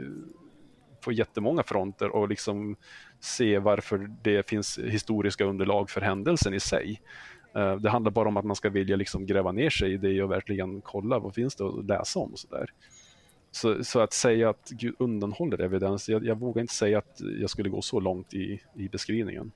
på 1.01 1.13
jättemånga 1.13 1.63
fronter 1.63 2.09
och 2.09 2.29
liksom 2.29 2.77
se 3.21 3.59
varför 3.59 4.11
det 4.23 4.49
finns 4.49 4.79
historiska 4.79 5.45
underlag 5.45 5.91
för 5.91 6.01
händelsen 6.01 6.55
i 6.55 6.61
sig. 6.61 7.01
Eh, 7.59 7.77
det 7.77 7.91
handlar 7.91 8.13
bara 8.13 8.29
om 8.29 8.37
att 8.37 8.45
man 8.45 8.57
ska 8.57 8.71
vilja 8.71 8.97
liksom 8.97 9.27
gräva 9.27 9.53
ner 9.53 9.71
sig 9.71 9.93
i 9.93 9.97
det 9.97 10.23
och 10.23 10.31
verkligen 10.31 10.81
kolla 10.81 11.19
vad 11.19 11.35
finns 11.35 11.57
det 11.57 11.67
att 11.67 11.85
läsa 11.85 12.19
om. 12.19 12.33
Och 12.33 12.39
så, 12.39 12.49
där. 12.49 12.71
Så, 13.51 13.85
så 13.85 14.01
att 14.01 14.13
säga 14.13 14.51
att 14.51 14.71
Gud 14.71 14.95
undanhåller 14.99 15.61
evidens, 15.61 16.09
jag, 16.09 16.27
jag 16.27 16.41
vågar 16.41 16.61
inte 16.61 16.75
säga 16.75 16.99
att 16.99 17.21
jag 17.41 17.51
skulle 17.51 17.69
gå 17.69 17.83
så 17.83 18.01
långt 18.01 18.35
i, 18.35 18.61
i 18.75 18.89
beskrivningen. 18.89 19.53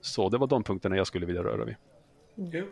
Så 0.00 0.28
det 0.28 0.38
var 0.38 0.46
de 0.46 0.62
punkterna 0.62 0.96
jag 0.96 1.06
skulle 1.06 1.26
vilja 1.26 1.42
röra 1.42 1.64
vid. 1.64 1.76
Ja, 2.34 2.62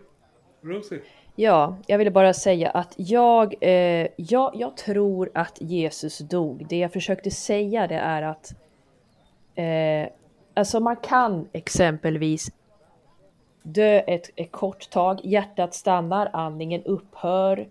Rosie? 0.63 1.01
Ja, 1.37 1.79
jag 1.87 1.99
ville 1.99 2.11
bara 2.11 2.35
säga 2.35 2.71
att 2.71 2.95
jag, 2.97 3.55
eh, 3.61 4.09
jag, 4.17 4.53
jag 4.55 4.77
tror 4.77 5.31
att 5.35 5.61
Jesus 5.61 6.19
dog. 6.19 6.67
Det 6.69 6.79
jag 6.79 6.93
försökte 6.93 7.31
säga 7.31 7.87
det 7.87 7.95
är 7.95 8.23
att 8.23 8.55
eh, 9.55 10.13
alltså 10.55 10.81
man 10.81 10.97
kan 10.97 11.49
exempelvis 11.53 12.51
dö 13.67 13.99
ett, 13.99 14.31
ett 14.37 14.53
kort 14.53 14.91
tag, 14.91 15.21
hjärtat 15.25 15.75
stannar, 15.75 16.31
andningen 16.33 16.83
upphör. 16.83 17.69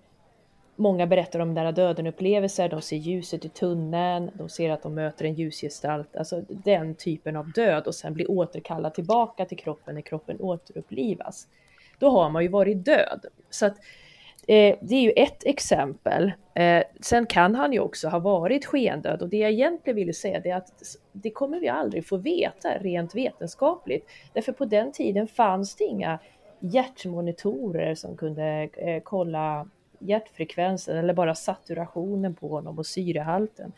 Många 0.76 1.08
berättar 1.08 1.40
om 1.40 1.54
nära 1.54 1.72
döden-upplevelser, 1.72 2.70
de 2.70 2.82
ser 2.82 2.96
ljuset 2.98 3.46
i 3.46 3.50
tunneln, 3.50 4.32
de 4.34 4.50
ser 4.50 4.70
att 4.70 4.84
de 4.84 4.94
möter 4.94 5.26
en 5.26 5.34
ljusgestalt, 5.34 6.16
alltså 6.16 6.42
den 6.48 6.96
typen 6.96 7.36
av 7.36 7.52
död 7.52 7.88
och 7.88 7.96
sen 7.96 8.14
blir 8.14 8.32
återkallad 8.32 8.94
tillbaka 8.94 9.46
till 9.46 9.58
kroppen 9.58 9.96
när 9.96 10.02
kroppen 10.02 10.42
återupplivas. 10.42 11.48
Då 12.00 12.10
har 12.10 12.30
man 12.30 12.44
ju 12.44 12.50
varit 12.50 12.86
död. 12.86 13.26
Så 13.50 13.66
att 13.66 13.78
Eh, 14.48 14.76
det 14.82 14.96
är 14.96 15.02
ju 15.02 15.12
ett 15.12 15.46
exempel. 15.46 16.32
Eh, 16.54 16.84
sen 17.00 17.26
kan 17.26 17.56
han 17.56 17.74
ju 17.74 17.80
också 17.80 18.08
ha 18.08 18.20
varit 18.20 18.66
skendöd 18.66 19.22
och 19.22 19.30
det 19.30 19.38
jag 19.38 19.52
egentligen 19.52 19.96
ville 19.96 20.14
säga 20.14 20.42
är 20.44 20.56
att 20.56 20.72
det 21.12 21.30
kommer 21.30 21.60
vi 21.60 21.68
aldrig 21.68 22.08
få 22.08 22.18
veta 22.18 22.78
rent 22.80 23.16
vetenskapligt. 23.16 24.08
Därför 24.34 24.52
på 24.52 24.66
den 24.66 24.92
tiden 24.92 25.28
fanns 25.28 25.76
det 25.76 25.84
inga 25.84 26.20
hjärtmonitorer 26.60 27.96
som 27.96 28.18
kunde 28.18 28.70
eh, 28.78 29.02
kolla 29.04 29.68
hjärtfrekvensen 30.00 30.98
eller 30.98 31.14
bara 31.14 31.36
saturationen 31.36 32.36
på 32.36 32.48
honom 32.48 32.80
och 32.80 32.86
syrehalten. 32.86 33.72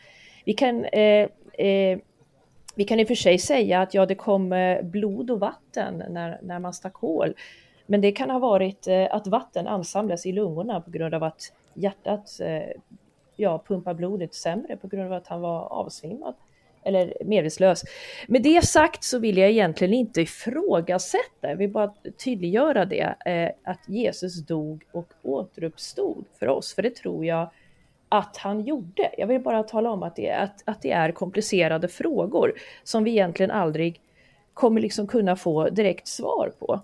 Vi 0.44 0.52
kan, 0.52 0.84
eh, 0.84 1.28
eh, 1.52 1.98
vi 2.74 2.84
kan 2.84 3.00
i 3.00 3.04
och 3.04 3.08
för 3.08 3.14
sig 3.14 3.38
säga 3.38 3.80
att 3.80 3.94
ja, 3.94 4.06
det 4.06 4.14
kom 4.14 4.52
eh, 4.52 4.82
blod 4.82 5.30
och 5.30 5.40
vatten 5.40 6.04
när, 6.08 6.38
när 6.42 6.58
man 6.58 6.72
stack 6.72 6.94
hål. 6.94 7.34
Men 7.90 8.00
det 8.00 8.12
kan 8.12 8.30
ha 8.30 8.38
varit 8.38 8.86
eh, 8.86 9.06
att 9.10 9.26
vatten 9.26 9.66
ansamlas 9.66 10.26
i 10.26 10.32
lungorna 10.32 10.80
på 10.80 10.90
grund 10.90 11.14
av 11.14 11.24
att 11.24 11.52
hjärtat 11.74 12.40
eh, 12.40 12.80
ja, 13.36 13.62
pumpar 13.66 13.94
blodet 13.94 14.34
sämre 14.34 14.76
på 14.76 14.88
grund 14.88 15.06
av 15.06 15.12
att 15.12 15.26
han 15.26 15.40
var 15.40 15.60
avsvimmad 15.60 16.34
eller 16.82 17.12
medvetslös. 17.24 17.84
Med 18.28 18.42
det 18.42 18.64
sagt 18.64 19.04
så 19.04 19.18
vill 19.18 19.38
jag 19.38 19.50
egentligen 19.50 19.94
inte 19.94 20.20
ifrågasätta, 20.20 21.48
jag 21.48 21.56
vill 21.56 21.70
bara 21.70 21.94
tydliggöra 22.24 22.84
det, 22.84 23.14
eh, 23.26 23.70
att 23.70 23.88
Jesus 23.88 24.46
dog 24.46 24.84
och 24.92 25.12
återuppstod 25.22 26.24
för 26.38 26.48
oss, 26.48 26.74
för 26.74 26.82
det 26.82 26.94
tror 26.94 27.24
jag 27.24 27.50
att 28.08 28.36
han 28.36 28.60
gjorde. 28.60 29.10
Jag 29.18 29.26
vill 29.26 29.40
bara 29.40 29.62
tala 29.62 29.90
om 29.90 30.02
att 30.02 30.16
det, 30.16 30.30
att, 30.30 30.62
att 30.64 30.82
det 30.82 30.90
är 30.90 31.12
komplicerade 31.12 31.88
frågor 31.88 32.54
som 32.84 33.04
vi 33.04 33.10
egentligen 33.10 33.50
aldrig 33.50 34.00
kommer 34.54 34.80
liksom 34.80 35.06
kunna 35.06 35.36
få 35.36 35.68
direkt 35.68 36.08
svar 36.08 36.52
på. 36.58 36.80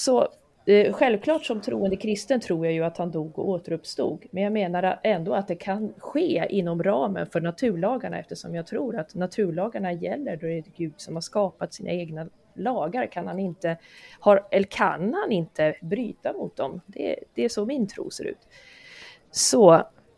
Så 0.00 0.28
eh, 0.66 0.92
självklart 0.92 1.44
som 1.44 1.60
troende 1.60 1.96
kristen 1.96 2.40
tror 2.40 2.66
jag 2.66 2.74
ju 2.74 2.84
att 2.84 2.98
han 2.98 3.10
dog 3.10 3.38
och 3.38 3.48
återuppstod. 3.48 4.24
Men 4.30 4.42
jag 4.42 4.52
menar 4.52 5.00
ändå 5.02 5.34
att 5.34 5.48
det 5.48 5.54
kan 5.54 5.94
ske 5.98 6.46
inom 6.48 6.82
ramen 6.82 7.26
för 7.26 7.40
naturlagarna 7.40 8.18
eftersom 8.18 8.54
jag 8.54 8.66
tror 8.66 8.96
att 8.96 9.14
naturlagarna 9.14 9.92
gäller 9.92 10.36
då 10.36 10.46
det 10.46 10.58
är 10.58 10.64
Gud 10.76 10.94
som 10.96 11.14
har 11.14 11.20
skapat 11.20 11.74
sina 11.74 11.90
egna 11.90 12.26
lagar. 12.54 13.06
Kan 13.06 13.26
han 13.26 13.38
inte, 13.38 13.76
har, 14.20 14.46
eller 14.50 14.66
kan 14.66 15.14
han 15.14 15.32
inte 15.32 15.74
bryta 15.82 16.32
mot 16.32 16.56
dem? 16.56 16.80
Det, 16.86 17.16
det 17.34 17.44
är 17.44 17.48
så 17.48 17.66
min 17.66 17.86
tro 17.86 18.10
ser 18.10 18.24
ut. 18.24 18.48
Så 19.30 19.74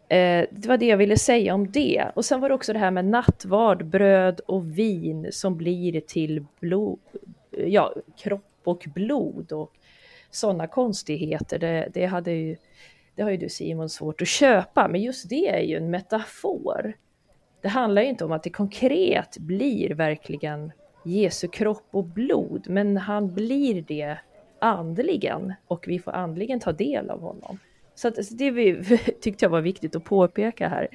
eh, 0.09 0.47
det 0.51 0.66
var 0.66 0.76
det 0.76 0.87
jag 0.87 0.97
ville 0.97 1.16
säga 1.16 1.55
om 1.55 1.70
det. 1.70 2.07
Och 2.14 2.24
sen 2.24 2.41
var 2.41 2.49
det 2.49 2.55
också 2.55 2.72
det 2.72 2.78
här 2.78 2.91
med 2.91 3.05
nattvard, 3.05 3.87
bröd 3.87 4.41
och 4.41 4.78
vin 4.78 5.28
som 5.33 5.57
blir 5.57 6.01
till 6.01 6.47
blod, 6.61 6.99
ja, 7.51 7.95
kropp 8.16 8.52
och 8.65 8.85
blod 8.95 9.53
och 9.53 9.73
sådana 10.31 10.67
konstigheter. 10.67 11.59
Det, 11.59 11.89
det, 11.95 12.07
hade 12.07 12.33
ju, 12.33 12.57
det 13.15 13.23
har 13.23 13.31
ju 13.31 13.37
du 13.37 13.49
Simon 13.49 13.89
svårt 13.89 14.23
att 14.23 14.29
köpa, 14.29 14.89
men 14.89 15.03
just 15.03 15.29
det 15.29 15.49
är 15.49 15.61
ju 15.61 15.77
en 15.77 15.91
metafor. 15.91 16.97
Det 17.61 17.69
handlar 17.69 18.03
ju 18.03 18.09
inte 18.09 18.25
om 18.25 18.33
att 18.33 18.43
det 18.43 18.51
konkret 18.51 19.39
blir 19.39 19.91
verkligen 19.95 20.73
Jesu 21.05 21.49
kropp 21.49 21.89
och 21.91 22.05
blod, 22.05 22.67
men 22.69 22.97
han 22.97 23.35
blir 23.35 23.83
det 23.83 24.17
andligen 24.59 25.55
och 25.67 25.85
vi 25.89 25.99
får 25.99 26.13
andligen 26.13 26.61
ta 26.61 26.73
del 26.73 27.11
av 27.11 27.21
honom. 27.21 27.59
Så 27.95 28.09
alltså, 28.09 28.35
det 28.35 28.51
vi, 28.51 28.99
tyckte 29.21 29.45
jag 29.45 29.51
var 29.51 29.61
viktigt 29.61 29.97
att 29.97 30.05
påpeka 30.05 30.69
här. 30.69 30.89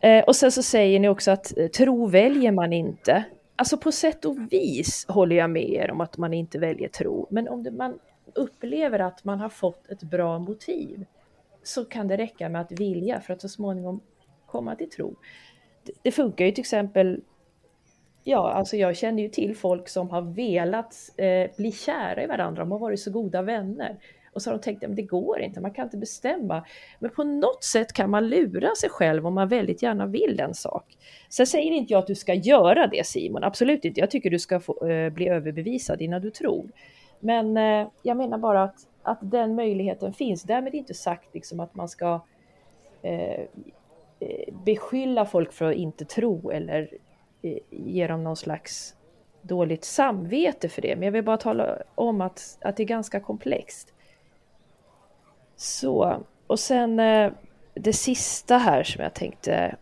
Eh, 0.00 0.24
och 0.24 0.36
sen 0.36 0.52
så 0.52 0.62
säger 0.62 1.00
ni 1.00 1.08
också 1.08 1.30
att 1.30 1.58
eh, 1.58 1.68
tro 1.68 2.06
väljer 2.06 2.52
man 2.52 2.72
inte. 2.72 3.24
Alltså 3.62 3.76
på 3.76 3.92
sätt 3.92 4.24
och 4.24 4.52
vis 4.52 5.06
håller 5.08 5.36
jag 5.36 5.50
med 5.50 5.70
er 5.70 5.90
om 5.90 6.00
att 6.00 6.18
man 6.18 6.34
inte 6.34 6.58
väljer 6.58 6.88
tro, 6.88 7.26
men 7.30 7.48
om 7.48 7.62
det, 7.62 7.70
man 7.70 7.98
upplever 8.34 8.98
att 8.98 9.24
man 9.24 9.40
har 9.40 9.48
fått 9.48 9.88
ett 9.88 10.02
bra 10.02 10.38
motiv 10.38 11.04
så 11.62 11.84
kan 11.84 12.08
det 12.08 12.16
räcka 12.16 12.48
med 12.48 12.60
att 12.60 12.72
vilja 12.72 13.20
för 13.20 13.32
att 13.32 13.40
så 13.40 13.48
småningom 13.48 14.00
komma 14.46 14.74
till 14.76 14.90
tro. 14.90 15.16
Det, 15.82 15.92
det 16.02 16.12
funkar 16.12 16.44
ju 16.44 16.50
till 16.50 16.62
exempel 16.62 17.20
Ja, 18.24 18.52
alltså 18.52 18.76
jag 18.76 18.96
känner 18.96 19.22
ju 19.22 19.28
till 19.28 19.56
folk 19.56 19.88
som 19.88 20.10
har 20.10 20.22
velat 20.22 20.94
eh, 21.16 21.50
bli 21.56 21.72
kära 21.72 22.22
i 22.22 22.26
varandra, 22.26 22.62
de 22.62 22.72
har 22.72 22.78
varit 22.78 23.00
så 23.00 23.10
goda 23.10 23.42
vänner. 23.42 23.98
Och 24.32 24.42
så 24.42 24.50
har 24.50 24.58
de 24.58 24.62
tänkt 24.62 24.84
att 24.84 24.96
det 24.96 25.02
går 25.02 25.40
inte, 25.40 25.60
man 25.60 25.70
kan 25.70 25.84
inte 25.84 25.96
bestämma. 25.96 26.64
Men 26.98 27.10
på 27.10 27.24
något 27.24 27.64
sätt 27.64 27.92
kan 27.92 28.10
man 28.10 28.28
lura 28.28 28.74
sig 28.74 28.90
själv 28.90 29.26
om 29.26 29.34
man 29.34 29.48
väldigt 29.48 29.82
gärna 29.82 30.06
vill 30.06 30.40
en 30.40 30.54
sak. 30.54 30.96
Sen 31.28 31.46
säger 31.46 31.72
inte 31.72 31.92
jag 31.92 31.98
att 31.98 32.06
du 32.06 32.14
ska 32.14 32.34
göra 32.34 32.86
det 32.86 33.06
Simon, 33.06 33.44
absolut 33.44 33.84
inte. 33.84 34.00
Jag 34.00 34.10
tycker 34.10 34.30
du 34.30 34.38
ska 34.38 34.60
få, 34.60 34.86
eh, 34.86 35.10
bli 35.10 35.28
överbevisad 35.28 36.00
innan 36.00 36.22
du 36.22 36.30
tror. 36.30 36.70
Men 37.20 37.56
eh, 37.56 37.88
jag 38.02 38.16
menar 38.16 38.38
bara 38.38 38.62
att, 38.62 38.76
att 39.02 39.18
den 39.20 39.54
möjligheten 39.54 40.12
finns. 40.12 40.42
Därmed 40.42 40.74
inte 40.74 40.94
sagt 40.94 41.34
liksom 41.34 41.60
att 41.60 41.74
man 41.74 41.88
ska 41.88 42.20
eh, 43.02 43.40
eh 44.20 44.54
beskylla 44.64 45.26
folk 45.26 45.52
för 45.52 45.70
att 45.70 45.76
inte 45.76 46.04
tro 46.04 46.50
eller 46.50 46.88
eh, 47.42 47.58
ge 47.70 48.06
dem 48.06 48.24
någon 48.24 48.36
slags 48.36 48.96
dåligt 49.42 49.84
samvete 49.84 50.68
för 50.68 50.82
det. 50.82 50.96
Men 50.96 51.02
jag 51.02 51.12
vill 51.12 51.24
bara 51.24 51.36
tala 51.36 51.78
om 51.94 52.20
att, 52.20 52.58
att 52.60 52.76
det 52.76 52.82
är 52.82 52.86
ganska 52.86 53.20
komplext. 53.20 53.94
Så, 55.62 56.22
och 56.46 56.60
sen 56.60 57.00
eh, 57.00 57.32
det 57.74 57.92
sista 57.92 58.58
här 58.58 58.82
som 58.82 59.02
jag 59.02 59.14
tänkte 59.14 59.76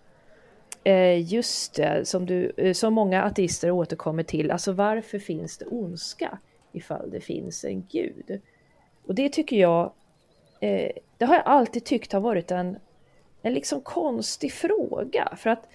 eh, 0.84 1.32
Just 1.32 1.74
det, 1.74 2.08
som, 2.08 2.26
du, 2.26 2.52
eh, 2.56 2.72
som 2.72 2.94
många 2.94 3.22
ateister 3.22 3.70
återkommer 3.70 4.22
till, 4.22 4.50
alltså 4.50 4.72
varför 4.72 5.18
finns 5.18 5.58
det 5.58 5.66
ondska 5.66 6.38
ifall 6.72 7.10
det 7.10 7.20
finns 7.20 7.64
en 7.64 7.86
gud? 7.92 8.40
Och 9.06 9.14
det 9.14 9.28
tycker 9.28 9.56
jag, 9.56 9.92
det 11.18 11.24
har 11.24 11.34
jag 11.34 11.46
alltid 11.46 11.84
tyckt 11.84 12.12
har 12.12 12.20
varit 12.20 12.50
en, 12.50 12.78
en 13.42 13.54
liksom 13.54 13.80
konstig 13.80 14.52
fråga. 14.52 15.34
För 15.36 15.50
att, 15.50 15.68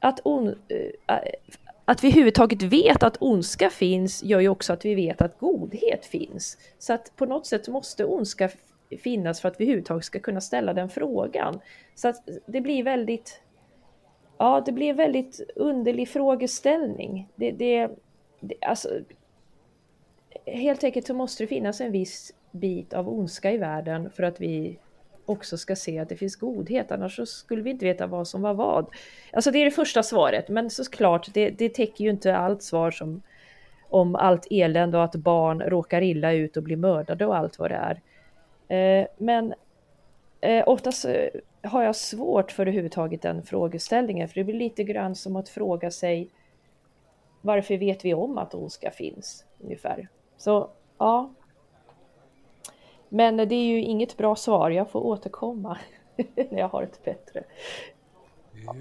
att, 0.00 0.20
on, 0.24 0.54
att 1.84 2.04
vi 2.04 2.08
överhuvudtaget 2.08 2.62
vet 2.62 3.02
att 3.02 3.16
ondska 3.20 3.70
finns 3.70 4.22
gör 4.22 4.40
ju 4.40 4.48
också 4.48 4.72
att 4.72 4.84
vi 4.84 4.94
vet 4.94 5.22
att 5.22 5.38
godhet 5.38 6.06
finns. 6.06 6.58
Så 6.78 6.92
att 6.92 7.16
på 7.16 7.26
något 7.26 7.46
sätt 7.46 7.68
måste 7.68 8.04
ondska 8.04 8.50
finnas 8.98 9.40
för 9.40 9.48
att 9.48 9.60
vi 9.60 9.64
överhuvudtaget 9.64 10.04
ska 10.04 10.20
kunna 10.20 10.40
ställa 10.40 10.74
den 10.74 10.88
frågan. 10.88 11.60
Så 11.94 12.08
att 12.08 12.28
det 12.46 12.60
blir 12.60 12.82
väldigt, 12.82 13.42
ja 14.38 14.62
det 14.66 14.72
blir 14.72 14.90
en 14.90 14.96
väldigt 14.96 15.40
underlig 15.56 16.08
frågeställning. 16.08 17.28
Det, 17.34 17.50
det, 17.50 17.90
det, 18.40 18.54
alltså, 18.60 18.88
helt 20.46 20.84
enkelt 20.84 21.06
så 21.06 21.14
måste 21.14 21.42
det 21.42 21.46
finnas 21.46 21.80
en 21.80 21.92
viss 21.92 22.34
bit 22.50 22.92
av 22.92 23.08
ondska 23.08 23.52
i 23.52 23.58
världen 23.58 24.10
för 24.10 24.22
att 24.22 24.40
vi 24.40 24.78
också 25.26 25.58
ska 25.58 25.76
se 25.76 25.98
att 25.98 26.08
det 26.08 26.16
finns 26.16 26.36
godhet, 26.36 26.92
annars 26.92 27.16
så 27.16 27.26
skulle 27.26 27.62
vi 27.62 27.70
inte 27.70 27.84
veta 27.84 28.06
vad 28.06 28.28
som 28.28 28.42
var 28.42 28.54
vad. 28.54 28.86
Alltså 29.32 29.50
det 29.50 29.58
är 29.58 29.64
det 29.64 29.70
första 29.70 30.02
svaret, 30.02 30.48
men 30.48 30.70
såklart, 30.70 31.34
det, 31.34 31.50
det 31.50 31.68
täcker 31.68 32.04
ju 32.04 32.10
inte 32.10 32.36
allt 32.36 32.62
svar 32.62 32.90
som 32.90 33.22
om 33.88 34.14
allt 34.14 34.46
elände 34.50 34.98
och 34.98 35.04
att 35.04 35.14
barn 35.14 35.60
råkar 35.60 36.02
illa 36.02 36.32
ut 36.32 36.56
och 36.56 36.62
blir 36.62 36.76
mördade 36.76 37.26
och 37.26 37.36
allt 37.36 37.58
vad 37.58 37.70
det 37.70 37.74
är. 37.74 38.00
Eh, 38.70 39.06
men 39.16 39.54
eh, 40.40 40.68
oftast 40.68 41.04
eh, 41.04 41.26
har 41.62 41.82
jag 41.82 41.96
svårt 41.96 42.52
för 42.52 42.62
överhuvudtaget 42.62 43.22
den 43.22 43.42
frågeställningen, 43.42 44.28
för 44.28 44.34
det 44.34 44.44
blir 44.44 44.54
lite 44.54 44.84
grann 44.84 45.14
som 45.14 45.36
att 45.36 45.48
fråga 45.48 45.90
sig 45.90 46.28
varför 47.40 47.76
vet 47.76 48.04
vi 48.04 48.14
om 48.14 48.38
att 48.38 48.54
ondska 48.54 48.90
finns 48.90 49.44
ungefär? 49.58 50.08
Så 50.36 50.70
ja. 50.98 51.30
Men 53.08 53.36
det 53.36 53.54
är 53.54 53.64
ju 53.64 53.80
inget 53.80 54.16
bra 54.16 54.36
svar. 54.36 54.70
Jag 54.70 54.90
får 54.90 55.00
återkomma 55.00 55.78
när 56.16 56.58
jag 56.58 56.68
har 56.68 56.82
ett 56.82 57.04
bättre. 57.04 57.44
Ja. 58.66 58.74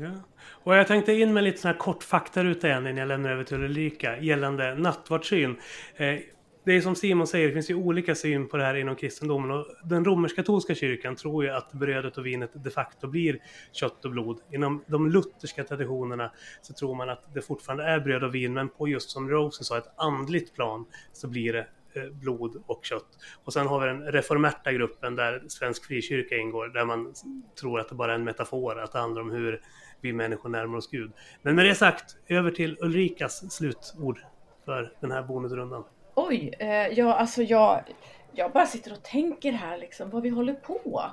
Och 0.63 0.75
jag 0.75 0.87
tänkte 0.87 1.13
in 1.13 1.33
med 1.33 1.43
lite 1.43 1.57
sådana 1.57 1.73
här 1.73 1.79
kort 1.79 2.63
igen 2.63 2.87
innan 2.87 2.97
jag 2.97 3.07
lämnar 3.07 3.29
över 3.29 3.43
till 3.43 3.63
Ulrika 3.63 4.17
gällande 4.17 4.75
nattvardssyn. 4.75 5.59
Eh, 5.95 6.15
det 6.64 6.76
är 6.76 6.82
som 6.82 6.95
Simon 6.95 7.28
säger, 7.28 7.47
det 7.47 7.53
finns 7.53 7.70
ju 7.70 7.76
olika 7.76 8.16
syn 8.16 8.47
på 8.47 8.57
det 8.57 8.64
här 8.64 8.76
inom 8.76 8.95
kristendomen. 8.95 9.51
Och 9.51 9.66
den 9.84 10.05
romersk-katolska 10.05 10.76
kyrkan 10.76 11.16
tror 11.16 11.43
ju 11.43 11.49
att 11.49 11.72
brödet 11.74 12.18
och 12.18 12.26
vinet 12.26 12.51
de 12.53 12.70
facto 12.70 13.07
blir 13.07 13.39
kött 13.72 14.05
och 14.05 14.12
blod. 14.12 14.39
Inom 14.51 14.84
de 14.88 15.10
lutherska 15.10 15.64
traditionerna 15.64 16.32
så 16.62 16.74
tror 16.74 16.95
man 16.95 17.10
att 17.10 17.34
det 17.34 17.41
fortfarande 17.41 17.84
är 17.84 17.99
bröd 17.99 18.24
och 18.24 18.36
vin, 18.36 18.53
men 18.53 18.70
på 18.70 18.88
just 18.88 19.10
som 19.10 19.30
Rosen 19.30 19.66
sa, 19.66 19.78
ett 19.78 19.91
andligt 19.95 20.55
plan 20.55 20.86
så 21.14 21.28
blir 21.28 21.53
det 21.53 21.68
eh, 21.93 22.10
blod 22.12 22.64
och 22.66 22.86
kött. 22.86 23.07
Och 23.43 23.53
sen 23.53 23.68
har 23.68 23.80
vi 23.80 23.88
den 23.88 24.12
reformerta 24.12 24.72
gruppen 24.72 25.16
där 25.16 25.43
Svensk 25.47 25.86
frikyrka 25.86 26.38
ingår, 26.38 26.68
där 26.68 26.86
man 26.86 27.14
tror 27.60 27.80
att 27.80 27.89
det 27.89 27.95
bara 27.95 28.12
är 28.12 28.16
en 28.16 28.24
metafor, 28.24 28.80
att 28.80 28.91
det 28.91 28.99
handlar 28.99 29.22
om 29.22 29.32
hur 29.32 29.62
vi 30.01 30.14
människor 30.14 30.49
närmar 30.49 30.78
oss 30.78 30.89
Gud. 30.91 31.12
Men 31.41 31.55
med 31.55 31.66
det 31.66 31.76
sagt, 31.76 32.18
över 32.28 32.51
till 32.51 32.78
Ulrikas 32.82 33.51
slutord 33.51 34.20
för 34.66 34.93
den 35.01 35.12
här 35.12 35.24
bonusrundan. 35.24 35.84
Oj, 36.28 36.53
eh, 36.59 36.88
ja 36.88 37.13
alltså 37.13 37.43
jag, 37.43 37.84
jag 38.32 38.51
bara 38.51 38.65
sitter 38.65 38.91
och 38.91 39.03
tänker 39.03 39.51
här 39.51 39.78
liksom 39.78 40.09
vad 40.09 40.22
vi 40.22 40.30
håller 40.30 40.53
på. 40.53 41.03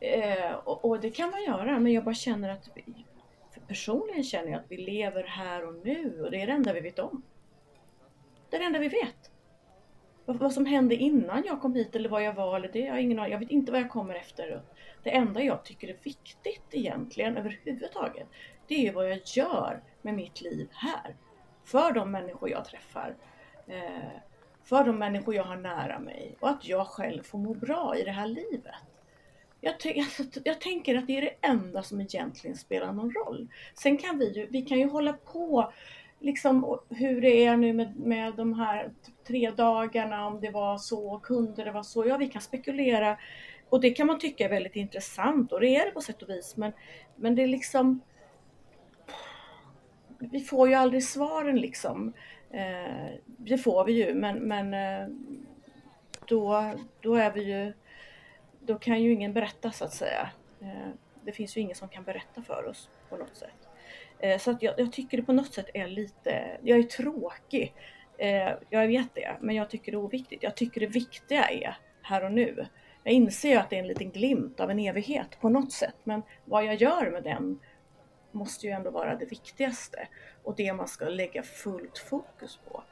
Eh, 0.00 0.52
och, 0.54 0.84
och, 0.84 1.00
det 1.00 1.10
kan 1.10 1.30
man 1.30 1.44
göra, 1.44 1.78
men 1.78 1.92
jag 1.92 2.04
bara 2.04 2.14
känner 2.14 2.48
att 2.48 2.70
vi, 2.74 2.84
personligen 3.68 4.24
känner 4.24 4.50
jag 4.50 4.60
att 4.60 4.70
vi 4.70 4.76
lever 4.76 5.22
här 5.22 5.68
och 5.68 5.74
nu 5.74 6.22
och 6.24 6.30
det 6.30 6.42
är 6.42 6.46
det 6.46 6.52
enda 6.52 6.72
vi 6.72 6.80
vet 6.80 6.98
om. 6.98 7.22
Det 8.50 8.56
är 8.56 8.60
det 8.60 8.66
enda 8.66 8.78
vi 8.78 8.88
vet. 8.88 9.30
vad, 10.24 10.36
vad 10.36 10.52
som 10.52 10.66
hände 10.66 10.94
innan 10.94 11.42
jag 11.46 11.60
kom 11.60 11.74
hit 11.74 11.96
eller 11.96 12.08
vad 12.08 12.22
jag 12.22 12.32
var 12.32 12.56
eller 12.56 12.68
det, 12.68 12.78
jag 12.78 12.92
har 12.92 13.00
ingen 13.00 13.18
aning. 13.18 13.32
Jag 13.32 13.38
vet 13.38 13.50
inte 13.50 13.72
vad 13.72 13.80
jag 13.80 13.90
kommer 13.90 14.14
efter. 14.14 14.62
Det 15.02 15.10
enda 15.10 15.42
jag 15.42 15.64
tycker 15.64 15.88
är 15.88 15.96
viktigt 16.02 16.68
egentligen 16.70 17.36
överhuvudtaget, 17.36 18.26
det 18.66 18.74
är 18.74 18.80
ju 18.80 18.92
vad 18.92 19.10
jag 19.10 19.20
gör 19.24 19.82
med 20.02 20.14
mitt 20.14 20.40
liv 20.40 20.68
här. 20.72 21.16
För 21.64 21.92
de 21.92 22.10
människor 22.10 22.50
jag 22.50 22.64
träffar. 22.64 23.16
Eh, 23.66 24.20
för 24.64 24.84
de 24.84 24.98
människor 24.98 25.34
jag 25.34 25.44
har 25.44 25.56
nära 25.56 25.98
mig 25.98 26.36
och 26.40 26.50
att 26.50 26.68
jag 26.68 26.86
själv 26.86 27.22
får 27.22 27.38
må 27.38 27.54
bra 27.54 27.96
i 27.96 28.02
det 28.02 28.10
här 28.10 28.26
livet. 28.26 28.74
Jag, 29.60 29.74
jag, 30.44 30.60
tänker 30.60 30.98
att 30.98 31.06
det 31.06 31.16
är 31.16 31.20
det 31.20 31.34
enda 31.40 31.82
som 31.82 32.00
egentligen 32.00 32.56
spelar 32.56 32.92
någon 32.92 33.12
roll. 33.12 33.48
Sen 33.74 33.98
kan 33.98 34.18
vi 34.18 34.32
ju, 34.32 34.46
vi 34.46 34.62
kan 34.62 34.78
ju 34.78 34.88
hålla 34.88 35.12
på 35.12 35.72
liksom 36.20 36.78
hur 36.88 37.20
det 37.20 37.44
är 37.44 37.56
nu 37.56 37.72
med, 37.72 37.96
med 37.96 38.34
de 38.34 38.54
här 38.54 38.90
tre 39.26 39.50
dagarna, 39.50 40.26
om 40.26 40.40
det 40.40 40.50
var 40.50 40.78
så, 40.78 41.18
kunde 41.22 41.64
det 41.64 41.72
vara 41.72 41.84
så? 41.84 42.06
Ja, 42.06 42.16
vi 42.16 42.28
kan 42.28 42.42
spekulera 42.42 43.18
och 43.68 43.80
det 43.80 43.90
kan 43.90 44.06
man 44.06 44.18
tycka 44.18 44.44
är 44.44 44.48
väldigt 44.48 44.76
intressant 44.76 45.52
och 45.52 45.60
det 45.60 45.76
är 45.76 45.86
det 45.86 45.90
på 45.90 46.00
sätt 46.00 46.22
och 46.22 46.28
vis, 46.28 46.56
men, 46.56 46.72
men 47.16 47.34
det 47.34 47.42
är 47.42 47.46
liksom 47.46 48.00
vi 50.18 50.40
får 50.40 50.68
ju 50.68 50.74
aldrig 50.74 51.04
svaren 51.04 51.56
liksom. 51.56 52.12
Eh, 52.54 53.12
det 53.24 53.58
får 53.58 53.84
vi 53.84 53.92
ju, 53.92 54.14
men, 54.14 54.38
men 54.38 54.74
eh, 54.74 55.08
då, 56.28 56.72
då 57.00 57.14
är 57.14 57.32
vi 57.32 57.42
ju 57.42 57.72
då 58.66 58.78
kan 58.78 59.02
ju 59.02 59.12
ingen 59.12 59.32
berätta 59.32 59.70
så 59.70 59.84
att 59.84 59.92
säga. 59.92 60.30
Eh, 60.60 60.88
det 61.24 61.32
finns 61.32 61.56
ju 61.56 61.60
ingen 61.60 61.76
som 61.76 61.88
kan 61.88 62.04
berätta 62.04 62.42
för 62.42 62.66
oss 62.68 62.88
på 63.08 63.16
något 63.16 63.36
sätt. 63.36 63.68
Eh, 64.18 64.38
så 64.38 64.50
att 64.50 64.62
jag, 64.62 64.74
jag 64.78 64.92
tycker 64.92 65.16
det 65.16 65.22
på 65.22 65.32
något 65.32 65.54
sätt 65.54 65.70
är 65.74 65.88
lite, 65.88 66.58
jag 66.62 66.78
är 66.78 66.82
tråkig. 66.82 67.74
Eh, 68.18 68.52
jag 68.70 68.86
vet 68.86 69.14
det, 69.14 69.36
men 69.40 69.54
jag 69.54 69.70
tycker 69.70 69.92
det 69.92 69.96
är 69.96 70.04
oviktigt. 70.04 70.42
Jag 70.42 70.54
tycker 70.54 70.80
det 70.80 70.86
viktiga 70.86 71.44
är 71.48 71.76
här 72.02 72.24
och 72.24 72.32
nu. 72.32 72.66
Jag 73.02 73.14
inser 73.14 73.48
ju 73.48 73.56
att 73.56 73.70
det 73.70 73.76
är 73.76 73.80
en 73.80 73.88
liten 73.88 74.10
glimt 74.10 74.60
av 74.60 74.70
en 74.70 74.78
evighet 74.78 75.40
på 75.40 75.48
något 75.48 75.72
sätt, 75.72 75.96
men 76.04 76.22
vad 76.44 76.64
jag 76.64 76.74
gör 76.74 77.10
med 77.10 77.22
den 77.22 77.60
måste 78.34 78.66
ju 78.66 78.72
ändå 78.72 78.90
vara 78.90 79.16
det 79.16 79.24
viktigaste 79.24 80.08
och 80.42 80.54
det 80.56 80.72
man 80.72 80.88
ska 80.88 81.08
lägga 81.08 81.42
fullt 81.42 81.98
fokus 81.98 82.58
på. 82.68 82.82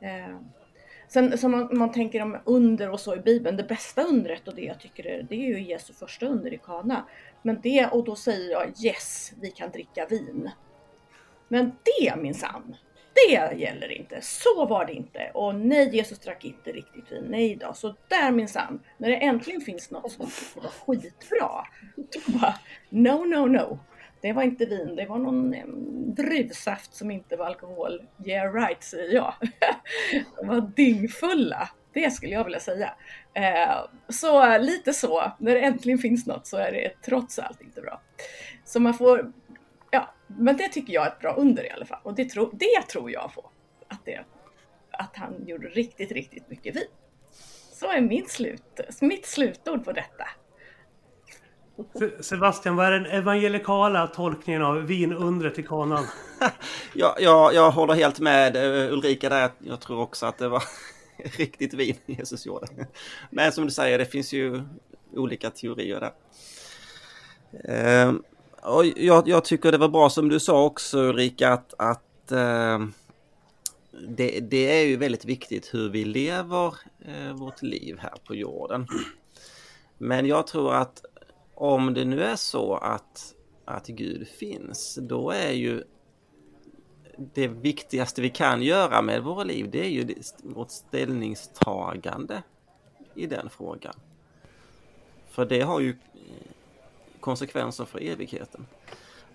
Eh, 0.00 0.38
sen 1.08 1.38
som 1.38 1.50
man, 1.50 1.68
man 1.72 1.92
tänker 1.92 2.22
om 2.22 2.38
under 2.44 2.90
och 2.90 3.00
så 3.00 3.16
i 3.16 3.18
Bibeln, 3.18 3.56
det 3.56 3.62
bästa 3.62 4.02
undret 4.02 4.48
och 4.48 4.54
det 4.54 4.62
jag 4.62 4.80
tycker 4.80 5.06
är, 5.06 5.22
det 5.22 5.34
är 5.34 5.48
ju 5.48 5.62
Jesu 5.62 5.92
första 5.92 6.26
under 6.26 6.54
i 6.54 6.58
Kana. 6.58 7.06
Men 7.42 7.60
det, 7.62 7.86
och 7.86 8.04
då 8.04 8.16
säger 8.16 8.50
jag 8.50 8.72
yes, 8.84 9.32
vi 9.40 9.50
kan 9.50 9.70
dricka 9.70 10.06
vin. 10.06 10.50
Men 11.48 11.72
det 11.84 12.16
minsann, 12.16 12.76
det 13.14 13.54
gäller 13.56 13.92
inte. 13.92 14.20
Så 14.20 14.66
var 14.66 14.84
det 14.84 14.92
inte. 14.92 15.30
Och 15.34 15.54
nej, 15.54 15.96
Jesus 15.96 16.18
drack 16.18 16.44
inte 16.44 16.72
riktigt 16.72 17.12
vin. 17.12 17.24
Nej 17.28 17.56
då. 17.56 17.72
Så 17.74 17.94
där 18.08 18.30
minsann, 18.30 18.80
när 18.98 19.08
det 19.08 19.16
äntligen 19.16 19.60
finns 19.60 19.90
något 19.90 20.12
som 20.12 20.26
var 20.54 20.70
skitbra, 20.70 21.66
då 21.96 22.38
bara 22.38 22.54
no, 22.88 23.24
no, 23.24 23.46
no. 23.46 23.78
Det 24.22 24.32
var 24.32 24.42
inte 24.42 24.66
vin, 24.66 24.96
det 24.96 25.06
var 25.06 25.18
någon 25.18 25.54
eh, 25.54 25.66
druvsaft 26.16 26.94
som 26.94 27.10
inte 27.10 27.36
var 27.36 27.46
alkohol. 27.46 28.02
Yeah 28.26 28.54
right, 28.54 28.82
säger 28.82 29.14
jag. 29.14 29.34
De 30.36 30.46
var 30.46 30.60
dyngfulla. 30.76 31.68
Det 31.92 32.10
skulle 32.10 32.32
jag 32.32 32.44
vilja 32.44 32.60
säga. 32.60 32.94
Eh, 33.34 33.78
så 34.08 34.58
lite 34.58 34.92
så, 34.92 35.32
när 35.38 35.54
det 35.54 35.60
äntligen 35.60 35.98
finns 35.98 36.26
något 36.26 36.46
så 36.46 36.56
är 36.56 36.72
det 36.72 36.92
trots 37.02 37.38
allt 37.38 37.60
inte 37.60 37.80
bra. 37.80 38.00
Så 38.64 38.80
man 38.80 38.94
får, 38.94 39.32
ja, 39.90 40.14
men 40.26 40.56
det 40.56 40.68
tycker 40.68 40.92
jag 40.92 41.06
är 41.06 41.10
ett 41.10 41.20
bra 41.20 41.34
under 41.34 41.66
i 41.66 41.70
alla 41.70 41.84
fall. 41.84 42.00
Och 42.02 42.14
det, 42.14 42.24
tro, 42.24 42.50
det 42.52 42.82
tror 42.88 43.10
jag 43.10 43.34
på. 43.34 43.50
Att, 43.88 44.04
det, 44.04 44.24
att 44.90 45.16
han 45.16 45.46
gjorde 45.46 45.68
riktigt, 45.68 46.12
riktigt 46.12 46.50
mycket 46.50 46.76
vin. 46.76 46.88
Så 47.72 47.90
är 47.90 48.00
min 48.00 48.28
slut, 48.28 48.80
mitt 49.00 49.26
slutord 49.26 49.84
på 49.84 49.92
detta. 49.92 50.28
Sebastian, 52.20 52.76
vad 52.76 52.86
är 52.86 52.90
den 52.90 53.06
evangelikala 53.06 54.06
tolkningen 54.06 54.62
av 54.62 54.76
vinundret 54.76 55.58
i 55.58 55.62
kanan? 55.62 56.04
ja, 56.94 57.16
jag, 57.20 57.54
jag 57.54 57.70
håller 57.70 57.94
helt 57.94 58.20
med 58.20 58.56
eh, 58.56 58.92
Ulrika 58.92 59.28
där. 59.28 59.50
Jag 59.58 59.80
tror 59.80 60.00
också 60.00 60.26
att 60.26 60.38
det 60.38 60.48
var 60.48 60.62
riktigt 61.16 61.74
vin 61.74 61.96
Jesus 62.06 62.46
gjorde. 62.46 62.66
Men 63.30 63.52
som 63.52 63.64
du 63.64 63.70
säger, 63.70 63.98
det 63.98 64.06
finns 64.06 64.32
ju 64.32 64.62
olika 65.12 65.50
teorier 65.50 66.00
där. 66.00 66.12
Ehm, 67.64 68.22
och 68.62 68.84
jag, 68.86 69.28
jag 69.28 69.44
tycker 69.44 69.72
det 69.72 69.78
var 69.78 69.88
bra 69.88 70.10
som 70.10 70.28
du 70.28 70.40
sa 70.40 70.64
också 70.64 70.98
Ulrika 70.98 71.52
att, 71.52 71.74
att 71.78 72.32
eh, 72.32 72.78
det, 74.08 74.40
det, 74.40 74.80
är 74.80 74.86
ju 74.86 74.96
väldigt 74.96 75.24
viktigt 75.24 75.74
hur 75.74 75.90
vi 75.90 76.04
lever 76.04 76.74
eh, 77.04 77.32
vårt 77.34 77.62
liv 77.62 77.98
här 78.00 78.14
på 78.24 78.34
jorden. 78.34 78.86
Men 79.98 80.26
jag 80.26 80.46
tror 80.46 80.74
att 80.74 81.04
om 81.54 81.94
det 81.94 82.04
nu 82.04 82.22
är 82.22 82.36
så 82.36 82.74
att, 82.74 83.34
att 83.64 83.86
Gud 83.86 84.28
finns, 84.28 84.98
då 85.02 85.30
är 85.30 85.52
ju 85.52 85.84
det 87.16 87.48
viktigaste 87.48 88.20
vi 88.20 88.30
kan 88.30 88.62
göra 88.62 89.02
med 89.02 89.22
våra 89.22 89.44
liv, 89.44 89.70
det 89.70 89.80
är 89.84 89.88
ju 89.88 90.14
vårt 90.42 90.70
ställningstagande 90.70 92.42
i 93.14 93.26
den 93.26 93.50
frågan. 93.50 93.94
För 95.30 95.44
det 95.44 95.60
har 95.60 95.80
ju 95.80 95.96
konsekvenser 97.20 97.84
för 97.84 98.02
evigheten. 98.02 98.66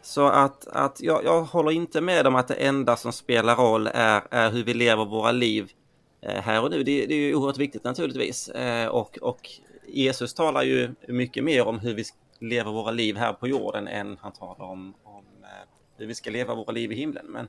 Så 0.02 0.28
att, 0.28 0.68
att 0.68 1.02
jag, 1.02 1.24
jag 1.24 1.42
håller 1.42 1.72
inte 1.72 2.02
med 2.02 2.28
om 2.28 2.36
att 2.36 2.48
det 2.48 2.54
enda 2.54 2.96
som 2.96 3.14
spelar 3.14 3.56
roll 3.56 3.88
är, 3.94 4.22
är 4.32 4.52
hur 4.52 4.64
vi 4.64 4.74
lever 4.74 5.06
våra 5.06 5.32
liv 5.32 5.72
eh, 6.22 6.42
här 6.42 6.64
och 6.64 6.72
nu. 6.72 6.84
Det, 6.84 7.06
det 7.06 7.14
är 7.14 7.20
ju 7.20 7.36
oerhört 7.36 7.58
viktigt 7.58 7.84
naturligtvis. 7.84 8.50
Eh, 8.50 8.88
och, 8.88 9.18
och 9.22 9.50
Jesus 9.88 10.34
talar 10.34 10.64
ju 10.64 10.96
mycket 11.08 11.44
mer 11.44 11.68
om 11.68 11.80
hur 11.80 11.94
vi 11.94 12.04
lever 12.40 12.72
våra 12.72 12.92
liv 12.92 13.18
här 13.18 13.34
på 13.34 13.48
jorden 13.48 13.88
än 13.88 14.18
han 14.22 14.32
talar 14.32 14.66
om, 14.66 14.94
om 15.04 15.26
eh, 15.44 15.68
hur 15.98 16.08
vi 16.08 16.16
ska 16.16 16.30
leva 16.30 16.56
våra 16.56 16.72
liv 16.72 16.92
i 16.92 16.96
himlen. 16.96 17.26
Men, 17.26 17.48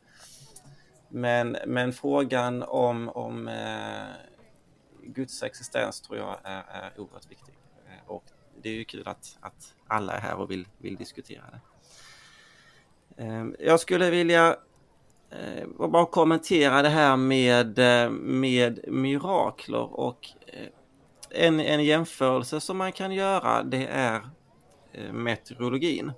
men, 1.08 1.56
men 1.66 1.92
frågan 1.92 2.62
om, 2.62 3.08
om 3.08 3.48
eh, 3.48 4.06
Guds 5.02 5.42
existens 5.42 6.00
tror 6.00 6.18
jag 6.18 6.36
är, 6.44 6.62
är 6.68 7.00
oerhört 7.00 7.30
viktig. 7.30 7.54
Eh, 7.86 8.10
och 8.10 8.24
det 8.62 8.68
är 8.68 8.74
ju 8.74 8.84
kul 8.84 9.08
att, 9.08 9.38
att 9.40 9.74
alla 9.86 10.12
är 10.12 10.20
här 10.20 10.34
och 10.34 10.50
vill, 10.50 10.66
vill 10.78 10.96
diskutera 10.96 11.44
det. 11.50 11.60
Eh, 13.24 13.46
jag 13.58 13.80
skulle 13.80 14.10
vilja 14.10 14.56
bara 15.78 16.06
kommentera 16.06 16.82
det 16.82 16.88
här 16.88 17.16
med, 17.16 17.78
med 18.20 18.80
mirakler 18.88 20.00
och 20.00 20.30
en, 21.30 21.60
en 21.60 21.84
jämförelse 21.84 22.60
som 22.60 22.76
man 22.76 22.92
kan 22.92 23.12
göra 23.12 23.62
det 23.62 23.86
är 23.86 24.20
eh, 24.92 25.12
meteorologin. 25.12 26.12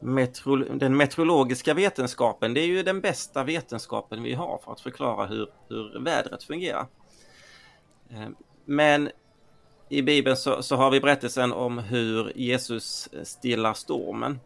Metro, 0.00 0.56
den 0.56 0.96
meteorologiska 0.96 1.74
vetenskapen, 1.74 2.54
det 2.54 2.60
är 2.60 2.66
ju 2.66 2.82
den 2.82 3.00
bästa 3.00 3.44
vetenskapen 3.44 4.22
vi 4.22 4.34
har 4.34 4.60
för 4.64 4.72
att 4.72 4.80
förklara 4.80 5.26
hur, 5.26 5.48
hur 5.68 6.00
vädret 6.00 6.42
fungerar. 6.42 6.86
Eh, 8.10 8.28
men 8.64 9.10
i 9.88 10.02
Bibeln 10.02 10.36
så, 10.36 10.62
så, 10.62 10.76
har 10.76 10.90
vi 10.90 11.00
berättelsen 11.00 11.52
om 11.52 11.78
hur 11.78 12.32
Jesus 12.36 13.08
stillar 13.22 13.74
stormen. 13.74 14.40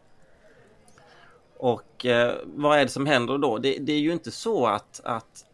Och 1.57 2.05
eh, 2.05 2.35
vad 2.45 2.79
är 2.79 2.83
det 2.83 2.89
som 2.89 3.05
händer 3.05 3.37
då? 3.37 3.57
Det, 3.57 3.77
det 3.79 3.93
är 3.93 3.99
ju 3.99 4.13
inte 4.13 4.31
så 4.31 4.65
att, 4.65 5.01
att 5.03 5.45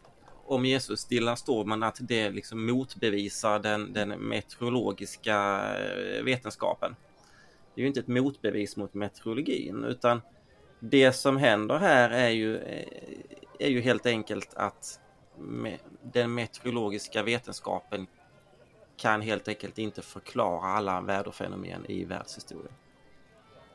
om 0.50 0.64
Jesus 0.64 1.00
stillar 1.00 1.36
stormen 1.36 1.82
att 1.82 1.98
det 2.00 2.30
liksom 2.30 2.66
motbevisar 2.66 3.58
den, 3.58 3.92
den 3.92 4.08
meteorologiska 4.08 5.62
eh, 5.78 6.24
vetenskapen. 6.24 6.96
Det 7.74 7.80
är 7.80 7.82
ju 7.82 7.88
inte 7.88 8.00
ett 8.00 8.08
motbevis 8.08 8.76
mot 8.76 8.94
meteorologin 8.94 9.84
utan 9.84 10.20
det 10.80 11.12
som 11.12 11.36
händer 11.36 11.78
här 11.78 12.10
är 12.10 12.28
ju, 12.28 12.56
eh, 12.56 12.88
är 13.58 13.68
ju 13.68 13.80
helt 13.80 14.06
enkelt 14.06 14.54
att 14.54 15.00
den 16.02 16.34
meteorologiska 16.34 17.22
vetenskapen 17.22 18.06
kan 18.96 19.22
helt 19.22 19.48
enkelt 19.48 19.78
inte 19.78 20.02
förklara 20.02 20.66
alla 20.66 21.00
väderfenomen 21.00 21.86
i 21.88 22.04
världshistorien. 22.04 22.74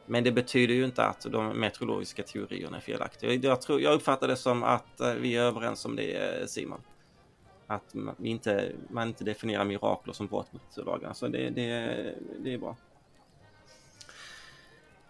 Men 0.05 0.23
det 0.23 0.31
betyder 0.31 0.73
ju 0.73 0.85
inte 0.85 1.05
att 1.05 1.21
de 1.21 1.59
meteorologiska 1.59 2.23
teorierna 2.23 2.77
är 2.77 2.81
felaktiga. 2.81 3.33
Jag, 3.33 3.61
tror, 3.61 3.81
jag 3.81 3.93
uppfattar 3.93 4.27
det 4.27 4.35
som 4.35 4.63
att 4.63 4.99
eh, 4.99 5.13
vi 5.13 5.35
är 5.35 5.41
överens 5.41 5.85
om 5.85 5.95
det 5.95 6.39
eh, 6.41 6.45
Simon. 6.45 6.81
Att 7.67 7.93
man 7.93 8.15
inte, 8.19 8.71
man 8.89 9.07
inte 9.07 9.23
definierar 9.23 9.65
mirakler 9.65 10.13
som 10.13 10.27
brott 10.27 10.53
mot 10.53 10.85
lagarna. 10.85 11.13
Så 11.13 11.27
det, 11.27 11.49
det, 11.49 12.15
det 12.39 12.53
är 12.53 12.57
bra. 12.57 12.75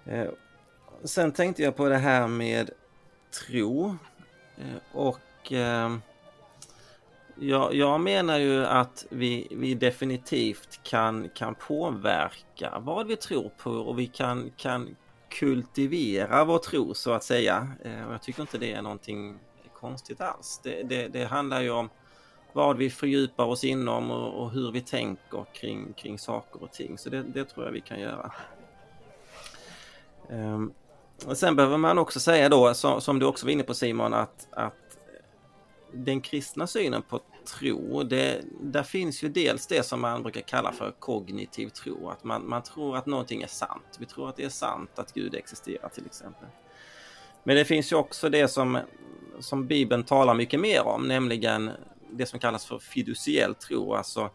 Eh, 0.06 0.30
sen 1.04 1.32
tänkte 1.32 1.64
jag 1.64 1.76
på 1.76 1.90
det 1.90 1.98
här 1.98 2.28
med 2.28 2.70
tro. 3.48 3.98
Och 4.92 5.52
ehm, 5.52 6.02
jag, 7.40 7.74
jag 7.76 8.00
menar 8.00 8.38
ju 8.38 8.66
att 8.66 9.06
vi, 9.10 9.48
vi 9.52 9.74
definitivt 9.74 10.80
kan, 10.84 11.30
kan 11.30 11.56
påverka 11.56 12.80
vad 12.80 13.08
vi 13.08 13.16
tror 13.16 13.52
på 13.58 13.72
och 13.72 14.00
vi 14.00 14.08
kan, 14.08 14.52
kan 14.58 14.96
kultivera 15.30 16.46
vår 16.46 16.58
tro 16.58 16.94
så 16.94 17.12
att 17.12 17.24
säga. 17.24 17.68
Eh, 17.84 18.08
och 18.08 18.14
jag 18.14 18.22
tycker 18.22 18.42
inte 18.42 18.58
det 18.58 18.74
är 18.74 18.82
någonting 18.82 19.40
konstigt 19.74 20.22
alls. 20.22 20.60
Det, 20.64 20.84
det, 20.84 21.08
det 21.08 21.26
handlar 21.26 21.62
ju 21.62 21.72
om, 21.72 21.90
vad 22.56 22.78
vi 22.78 22.90
fördjupar 22.90 23.46
oss 23.46 23.64
inom 23.64 24.12
och, 24.12 24.44
och 24.44 24.52
hur 24.52 24.72
vi 24.72 24.82
tänker 24.82 25.46
kring, 25.54 25.94
kring 25.94 26.20
saker 26.20 26.64
och 26.64 26.72
ting. 26.72 26.98
Så 26.98 27.10
det, 27.10 27.24
det 27.24 27.46
tror 27.46 27.66
jag 27.66 27.72
vi 27.72 27.82
kan 27.82 28.00
göra. 28.00 28.32
Um, 30.30 30.74
och 31.26 31.38
sen 31.38 31.56
behöver 31.56 31.78
man 31.78 31.98
också 31.98 32.20
säga 32.20 32.50
då, 32.50 32.74
som, 32.74 33.02
som, 33.02 33.20
du 33.20 33.26
också 33.26 33.46
var 33.46 33.52
inne 33.52 33.64
på 33.64 33.74
Simon, 33.74 34.14
att, 34.14 34.48
att 34.52 34.85
den 35.96 36.22
kristna 36.22 36.68
synen 36.68 37.02
på 37.02 37.22
tro, 37.46 38.04
det, 38.04 38.42
där 38.62 38.84
finns 38.84 39.24
ju 39.24 39.30
dels 39.30 39.68
det 39.68 39.84
som 39.84 40.02
man 40.02 40.24
brukar 40.24 40.42
kalla 40.42 40.72
för 40.72 40.92
kognitiv 40.92 41.70
tro, 41.70 42.10
att 42.10 42.24
man, 42.24 42.50
man 42.50 42.64
tror 42.64 42.98
att 42.98 43.06
någonting 43.06 43.42
är 43.42 43.48
sant. 43.48 43.98
Vi 44.00 44.06
tror 44.06 44.30
att 44.30 44.36
det 44.36 44.44
är 44.44 44.50
sant 44.50 45.00
att 45.00 45.14
Gud 45.14 45.36
existerar 45.36 45.90
till 45.90 46.06
exempel. 46.06 46.48
Men 47.44 47.56
det 47.56 47.66
finns 47.66 47.92
ju 47.92 47.96
också 47.96 48.30
det 48.30 48.48
som, 48.48 48.80
som 49.40 49.68
Bibeln 49.68 50.04
talar 50.04 50.34
mycket 50.34 50.60
mer 50.60 50.88
om, 50.88 51.08
nämligen 51.08 51.72
det 52.12 52.26
som 52.26 52.40
kallas 52.40 52.66
för 52.66 52.80
fiduciell 52.80 53.56
tro, 53.56 53.94
alltså 53.94 54.30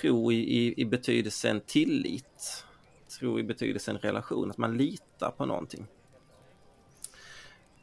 tro 0.00 0.32
i, 0.32 0.36
i, 0.36 0.74
i 0.76 0.84
betydelsen 0.84 1.60
tillit. 1.60 2.64
Tro 3.18 3.38
i 3.38 3.42
betydelsen 3.42 3.98
relation, 3.98 4.50
att 4.50 4.58
man 4.58 4.76
litar 4.76 5.30
på 5.36 5.46
någonting. 5.46 5.86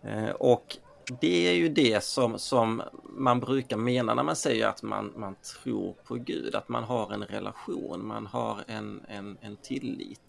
Eh, 0.01 0.29
och 0.29 0.77
det 1.21 1.47
är 1.47 1.53
ju 1.53 1.69
det 1.69 2.03
som, 2.03 2.39
som 2.39 2.81
man 3.03 3.39
brukar 3.39 3.77
mena 3.77 4.13
när 4.13 4.23
man 4.23 4.35
säger 4.35 4.67
att 4.67 4.83
man, 4.83 5.13
man 5.15 5.35
tror 5.35 5.95
på 6.03 6.15
Gud, 6.15 6.55
att 6.55 6.69
man 6.69 6.83
har 6.83 7.13
en 7.13 7.23
relation, 7.23 8.07
man 8.07 8.25
har 8.27 8.63
en, 8.67 9.01
en, 9.07 9.37
en 9.41 9.57
tillit 9.57 10.21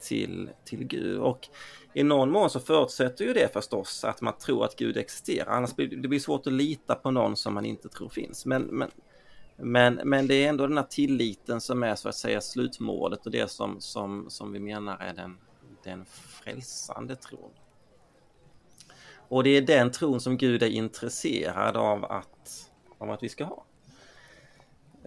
till, 0.00 0.50
till 0.64 0.84
Gud. 0.84 1.18
Och 1.18 1.48
i 1.94 2.02
någon 2.02 2.30
mån 2.30 2.50
så 2.50 2.60
förutsätter 2.60 3.24
ju 3.24 3.32
det 3.32 3.52
förstås 3.52 4.04
att 4.04 4.20
man 4.20 4.38
tror 4.38 4.64
att 4.64 4.76
Gud 4.76 4.96
existerar. 4.96 5.50
Annars 5.50 5.76
blir 5.76 5.88
det 5.88 6.08
blir 6.08 6.20
svårt 6.20 6.46
att 6.46 6.52
lita 6.52 6.94
på 6.94 7.10
någon 7.10 7.36
som 7.36 7.54
man 7.54 7.66
inte 7.66 7.88
tror 7.88 8.08
finns. 8.08 8.46
Men, 8.46 8.62
men, 8.62 8.90
men, 9.56 10.00
men 10.04 10.26
det 10.26 10.44
är 10.44 10.48
ändå 10.48 10.66
den 10.66 10.78
här 10.78 10.86
tilliten 10.90 11.60
som 11.60 11.82
är 11.82 11.94
så 11.94 12.08
att 12.08 12.14
säga 12.14 12.40
slutmålet 12.40 13.26
och 13.26 13.32
det 13.32 13.50
som, 13.50 13.80
som, 13.80 14.26
som 14.28 14.52
vi 14.52 14.60
menar 14.60 14.98
är 14.98 15.14
den, 15.14 15.38
den 15.84 16.04
frälsande 16.04 17.16
tron. 17.16 17.50
Och 19.32 19.44
det 19.44 19.50
är 19.50 19.62
den 19.62 19.90
tron 19.90 20.20
som 20.20 20.36
Gud 20.36 20.62
är 20.62 20.68
intresserad 20.68 21.76
av 21.76 22.04
att, 22.04 22.70
av 22.98 23.10
att 23.10 23.22
vi 23.22 23.28
ska 23.28 23.44
ha. 23.44 23.64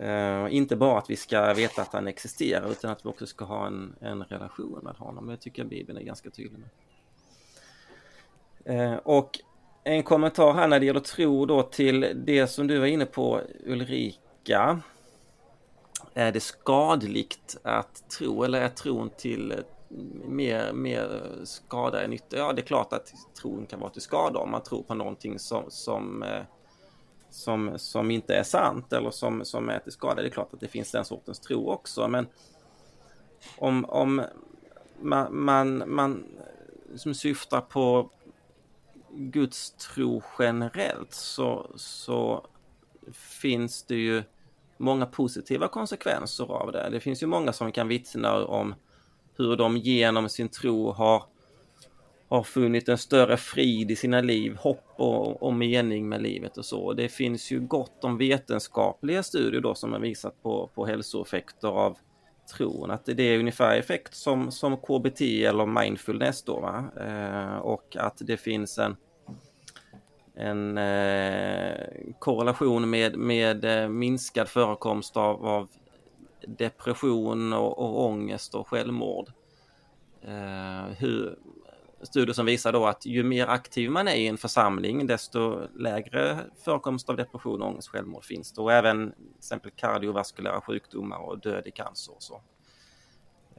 Uh, 0.01 0.55
inte 0.55 0.75
bara 0.75 0.97
att 0.97 1.09
vi 1.09 1.15
ska 1.15 1.53
veta 1.53 1.81
att 1.81 1.93
han 1.93 2.07
existerar 2.07 2.71
utan 2.71 2.91
att 2.91 3.05
vi 3.05 3.09
också 3.09 3.25
ska 3.25 3.45
ha 3.45 3.67
en, 3.67 3.95
en 3.99 4.23
relation 4.23 4.79
med 4.83 4.95
honom. 4.95 5.27
Det 5.27 5.37
tycker 5.37 5.61
jag 5.61 5.69
Bibeln 5.69 5.97
är 5.97 6.03
ganska 6.03 6.29
tydlig 6.29 6.59
med. 8.65 8.91
Uh, 8.93 8.97
och 8.97 9.39
en 9.83 10.03
kommentar 10.03 10.53
här 10.53 10.67
när 10.67 10.79
det 10.79 10.85
gäller 10.85 10.99
tro 10.99 11.45
då 11.45 11.63
till 11.63 12.23
det 12.25 12.47
som 12.47 12.67
du 12.67 12.79
var 12.79 12.85
inne 12.85 13.05
på 13.05 13.41
Ulrika. 13.65 14.81
Är 16.13 16.31
det 16.31 16.39
skadligt 16.39 17.57
att 17.63 18.09
tro 18.09 18.43
eller 18.43 18.61
är 18.61 18.69
tron 18.69 19.09
till 19.09 19.53
mer, 20.25 20.73
mer 20.73 21.23
skada 21.43 22.03
än 22.03 22.09
nytta? 22.09 22.37
Ja, 22.37 22.53
det 22.53 22.61
är 22.61 22.65
klart 22.65 22.93
att 22.93 23.13
tron 23.41 23.65
kan 23.65 23.79
vara 23.79 23.89
till 23.89 24.01
skada 24.01 24.39
om 24.39 24.51
man 24.51 24.63
tror 24.63 24.83
på 24.83 24.93
någonting 24.93 25.39
som, 25.39 25.63
som 25.69 26.23
eh, 26.23 26.43
som, 27.29 27.79
som 27.79 28.11
inte 28.11 28.35
är 28.35 28.43
sant 28.43 28.93
eller 28.93 29.11
som, 29.11 29.45
som 29.45 29.69
är 29.69 29.79
till 29.79 29.91
skada. 29.91 30.21
Det 30.21 30.27
är 30.27 30.31
klart 30.31 30.53
att 30.53 30.59
det 30.59 30.67
finns 30.67 30.91
den 30.91 31.05
sortens 31.05 31.39
tro 31.39 31.69
också 31.69 32.07
men 32.07 32.27
om, 33.57 33.85
om 33.85 34.21
man, 35.01 35.43
man, 35.43 35.83
man 35.87 36.25
som 36.95 37.13
syftar 37.13 37.61
på 37.61 38.09
Guds 39.09 39.71
tro 39.71 40.23
generellt 40.39 41.13
så, 41.13 41.71
så 41.75 42.47
finns 43.13 43.83
det 43.83 43.95
ju 43.95 44.23
många 44.77 45.05
positiva 45.05 45.67
konsekvenser 45.67 46.51
av 46.51 46.71
det. 46.71 46.89
Det 46.89 46.99
finns 46.99 47.23
ju 47.23 47.27
många 47.27 47.53
som 47.53 47.71
kan 47.71 47.87
vittna 47.87 48.45
om 48.45 48.75
hur 49.37 49.55
de 49.55 49.77
genom 49.77 50.29
sin 50.29 50.49
tro 50.49 50.91
har 50.91 51.23
har 52.27 52.43
funnit 52.43 52.89
en 52.89 52.97
större 52.97 53.37
frid 53.37 53.91
i 53.91 53.95
sina 53.95 54.21
liv, 54.21 54.55
hopp 54.55 54.93
och, 54.95 55.43
och 55.43 55.53
mening 55.53 56.09
med 56.09 56.21
livet 56.21 56.57
och 56.57 56.65
så. 56.65 56.93
Det 56.93 57.09
finns 57.09 57.51
ju 57.51 57.59
gott 57.59 58.03
om 58.03 58.17
vetenskapliga 58.17 59.23
studier 59.23 59.61
då 59.61 59.75
som 59.75 59.93
har 59.93 59.99
visat 59.99 60.43
på, 60.43 60.69
på 60.75 60.85
hälsoeffekter 60.85 61.67
av 61.67 61.97
tron. 62.57 62.91
Att 62.91 63.05
det 63.05 63.23
är 63.23 63.39
ungefär 63.39 63.77
effekt 63.77 64.15
som, 64.15 64.51
som 64.51 64.77
KBT 64.77 65.21
eller 65.21 65.81
mindfulness 65.81 66.43
då. 66.43 66.59
Va? 66.59 66.85
Eh, 67.07 67.57
och 67.57 67.95
att 67.99 68.17
det 68.19 68.37
finns 68.37 68.77
en, 68.77 68.95
en 70.35 70.77
eh, 70.77 71.87
korrelation 72.19 72.89
med, 72.89 73.17
med 73.17 73.65
eh, 73.65 73.89
minskad 73.89 74.47
förekomst 74.47 75.17
av, 75.17 75.45
av 75.45 75.69
depression 76.47 77.53
och, 77.53 77.79
och 77.79 78.05
ångest 78.05 78.55
och 78.55 78.67
självmord. 78.67 79.31
Eh, 80.21 80.85
hur, 80.97 81.39
studier 82.01 82.33
som 82.33 82.45
visar 82.45 82.73
då 82.73 82.85
att 82.85 83.05
ju 83.05 83.23
mer 83.23 83.47
aktiv 83.47 83.91
man 83.91 84.07
är 84.07 84.15
i 84.15 84.27
en 84.27 84.37
församling 84.37 85.07
desto 85.07 85.67
lägre 85.75 86.39
förekomst 86.65 87.09
av 87.09 87.17
depression, 87.17 87.61
ångest, 87.61 87.87
självmord 87.87 88.23
finns 88.23 88.51
det 88.51 88.61
och 88.61 88.71
även 88.71 89.11
till 89.11 89.37
exempel 89.37 89.71
kardiovaskulära 89.75 90.61
sjukdomar 90.61 91.17
och 91.17 91.39
död 91.39 91.67
i 91.67 91.71
cancer 91.71 92.13
och 92.15 92.23
så. 92.23 92.41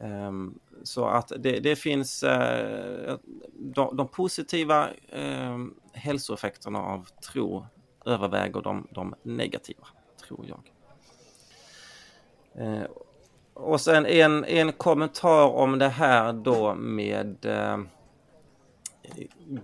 Um, 0.01 0.59
så 0.83 1.05
att 1.05 1.33
det, 1.39 1.61
det 1.61 1.77
finns 1.77 2.25
uh, 2.25 3.17
de, 3.53 3.97
de, 3.97 4.09
positiva 4.09 4.89
uh, 5.19 5.67
hälsoeffekterna 5.93 6.79
av 6.79 7.09
tro 7.33 7.67
överväger 8.07 8.63
de, 8.63 8.87
de 8.91 9.15
negativa, 9.23 9.87
tror 10.27 10.47
jag. 10.49 10.76
Eh, 12.59 12.83
och 13.55 13.81
sen 13.81 14.07
en, 14.07 14.45
en 14.45 14.73
kommentar 14.73 15.49
om 15.49 15.79
det 15.79 15.89
här 15.89 16.33
då 16.33 16.75
med 16.75 17.45
eh, 17.45 17.79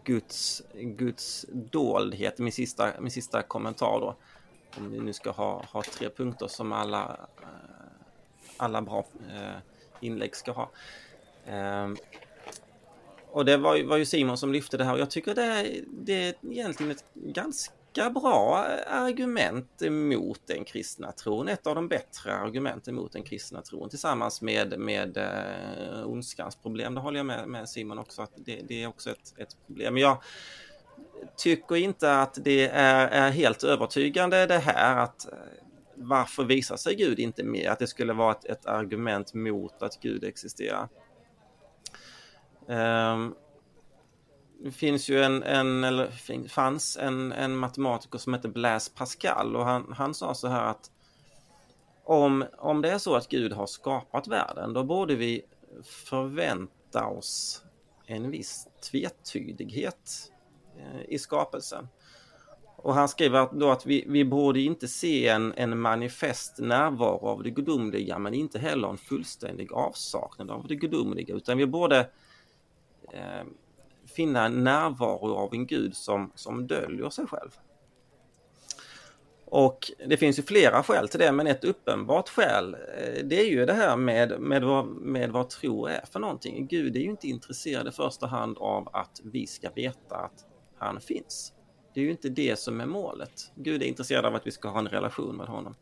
Guds, 0.05 0.62
Guds 0.74 1.47
doldhet, 1.53 2.38
min 2.38 2.53
sista, 2.53 2.90
min 3.01 3.11
sista 3.11 3.43
kommentar 3.43 4.01
då. 4.01 4.16
Om 4.76 4.90
vi 4.90 5.01
nu 5.01 5.12
ska 5.12 5.30
ha, 5.30 5.64
ha 5.72 5.82
tre 5.82 6.11
punkter 6.11 6.47
som 6.47 6.72
alla, 6.72 7.16
eh, 7.43 7.47
alla 8.57 8.82
bra 8.82 9.07
eh, 9.30 9.57
inlägg 10.01 10.36
ska 10.36 10.53
ha. 10.53 10.70
Eh, 11.47 11.90
och 13.30 13.45
det 13.45 13.57
var, 13.57 13.84
var 13.84 13.97
ju 13.97 14.05
Simon 14.05 14.38
som 14.38 14.53
lyfte 14.53 14.76
det 14.76 14.84
här 14.84 14.93
och 14.93 15.01
jag 15.01 15.11
tycker 15.11 15.34
det 15.34 15.45
är, 15.45 15.84
det 15.86 16.28
är 16.28 16.34
egentligen 16.51 16.93
ett 16.93 17.05
ganska 17.14 17.74
ganska 17.93 18.20
bra 18.20 18.66
argument 18.86 19.82
emot 19.82 20.40
den 20.47 20.64
kristna 20.64 21.12
tron. 21.12 21.49
Ett 21.49 21.66
av 21.66 21.74
de 21.74 21.88
bättre 21.88 22.34
argumenten 22.34 22.95
mot 22.95 23.12
den 23.12 23.22
kristna 23.22 23.62
tron 23.62 23.88
tillsammans 23.88 24.43
med, 24.43 24.78
med 24.78 25.16
eh, 25.16 26.07
ondskans 26.07 26.57
problem. 26.57 26.95
Det 26.95 27.01
håller 27.01 27.18
jag 27.18 27.26
med, 27.26 27.49
med 27.49 27.68
Simon 27.68 27.99
också 27.99 28.22
att 28.22 28.32
det, 28.36 28.61
det 28.68 28.82
är 28.82 28.86
också 28.86 29.11
ett, 29.11 29.34
ett 29.36 29.57
problem. 29.66 29.95
Men 29.95 30.03
jag 30.03 30.22
tycker 31.36 31.76
inte 31.76 32.14
att 32.14 32.38
det 32.45 32.68
är, 32.68 33.09
är 33.09 33.30
helt 33.30 33.64
övertygande 33.64 34.47
det 34.47 34.59
här 34.59 34.97
att 34.97 35.32
eh, 35.32 35.38
varför 35.95 36.45
visar 36.45 36.76
sig 36.76 36.95
Gud 36.95 37.18
inte 37.18 37.45
mer? 37.45 37.70
Att 37.70 37.78
det 37.78 37.86
skulle 37.86 38.12
vara 38.12 38.32
ett, 38.32 38.45
ett 38.45 38.66
argument 38.66 39.34
mot 39.34 39.82
att 39.82 40.01
Gud 40.01 40.24
existerar. 40.24 40.88
Um, 42.66 43.34
det 44.65 44.73
finns 44.73 45.09
ju 45.09 45.23
en, 45.23 45.43
en 45.43 45.85
eller 45.85 46.49
fanns 46.49 46.97
en, 46.97 47.33
en 47.33 47.57
matematiker 47.57 48.19
som 48.19 48.35
heter 48.35 48.49
Blaise 48.49 48.93
Pascal 48.95 49.57
och 49.57 49.65
han, 49.65 49.95
han 49.97 50.15
sa 50.15 50.35
så 50.35 50.49
här 50.49 50.65
att 50.65 50.91
om, 52.05 52.45
om 52.59 52.83
det 52.83 52.91
är 52.91 52.99
så 52.99 53.15
att 53.15 53.29
Gud 53.29 53.53
har 53.53 53.67
skapat 53.67 54.29
världen 54.29 54.73
då 54.73 54.85
borde 54.85 55.15
vi 55.15 55.43
förvänta 55.85 57.07
oss 57.07 57.63
en 58.07 58.31
viss 58.31 58.69
tvetydighet 58.91 60.33
eh, 60.79 61.03
i 61.09 61.19
skapelsen. 61.19 61.89
Och 62.77 62.95
han 62.95 63.09
skriver 63.09 63.49
då 63.53 63.71
att 63.71 63.87
vi, 63.87 64.05
vi 64.09 64.25
borde 64.25 64.61
inte 64.61 64.89
se 64.89 65.29
en, 65.29 65.53
en 65.57 65.81
manifest 65.81 66.59
närvaro 66.59 67.27
av 67.27 67.43
det 67.43 67.51
gudomliga 67.51 68.19
men 68.19 68.35
inte 68.35 68.59
heller 68.59 68.89
en 68.89 68.99
fullständig 68.99 69.73
avsaknad 69.73 70.51
av 70.51 70.67
det 70.67 70.75
gudomliga 70.75 71.35
utan 71.35 71.59
vi 71.59 71.67
borde 71.67 72.11
eh, 73.13 73.43
finna 74.13 74.47
en 74.47 74.65
närvaro 74.65 75.35
av 75.35 75.55
en 75.55 75.67
gud 75.67 75.97
som, 75.97 76.33
som 76.35 76.67
döljer 76.67 77.11
sig 77.11 77.27
själv. 77.27 77.51
Och 79.45 79.91
det 80.07 80.17
finns 80.17 80.39
ju 80.39 80.43
flera 80.43 80.83
skäl 80.83 81.09
till 81.09 81.21
det, 81.21 81.33
men 81.33 81.47
ett 81.47 81.65
uppenbart 81.65 82.29
skäl 82.29 82.75
eh, 82.75 83.25
det 83.25 83.41
är 83.41 83.51
ju 83.51 83.67
det 83.67 83.73
här 83.73 83.97
med, 83.97 84.41
med, 84.41 84.63
vad, 84.63 84.87
med 84.87 85.31
vad 85.31 85.51
tro 85.51 85.87
är 85.87 86.05
för 86.13 86.21
någonting. 86.21 86.67
Gud 86.67 86.97
är 86.97 87.01
ju 87.01 87.11
inte 87.11 87.29
intresserad 87.29 87.89
i 87.89 87.91
första 87.91 88.27
hand 88.27 88.59
av 88.59 88.89
att 88.93 89.21
vi 89.25 89.47
ska 89.47 89.71
veta 89.71 90.17
att 90.17 90.45
han 90.79 91.01
finns. 91.01 91.53
Det 91.95 92.01
är 92.01 92.05
ju 92.05 92.11
inte 92.11 92.29
det 92.29 92.59
som 92.59 92.81
är 92.81 92.87
målet. 92.87 93.53
Gud 93.55 93.83
är 93.83 93.87
intresserad 93.87 94.25
av 94.25 94.35
att 94.35 94.47
vi 94.47 94.51
ska 94.51 94.69
ha 94.69 94.79
en 94.79 94.89
relation 94.89 95.37
med 95.37 95.47
honom. 95.47 95.75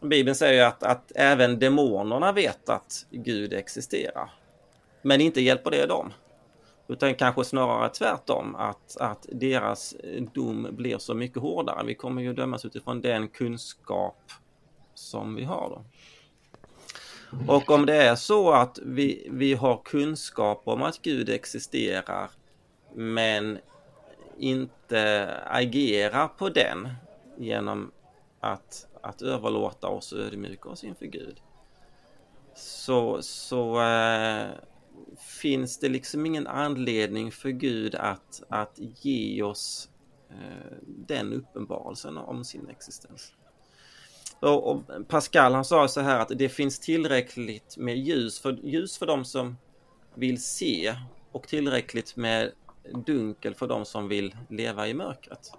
Bibeln 0.00 0.34
säger 0.34 0.66
att, 0.66 0.82
att 0.82 1.12
även 1.14 1.58
demonerna 1.58 2.32
vet 2.32 2.68
att 2.68 3.06
Gud 3.10 3.52
existerar. 3.52 4.30
Men 5.02 5.20
inte 5.20 5.40
hjälper 5.40 5.70
det 5.70 5.86
dem. 5.86 6.12
Utan 6.92 7.14
kanske 7.14 7.44
snarare 7.44 7.88
tvärtom, 7.88 8.54
att, 8.56 8.96
att 8.96 9.26
deras 9.32 9.94
dom 10.34 10.68
blir 10.70 10.98
så 10.98 11.14
mycket 11.14 11.42
hårdare. 11.42 11.86
Vi 11.86 11.94
kommer 11.94 12.22
ju 12.22 12.32
dömas 12.32 12.64
utifrån 12.64 13.00
den 13.00 13.28
kunskap 13.28 14.18
som 14.94 15.34
vi 15.34 15.44
har. 15.44 15.68
Då. 15.70 15.84
Och 17.48 17.70
om 17.70 17.86
det 17.86 17.96
är 17.96 18.14
så 18.14 18.52
att 18.52 18.78
vi, 18.82 19.28
vi 19.30 19.54
har 19.54 19.80
kunskap 19.84 20.62
om 20.64 20.82
att 20.82 21.02
Gud 21.02 21.28
existerar 21.28 22.30
men 22.94 23.58
inte 24.38 25.28
agerar 25.46 26.28
på 26.28 26.48
den 26.48 26.88
genom 27.38 27.92
att, 28.40 28.86
att 29.00 29.22
överlåta 29.22 29.88
oss 29.88 30.12
och 30.12 30.18
ödmjuka 30.18 30.68
oss 30.68 30.84
inför 30.84 31.06
Gud. 31.06 31.40
Så, 32.54 33.22
så 33.22 33.82
eh, 33.82 34.46
finns 35.18 35.78
det 35.78 35.88
liksom 35.88 36.26
ingen 36.26 36.46
anledning 36.46 37.32
för 37.32 37.50
Gud 37.50 37.94
att, 37.94 38.42
att 38.48 38.78
ge 38.78 39.42
oss 39.42 39.88
eh, 40.30 40.76
den 40.82 41.32
uppenbarelsen 41.32 42.16
om 42.16 42.44
sin 42.44 42.68
existens. 42.68 43.32
Och, 44.40 44.70
och, 44.70 45.08
Pascal 45.08 45.54
han 45.54 45.64
sa 45.64 45.88
så 45.88 46.00
här 46.00 46.18
att 46.18 46.32
det 46.34 46.48
finns 46.48 46.78
tillräckligt 46.78 47.76
med 47.76 47.98
ljus 47.98 48.40
för, 48.40 48.52
ljus 48.52 48.98
för 48.98 49.06
de 49.06 49.24
som 49.24 49.56
vill 50.14 50.42
se 50.42 50.96
och 51.32 51.48
tillräckligt 51.48 52.16
med 52.16 52.52
dunkel 53.06 53.54
för 53.54 53.66
de 53.66 53.84
som 53.84 54.08
vill 54.08 54.36
leva 54.48 54.88
i 54.88 54.94
mörkret. 54.94 55.52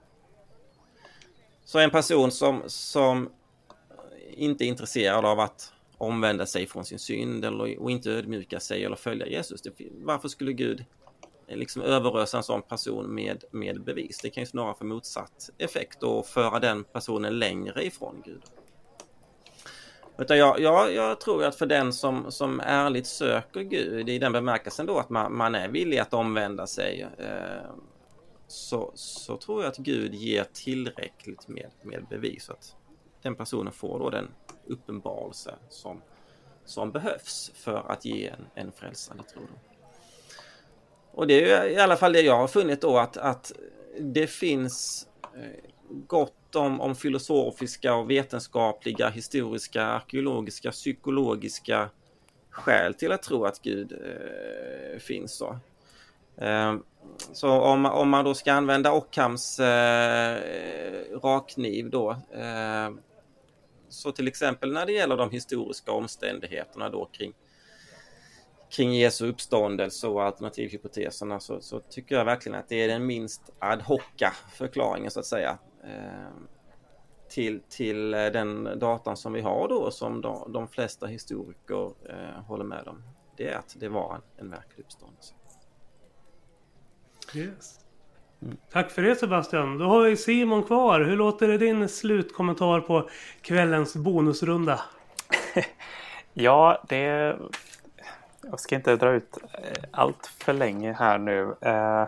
Så 1.66 1.80
en 1.80 1.90
person 1.90 2.32
som, 2.32 2.64
som 2.68 3.30
inte 4.30 4.66
är 4.66 4.68
intresserad 4.68 5.26
av 5.26 5.40
att 5.40 5.73
omvända 6.04 6.46
sig 6.46 6.68
från 6.68 6.86
sin 6.86 7.00
synd 7.00 7.46
eller, 7.46 7.80
och 7.80 7.92
inte 7.92 8.12
ödmjuka 8.12 8.60
sig 8.60 8.86
eller 8.86 8.96
följa 8.96 9.28
Jesus. 9.28 9.62
Det, 9.62 9.72
varför 9.92 10.28
skulle 10.28 10.54
Gud 10.54 10.86
eh, 11.48 11.58
liksom 11.58 11.82
överösa 11.82 12.38
en 12.38 12.44
sån 12.44 12.62
person 12.62 13.16
med, 13.16 13.44
med 13.52 13.84
bevis? 13.84 14.20
Det 14.24 14.30
kan 14.30 14.42
ju 14.44 14.48
snarare 14.48 14.76
få 14.76 14.86
motsatt 14.86 15.50
effekt 15.58 16.04
och 16.04 16.26
föra 16.26 16.60
den 16.60 16.84
personen 16.84 17.40
längre 17.40 17.86
ifrån 17.86 18.22
Gud. 18.26 18.42
Utan 20.18 20.38
jag, 20.38 20.60
jag, 20.60 20.94
jag 20.94 21.22
tror 21.22 21.44
att 21.44 21.56
för 21.56 21.66
den 21.66 21.94
som, 21.94 22.32
som 22.32 22.60
ärligt 22.60 23.08
söker 23.08 23.62
Gud 23.62 24.10
i 24.10 24.20
den 24.20 24.32
bemärkelsen 24.32 24.86
då 24.86 24.98
att 24.98 25.10
man, 25.10 25.38
man 25.38 25.56
är 25.56 25.68
villig 25.68 25.98
att 25.98 26.14
omvända 26.14 26.68
sig 26.68 27.08
eh, 27.18 27.72
så, 28.48 28.92
så 28.96 29.38
tror 29.38 29.62
jag 29.62 29.70
att 29.70 29.78
Gud 29.78 30.14
ger 30.14 30.46
tillräckligt 30.54 31.48
med, 31.48 31.72
med 31.82 32.06
bevis. 32.10 32.50
att 32.50 32.76
den 33.22 33.36
personen 33.36 33.74
får 33.74 34.00
då 34.00 34.10
den 34.10 34.28
uppenbarelse 34.68 35.56
som, 35.70 36.02
som 36.66 36.92
behövs 36.92 37.52
för 37.56 37.92
att 37.92 38.06
ge 38.06 38.28
en, 38.28 38.46
en 38.56 38.72
frälsande 38.72 39.24
tro. 39.24 39.42
Och 41.12 41.28
det 41.28 41.52
är 41.52 41.70
i 41.70 41.78
alla 41.78 41.96
fall 41.96 42.14
det 42.14 42.22
jag 42.22 42.38
har 42.38 42.48
funnit 42.48 42.82
då 42.82 42.98
att, 42.98 43.18
att 43.18 43.52
det 44.00 44.28
finns 44.28 45.08
eh, 45.36 45.70
gott 45.90 46.56
om, 46.56 46.82
om 46.82 46.96
filosofiska 46.96 47.96
och 47.96 48.10
vetenskapliga, 48.10 49.10
historiska, 49.10 49.84
arkeologiska, 49.84 50.72
psykologiska 50.72 51.90
skäl 52.50 52.94
till 52.94 53.12
att 53.12 53.24
tro 53.24 53.46
att 53.46 53.62
Gud 53.62 53.92
eh, 53.92 55.00
finns. 55.00 55.38
Så. 55.38 55.58
Eh, 56.38 56.76
så 57.34 57.50
om, 57.50 57.86
om 57.86 58.10
man 58.10 58.26
då 58.26 58.34
ska 58.34 58.54
använda 58.54 58.92
Ockhams 58.92 59.60
eh, 59.60 60.40
rakkniv 61.24 61.90
då 61.90 62.12
eh, 62.12 62.90
så 63.94 64.12
till 64.12 64.28
exempel 64.28 64.74
när 64.74 64.86
det 64.86 64.92
gäller 64.92 65.18
de 65.18 65.32
historiska 65.32 65.92
omständigheterna 65.92 66.90
då 66.90 67.06
kring 67.06 67.34
kring 68.70 68.94
Jesu 68.94 69.28
uppståndelse 69.28 70.08
och 70.08 70.24
alternativhypoteserna 70.24 71.40
så, 71.40 71.62
så 71.62 71.80
tycker 71.80 72.16
jag 72.16 72.26
verkligen 72.26 72.60
att 72.60 72.70
det 72.70 72.76
är 72.76 72.88
den 72.88 73.06
minst 73.06 73.42
ad 73.60 73.84
hoca 73.84 74.34
förklaringen 74.54 75.12
så 75.12 75.20
att 75.20 75.26
säga. 75.26 75.58
Ehm, 75.84 76.48
till, 77.30 77.62
till 77.70 78.14
eh, 78.14 78.26
den 78.26 78.80
datan 78.80 79.18
som 79.18 79.34
vi 79.34 79.42
har 79.42 79.68
då 79.68 79.92
som 79.92 80.22
de, 80.22 80.52
de 80.52 80.68
flesta 80.68 81.08
historiker 81.08 81.94
eh, 82.10 82.44
håller 82.46 82.66
med 82.66 82.88
om. 82.88 83.04
Det 83.38 83.48
är 83.48 83.58
att 83.58 83.76
det 83.80 83.90
var 83.90 84.16
en, 84.16 84.22
en 84.38 84.50
verklig 84.50 84.84
uppståndelse. 84.84 85.36
Yes. 87.36 87.83
Tack 88.72 88.92
för 88.92 89.02
det 89.02 89.16
Sebastian. 89.16 89.78
Då 89.78 89.86
har 89.86 90.02
vi 90.02 90.18
Simon 90.18 90.64
kvar. 90.64 91.02
Hur 91.02 91.18
låter 91.18 91.48
det 91.48 91.58
din 91.58 91.90
slutkommentar 91.90 92.80
på 92.80 93.10
kvällens 93.42 93.96
bonusrunda? 93.96 94.80
ja, 96.34 96.84
det 96.90 97.36
jag 98.52 98.60
ska 98.60 98.76
inte 98.76 98.96
dra 98.96 99.12
ut 99.12 99.38
eh, 99.54 99.84
allt 99.92 100.32
för 100.40 100.54
länge 100.54 100.94
här 101.00 101.18
nu. 101.18 101.42
Uh, 101.42 102.08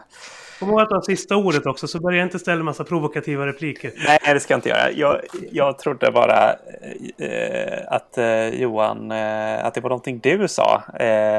Kom 0.60 0.70
ihåg 0.70 0.82
att 0.82 0.90
du 0.90 0.96
har 0.96 1.02
sista 1.02 1.36
ordet 1.36 1.66
också, 1.66 1.88
så 1.88 2.00
börja 2.00 2.24
inte 2.24 2.40
ställa 2.40 2.60
en 2.60 2.66
massa 2.66 2.84
provokativa 2.84 3.48
repliker. 3.48 3.92
Nej, 4.08 4.34
det 4.34 4.40
ska 4.40 4.54
jag 4.54 4.58
inte 4.58 4.70
göra. 4.70 4.92
Jag, 4.92 5.22
jag 5.52 5.80
trodde 5.80 6.12
bara 6.12 6.52
uh, 6.52 7.88
att 7.88 8.18
uh, 8.18 8.62
Johan, 8.62 9.12
uh, 9.12 9.66
att 9.66 9.74
det 9.74 9.82
var 9.82 9.90
någonting 9.90 10.20
du 10.20 10.48
sa 10.48 10.84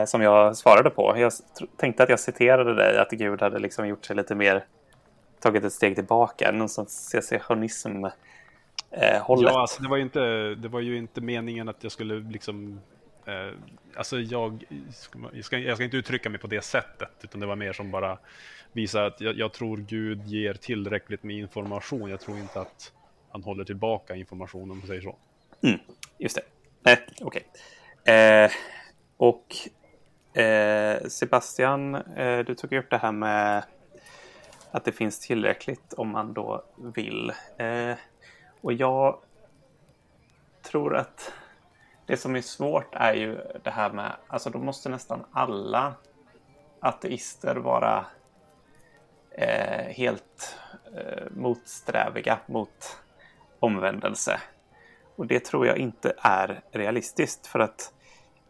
som 0.07 0.23
jag 0.23 0.57
svarade 0.57 0.91
på. 0.91 1.15
Jag 1.19 1.33
tänkte 1.77 2.03
att 2.03 2.09
jag 2.09 2.21
citerade 2.21 2.75
dig, 2.75 2.99
att 2.99 3.11
Gud 3.11 3.43
hade 3.43 3.59
liksom 3.59 3.89
gjort 3.89 4.05
sig 4.05 4.17
lite 4.17 4.35
mer, 4.35 4.65
tagit 5.41 5.65
ett 5.65 5.73
steg 5.73 5.95
tillbaka, 5.95 6.53
någon 6.53 6.69
sorts 6.69 6.93
secessionism. 6.93 8.05
hållet. 9.23 9.53
Ja, 9.53 9.61
alltså 9.61 9.83
det 9.83 9.89
var, 9.89 9.97
ju 9.97 10.03
inte, 10.03 10.55
det 10.55 10.69
var 10.69 10.81
ju 10.81 10.99
inte 10.99 11.21
meningen 11.21 11.69
att 11.69 11.83
jag 11.83 11.93
skulle 11.93 12.15
liksom 12.15 12.81
Eh, 13.27 13.53
alltså 13.97 14.21
jag, 14.21 14.65
jag 15.33 15.45
ska, 15.45 15.59
jag 15.59 15.77
ska 15.77 15.85
inte 15.85 15.97
uttrycka 15.97 16.31
mig 16.31 16.41
på 16.41 16.47
det 16.47 16.65
sättet, 16.65 17.11
utan 17.23 17.41
det 17.41 17.47
var 17.47 17.57
mer 17.57 17.73
som 17.73 17.91
bara 17.91 18.19
visa 18.73 19.07
att 19.07 19.21
jag, 19.21 19.39
jag, 19.39 19.53
tror 19.53 19.77
Gud 19.77 20.27
ger 20.27 20.55
tillräckligt 20.55 21.23
med 21.23 21.37
information. 21.37 22.11
Jag 22.11 22.21
tror 22.21 22.39
inte 22.39 22.61
att 22.61 22.93
han 23.31 23.43
håller 23.43 23.65
tillbaka 23.65 24.15
information 24.15 24.71
om 24.71 24.79
man 24.79 24.87
säger 24.87 25.01
så. 25.01 25.17
Mm, 25.63 25.79
just 26.19 26.39
det. 26.83 26.93
Eh, 26.93 26.99
Okej. 27.21 27.47
Okay. 28.03 28.15
Eh, 28.15 28.51
och 29.17 29.57
eh, 30.41 31.07
Sebastian, 31.09 31.95
eh, 31.95 32.39
du 32.39 32.55
tog 32.55 32.73
upp 32.73 32.91
det 32.91 32.99
här 32.99 33.13
med 33.13 33.65
att 34.71 34.85
det 34.85 34.93
finns 34.93 35.19
tillräckligt 35.21 35.93
om 35.93 36.09
man 36.09 36.33
då 36.33 36.65
vill. 36.77 37.33
Eh, 37.59 37.97
och 38.61 38.73
jag 38.73 39.19
tror 40.63 40.97
att 40.97 41.33
det 42.07 42.17
som 42.17 42.37
är 42.37 42.41
svårt 42.41 42.95
är 42.95 43.15
ju 43.15 43.39
det 43.63 43.71
här 43.71 43.91
med, 43.91 44.13
alltså 44.27 44.51
då 44.51 44.59
måste 44.59 44.89
nästan 44.89 45.25
alla 45.33 45.95
ateister 46.81 47.57
vara 47.57 48.07
eh, 49.31 49.87
helt 49.95 50.59
eh, 50.97 51.25
motsträviga 51.31 52.39
mot 52.47 53.01
omvändelse. 53.61 54.41
Och 55.17 55.27
det 55.27 55.45
tror 55.45 55.67
jag 55.67 55.79
inte 55.79 56.15
är 56.19 56.61
realistiskt 56.71 57.47
för 57.47 57.59
att 57.59 57.93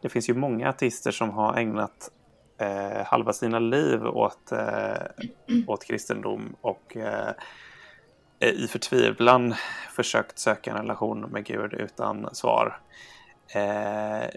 det 0.01 0.09
finns 0.09 0.29
ju 0.29 0.35
många 0.35 0.69
ateister 0.69 1.11
som 1.11 1.31
har 1.31 1.57
ägnat 1.57 2.11
eh, 2.59 3.05
halva 3.07 3.33
sina 3.33 3.59
liv 3.59 4.07
åt, 4.07 4.53
eh, 4.53 5.27
åt 5.67 5.85
kristendom 5.85 6.57
och 6.61 6.97
eh, 6.97 7.33
i 8.41 8.67
förtvivlan 8.67 9.55
försökt 9.97 10.39
söka 10.39 10.71
en 10.71 10.77
relation 10.77 11.21
med 11.21 11.45
Gud 11.45 11.75
utan 11.75 12.35
svar. 12.35 12.81
Eh, 13.55 14.29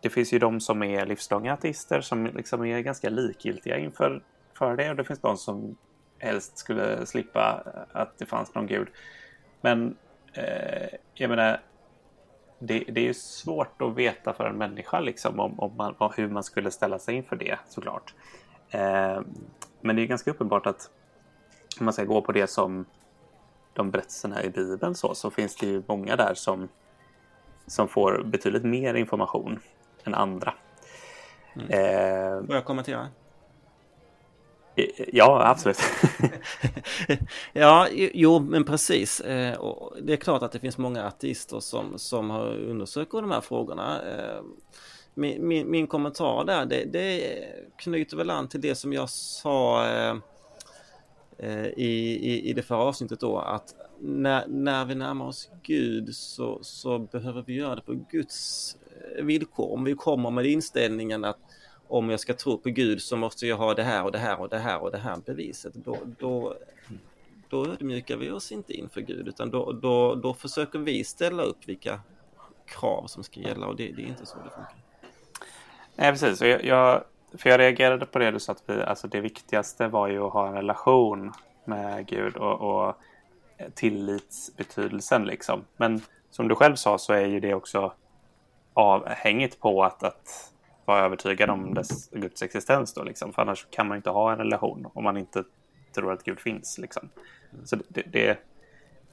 det 0.00 0.10
finns 0.10 0.32
ju 0.32 0.38
de 0.38 0.60
som 0.60 0.82
är 0.82 1.06
livslånga 1.06 1.52
ateister 1.52 2.00
som 2.00 2.26
liksom 2.26 2.64
är 2.64 2.80
ganska 2.80 3.08
likgiltiga 3.08 3.78
inför 3.78 4.22
för 4.58 4.76
det 4.76 4.90
och 4.90 4.96
det 4.96 5.04
finns 5.04 5.20
de 5.20 5.36
som 5.36 5.76
helst 6.18 6.58
skulle 6.58 7.06
slippa 7.06 7.62
att 7.92 8.18
det 8.18 8.26
fanns 8.26 8.54
någon 8.54 8.66
gud. 8.66 8.88
Men 9.60 9.96
eh, 10.32 10.88
jag 11.14 11.30
menar, 11.30 11.60
det, 12.66 12.84
det, 12.88 13.00
är 13.00 13.04
ju 13.04 13.14
svårt 13.14 13.82
att 13.82 13.94
veta 13.94 14.32
för 14.32 14.44
en 14.44 14.56
människa 14.56 15.00
liksom 15.00 15.40
om, 15.40 15.60
om, 15.60 15.76
man, 15.76 15.94
om 15.98 16.12
hur 16.16 16.28
man 16.28 16.42
skulle 16.42 16.70
ställa 16.70 16.98
sig 16.98 17.14
inför 17.14 17.36
det 17.36 17.58
såklart. 17.68 18.14
Eh, 18.70 19.20
men 19.80 19.96
det 19.96 20.02
är 20.02 20.06
ganska 20.06 20.30
uppenbart 20.30 20.66
att 20.66 20.90
om 21.80 21.84
man 21.84 21.92
ska 21.92 22.04
gå 22.04 22.20
på 22.22 22.32
det 22.32 22.46
som 22.46 22.84
de 23.72 23.90
berättelserna 23.90 24.42
i 24.42 24.50
Bibeln 24.50 24.94
så, 24.94 25.14
så 25.14 25.30
finns 25.30 25.56
det 25.56 25.66
ju 25.66 25.82
många 25.86 26.16
där 26.16 26.34
som 26.34 26.68
som 27.66 27.88
får 27.88 28.22
betydligt 28.24 28.64
mer 28.64 28.94
information 28.94 29.58
än 30.04 30.14
andra. 30.14 30.54
Mm. 31.54 31.68
Eh, 31.68 32.46
Får 32.46 32.54
jag 32.54 32.64
kommentera? 32.64 33.08
Eh, 34.76 34.84
eh, 34.96 35.08
ja, 35.12 35.42
absolut. 35.46 35.78
ja, 37.52 37.88
jo, 37.92 38.38
men 38.38 38.64
precis. 38.64 39.20
Eh, 39.20 39.58
det 40.02 40.12
är 40.12 40.16
klart 40.16 40.42
att 40.42 40.52
det 40.52 40.58
finns 40.58 40.78
många 40.78 41.06
artister 41.06 41.60
som, 41.60 41.98
som 41.98 42.30
har 42.30 43.20
de 43.22 43.30
här 43.30 43.40
frågorna. 43.40 44.00
Min, 45.14 45.48
min, 45.48 45.70
min, 45.70 45.86
kommentar 45.86 46.44
där, 46.44 46.66
det, 46.66 46.84
det 46.84 47.44
knyter 47.76 48.16
väl 48.16 48.30
an 48.30 48.48
till 48.48 48.60
det 48.60 48.74
som 48.74 48.92
jag 48.92 49.10
sa 49.10 49.86
i, 51.76 51.86
i, 51.86 52.50
i 52.50 52.52
det 52.52 52.62
förra 52.62 52.78
avsnittet 52.78 53.20
då, 53.20 53.38
att 53.38 53.74
när, 54.00 54.46
när 54.46 54.84
vi 54.84 54.94
närmar 54.94 55.26
oss 55.26 55.50
Gud 55.62 56.14
så, 56.14 56.58
så 56.62 56.98
behöver 56.98 57.42
vi 57.46 57.54
göra 57.54 57.74
det 57.74 57.82
på 57.82 57.94
Guds 58.10 58.76
villkor. 59.22 59.72
Om 59.72 59.84
vi 59.84 59.94
kommer 59.94 60.30
med 60.30 60.46
inställningen 60.46 61.24
att 61.24 61.38
om 61.92 62.10
jag 62.10 62.20
ska 62.20 62.34
tro 62.34 62.58
på 62.58 62.70
Gud 62.70 63.02
så 63.02 63.16
måste 63.16 63.46
jag 63.46 63.56
ha 63.56 63.74
det 63.74 63.82
här 63.82 64.04
och 64.04 64.12
det 64.12 64.18
här 64.18 64.40
och 64.40 64.48
det 64.48 64.58
här 64.58 64.82
och 64.82 64.90
det 64.90 64.98
här 64.98 65.16
beviset. 65.26 65.74
Då, 65.74 65.98
då, 66.18 66.56
då 67.48 67.66
ödmjukar 67.66 68.16
vi 68.16 68.30
oss 68.30 68.52
inte 68.52 68.72
inför 68.72 69.00
Gud 69.00 69.28
utan 69.28 69.50
då, 69.50 69.72
då, 69.72 70.14
då 70.14 70.34
försöker 70.34 70.78
vi 70.78 71.04
ställa 71.04 71.42
upp 71.42 71.68
vilka 71.68 72.00
krav 72.66 73.06
som 73.06 73.24
ska 73.24 73.40
gälla 73.40 73.66
och 73.66 73.76
det, 73.76 73.92
det 73.92 74.02
är 74.02 74.06
inte 74.06 74.26
så 74.26 74.36
det 74.36 74.50
funkar. 74.50 74.74
Nej, 75.96 76.12
precis. 76.12 76.40
Jag, 76.40 76.64
jag, 76.64 77.04
för 77.38 77.50
jag 77.50 77.60
reagerade 77.60 78.06
på 78.06 78.18
det 78.18 78.30
du 78.30 78.40
sa 78.40 78.52
att 78.52 78.62
vi, 78.66 78.82
alltså 78.82 79.08
det 79.08 79.20
viktigaste 79.20 79.88
var 79.88 80.08
ju 80.08 80.18
att 80.22 80.32
ha 80.32 80.48
en 80.48 80.54
relation 80.54 81.32
med 81.64 82.06
Gud 82.06 82.36
och, 82.36 82.60
och 82.60 82.94
tillitsbetydelsen 83.74 85.24
liksom. 85.24 85.64
Men 85.76 86.00
som 86.30 86.48
du 86.48 86.54
själv 86.54 86.74
sa 86.74 86.98
så 86.98 87.12
är 87.12 87.26
ju 87.26 87.40
det 87.40 87.54
också 87.54 87.92
avhängigt 88.74 89.60
på 89.60 89.84
att, 89.84 90.02
att 90.02 90.51
vara 90.84 91.04
övertygad 91.04 91.50
om 91.50 91.74
dess 91.74 92.10
Guds 92.10 92.42
existens 92.42 92.94
då 92.94 93.02
liksom. 93.02 93.32
För 93.32 93.42
annars 93.42 93.66
kan 93.70 93.88
man 93.88 93.96
inte 93.96 94.10
ha 94.10 94.32
en 94.32 94.38
relation 94.38 94.86
om 94.94 95.04
man 95.04 95.16
inte 95.16 95.44
tror 95.94 96.12
att 96.12 96.24
Gud 96.24 96.40
finns 96.40 96.78
liksom. 96.78 97.08
Så 97.64 97.76
det, 97.88 98.02
det 98.02 98.38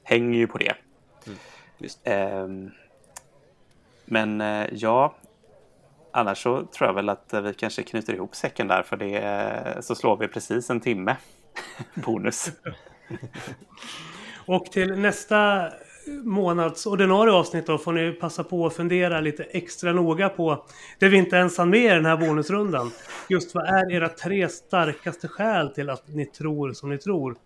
hänger 0.02 0.38
ju 0.38 0.46
på 0.46 0.58
det. 0.58 0.74
Mm, 1.26 1.36
eh, 2.04 2.72
men 4.04 4.40
ja, 4.72 5.14
annars 6.10 6.42
så 6.42 6.66
tror 6.66 6.88
jag 6.88 6.94
väl 6.94 7.08
att 7.08 7.34
vi 7.44 7.54
kanske 7.54 7.82
knyter 7.82 8.14
ihop 8.14 8.34
säcken 8.34 8.68
där 8.68 8.82
för 8.82 8.96
det 8.96 9.84
så 9.84 9.94
slår 9.94 10.16
vi 10.16 10.28
precis 10.28 10.70
en 10.70 10.80
timme 10.80 11.16
bonus. 11.94 12.52
Och 14.46 14.64
till 14.64 14.98
nästa 14.98 15.70
månads 16.22 16.86
ordinarie 16.86 17.32
avsnitt 17.32 17.66
då 17.66 17.78
får 17.78 17.92
ni 17.92 18.12
passa 18.12 18.44
på 18.44 18.66
att 18.66 18.74
fundera 18.74 19.20
lite 19.20 19.42
extra 19.42 19.92
noga 19.92 20.28
på 20.28 20.64
det 20.98 21.08
vi 21.08 21.16
inte 21.16 21.36
ens 21.36 21.58
hann 21.58 21.70
med 21.70 21.84
i 21.84 21.88
den 21.88 22.06
här 22.06 22.16
bonusrundan. 22.16 22.90
Just 23.28 23.54
vad 23.54 23.64
är 23.64 23.92
era 23.92 24.08
tre 24.08 24.48
starkaste 24.48 25.28
skäl 25.28 25.68
till 25.68 25.90
att 25.90 26.08
ni 26.08 26.26
tror 26.26 26.72
som 26.72 26.90
ni 26.90 26.98
tror? 26.98 27.36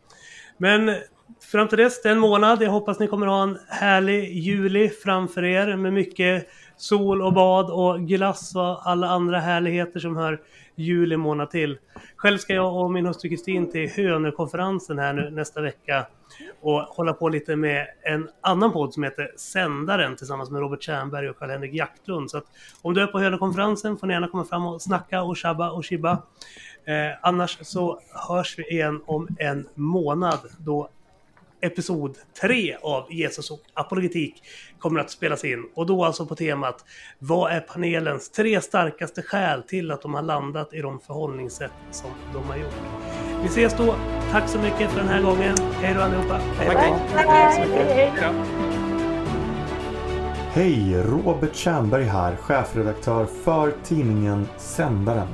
Men 0.58 0.94
fram 1.52 1.68
till 1.68 1.78
dess, 1.78 2.02
det 2.02 2.08
är 2.08 2.12
en 2.12 2.18
månad. 2.18 2.62
Jag 2.62 2.70
hoppas 2.70 2.98
ni 2.98 3.06
kommer 3.06 3.26
ha 3.26 3.42
en 3.42 3.58
härlig 3.68 4.32
juli 4.32 4.88
framför 4.88 5.44
er 5.44 5.76
med 5.76 5.92
mycket 5.92 6.48
sol 6.76 7.22
och 7.22 7.32
bad 7.32 7.70
och 7.70 8.00
glass 8.00 8.56
och 8.56 8.90
alla 8.90 9.08
andra 9.08 9.40
härligheter 9.40 10.00
som 10.00 10.16
hör 10.16 10.40
juli 10.74 11.16
månad 11.16 11.50
till. 11.50 11.78
Själv 12.16 12.38
ska 12.38 12.54
jag 12.54 12.76
och 12.76 12.90
min 12.90 13.06
hustru 13.06 13.28
Kristin 13.28 13.70
till 13.70 13.90
Hönökonferensen 13.90 14.98
här 14.98 15.12
nu 15.12 15.30
nästa 15.30 15.60
vecka 15.60 16.06
och 16.60 16.80
hålla 16.80 17.12
på 17.12 17.28
lite 17.28 17.56
med 17.56 17.86
en 18.02 18.28
annan 18.40 18.72
podd 18.72 18.94
som 18.94 19.02
heter 19.02 19.32
Sändaren 19.36 20.16
tillsammans 20.16 20.50
med 20.50 20.60
Robert 20.60 20.82
Tjernberg 20.82 21.30
och 21.30 21.38
Karl-Henrik 21.38 21.74
Jaktlund. 21.74 22.30
Så 22.30 22.38
att 22.38 22.46
om 22.82 22.94
du 22.94 23.02
är 23.02 23.06
på 23.06 23.18
Hönökonferensen 23.18 23.96
får 23.96 24.06
ni 24.06 24.12
gärna 24.12 24.28
komma 24.28 24.44
fram 24.44 24.66
och 24.66 24.82
snacka 24.82 25.22
och 25.22 25.36
tjabba 25.36 25.70
och 25.70 25.84
chibba. 25.84 26.22
Eh, 26.84 27.18
annars 27.22 27.58
så 27.60 28.00
hörs 28.28 28.58
vi 28.58 28.70
igen 28.70 29.02
om 29.06 29.28
en 29.38 29.68
månad 29.74 30.38
då 30.58 30.88
episod 31.64 32.16
3 32.40 32.76
av 32.82 33.12
Jesus 33.12 33.50
och 33.50 33.60
apologetik 33.74 34.42
kommer 34.78 35.00
att 35.00 35.10
spelas 35.10 35.44
in. 35.44 35.64
Och 35.74 35.86
då 35.86 36.04
alltså 36.04 36.26
på 36.26 36.34
temat 36.34 36.84
Vad 37.18 37.52
är 37.52 37.60
panelens 37.60 38.30
tre 38.30 38.60
starkaste 38.60 39.22
skäl 39.22 39.62
till 39.62 39.90
att 39.90 40.02
de 40.02 40.14
har 40.14 40.22
landat 40.22 40.74
i 40.74 40.80
de 40.80 41.00
förhållningssätt 41.00 41.72
som 41.90 42.10
de 42.32 42.44
har 42.44 42.56
gjort? 42.56 42.74
Vi 43.42 43.46
ses 43.48 43.76
då. 43.76 43.94
Tack 44.30 44.48
så 44.48 44.58
mycket 44.58 44.90
för 44.90 45.00
den 45.00 45.08
här 45.08 45.22
gången. 45.22 45.56
Hej 45.72 45.94
då 45.94 46.00
allihopa. 46.00 46.36
Hej, 46.36 46.76
hej. 46.76 46.92
Hej, 47.14 48.12
hej. 48.12 48.34
Hej! 50.52 51.02
Robert 51.02 51.54
Tjernberg 51.54 52.04
här, 52.04 52.36
chefredaktör 52.36 53.26
för 53.26 53.74
tidningen 53.84 54.48
Sändaren. 54.56 55.28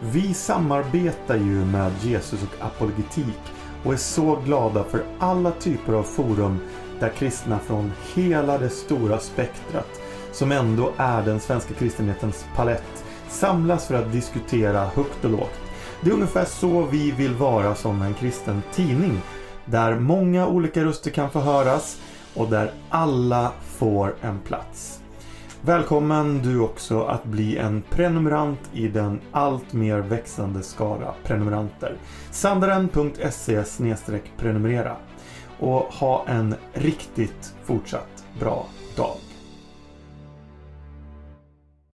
Vi 0.00 0.34
samarbetar 0.34 1.36
ju 1.36 1.64
med 1.64 1.92
Jesus 2.02 2.42
och 2.42 2.66
apologetik 2.66 3.57
och 3.84 3.92
är 3.92 3.96
så 3.96 4.36
glada 4.44 4.84
för 4.84 5.04
alla 5.18 5.50
typer 5.50 5.92
av 5.92 6.02
forum 6.02 6.58
där 7.00 7.08
kristna 7.08 7.58
från 7.58 7.92
hela 8.14 8.58
det 8.58 8.70
stora 8.70 9.18
spektrat, 9.18 10.00
som 10.32 10.52
ändå 10.52 10.92
är 10.96 11.22
den 11.22 11.40
svenska 11.40 11.74
kristenhetens 11.74 12.46
palett, 12.56 13.04
samlas 13.28 13.86
för 13.86 13.94
att 13.94 14.12
diskutera 14.12 14.84
högt 14.84 15.24
och 15.24 15.30
lågt. 15.30 15.60
Det 16.00 16.10
är 16.10 16.14
ungefär 16.14 16.44
så 16.44 16.82
vi 16.82 17.10
vill 17.10 17.34
vara 17.34 17.74
som 17.74 18.02
en 18.02 18.14
kristen 18.14 18.62
tidning, 18.72 19.20
där 19.64 19.98
många 19.98 20.46
olika 20.46 20.84
röster 20.84 21.10
kan 21.10 21.30
få 21.30 21.40
höras 21.40 22.00
och 22.34 22.48
där 22.48 22.72
alla 22.88 23.52
får 23.78 24.14
en 24.20 24.38
plats. 24.38 24.97
Välkommen 25.68 26.38
du 26.38 26.60
också 26.60 27.02
att 27.04 27.24
bli 27.24 27.56
en 27.56 27.82
prenumerant 27.90 28.60
i 28.72 28.88
den 28.88 29.20
allt 29.32 29.72
mer 29.72 29.98
växande 29.98 30.62
skara 30.62 31.14
prenumeranter. 31.24 31.96
Sandaren.se 32.30 33.64
prenumerera 34.36 34.96
och 35.58 35.80
ha 35.80 36.24
en 36.28 36.54
riktigt 36.72 37.54
fortsatt 37.64 38.24
bra 38.40 38.66
dag. 38.96 39.16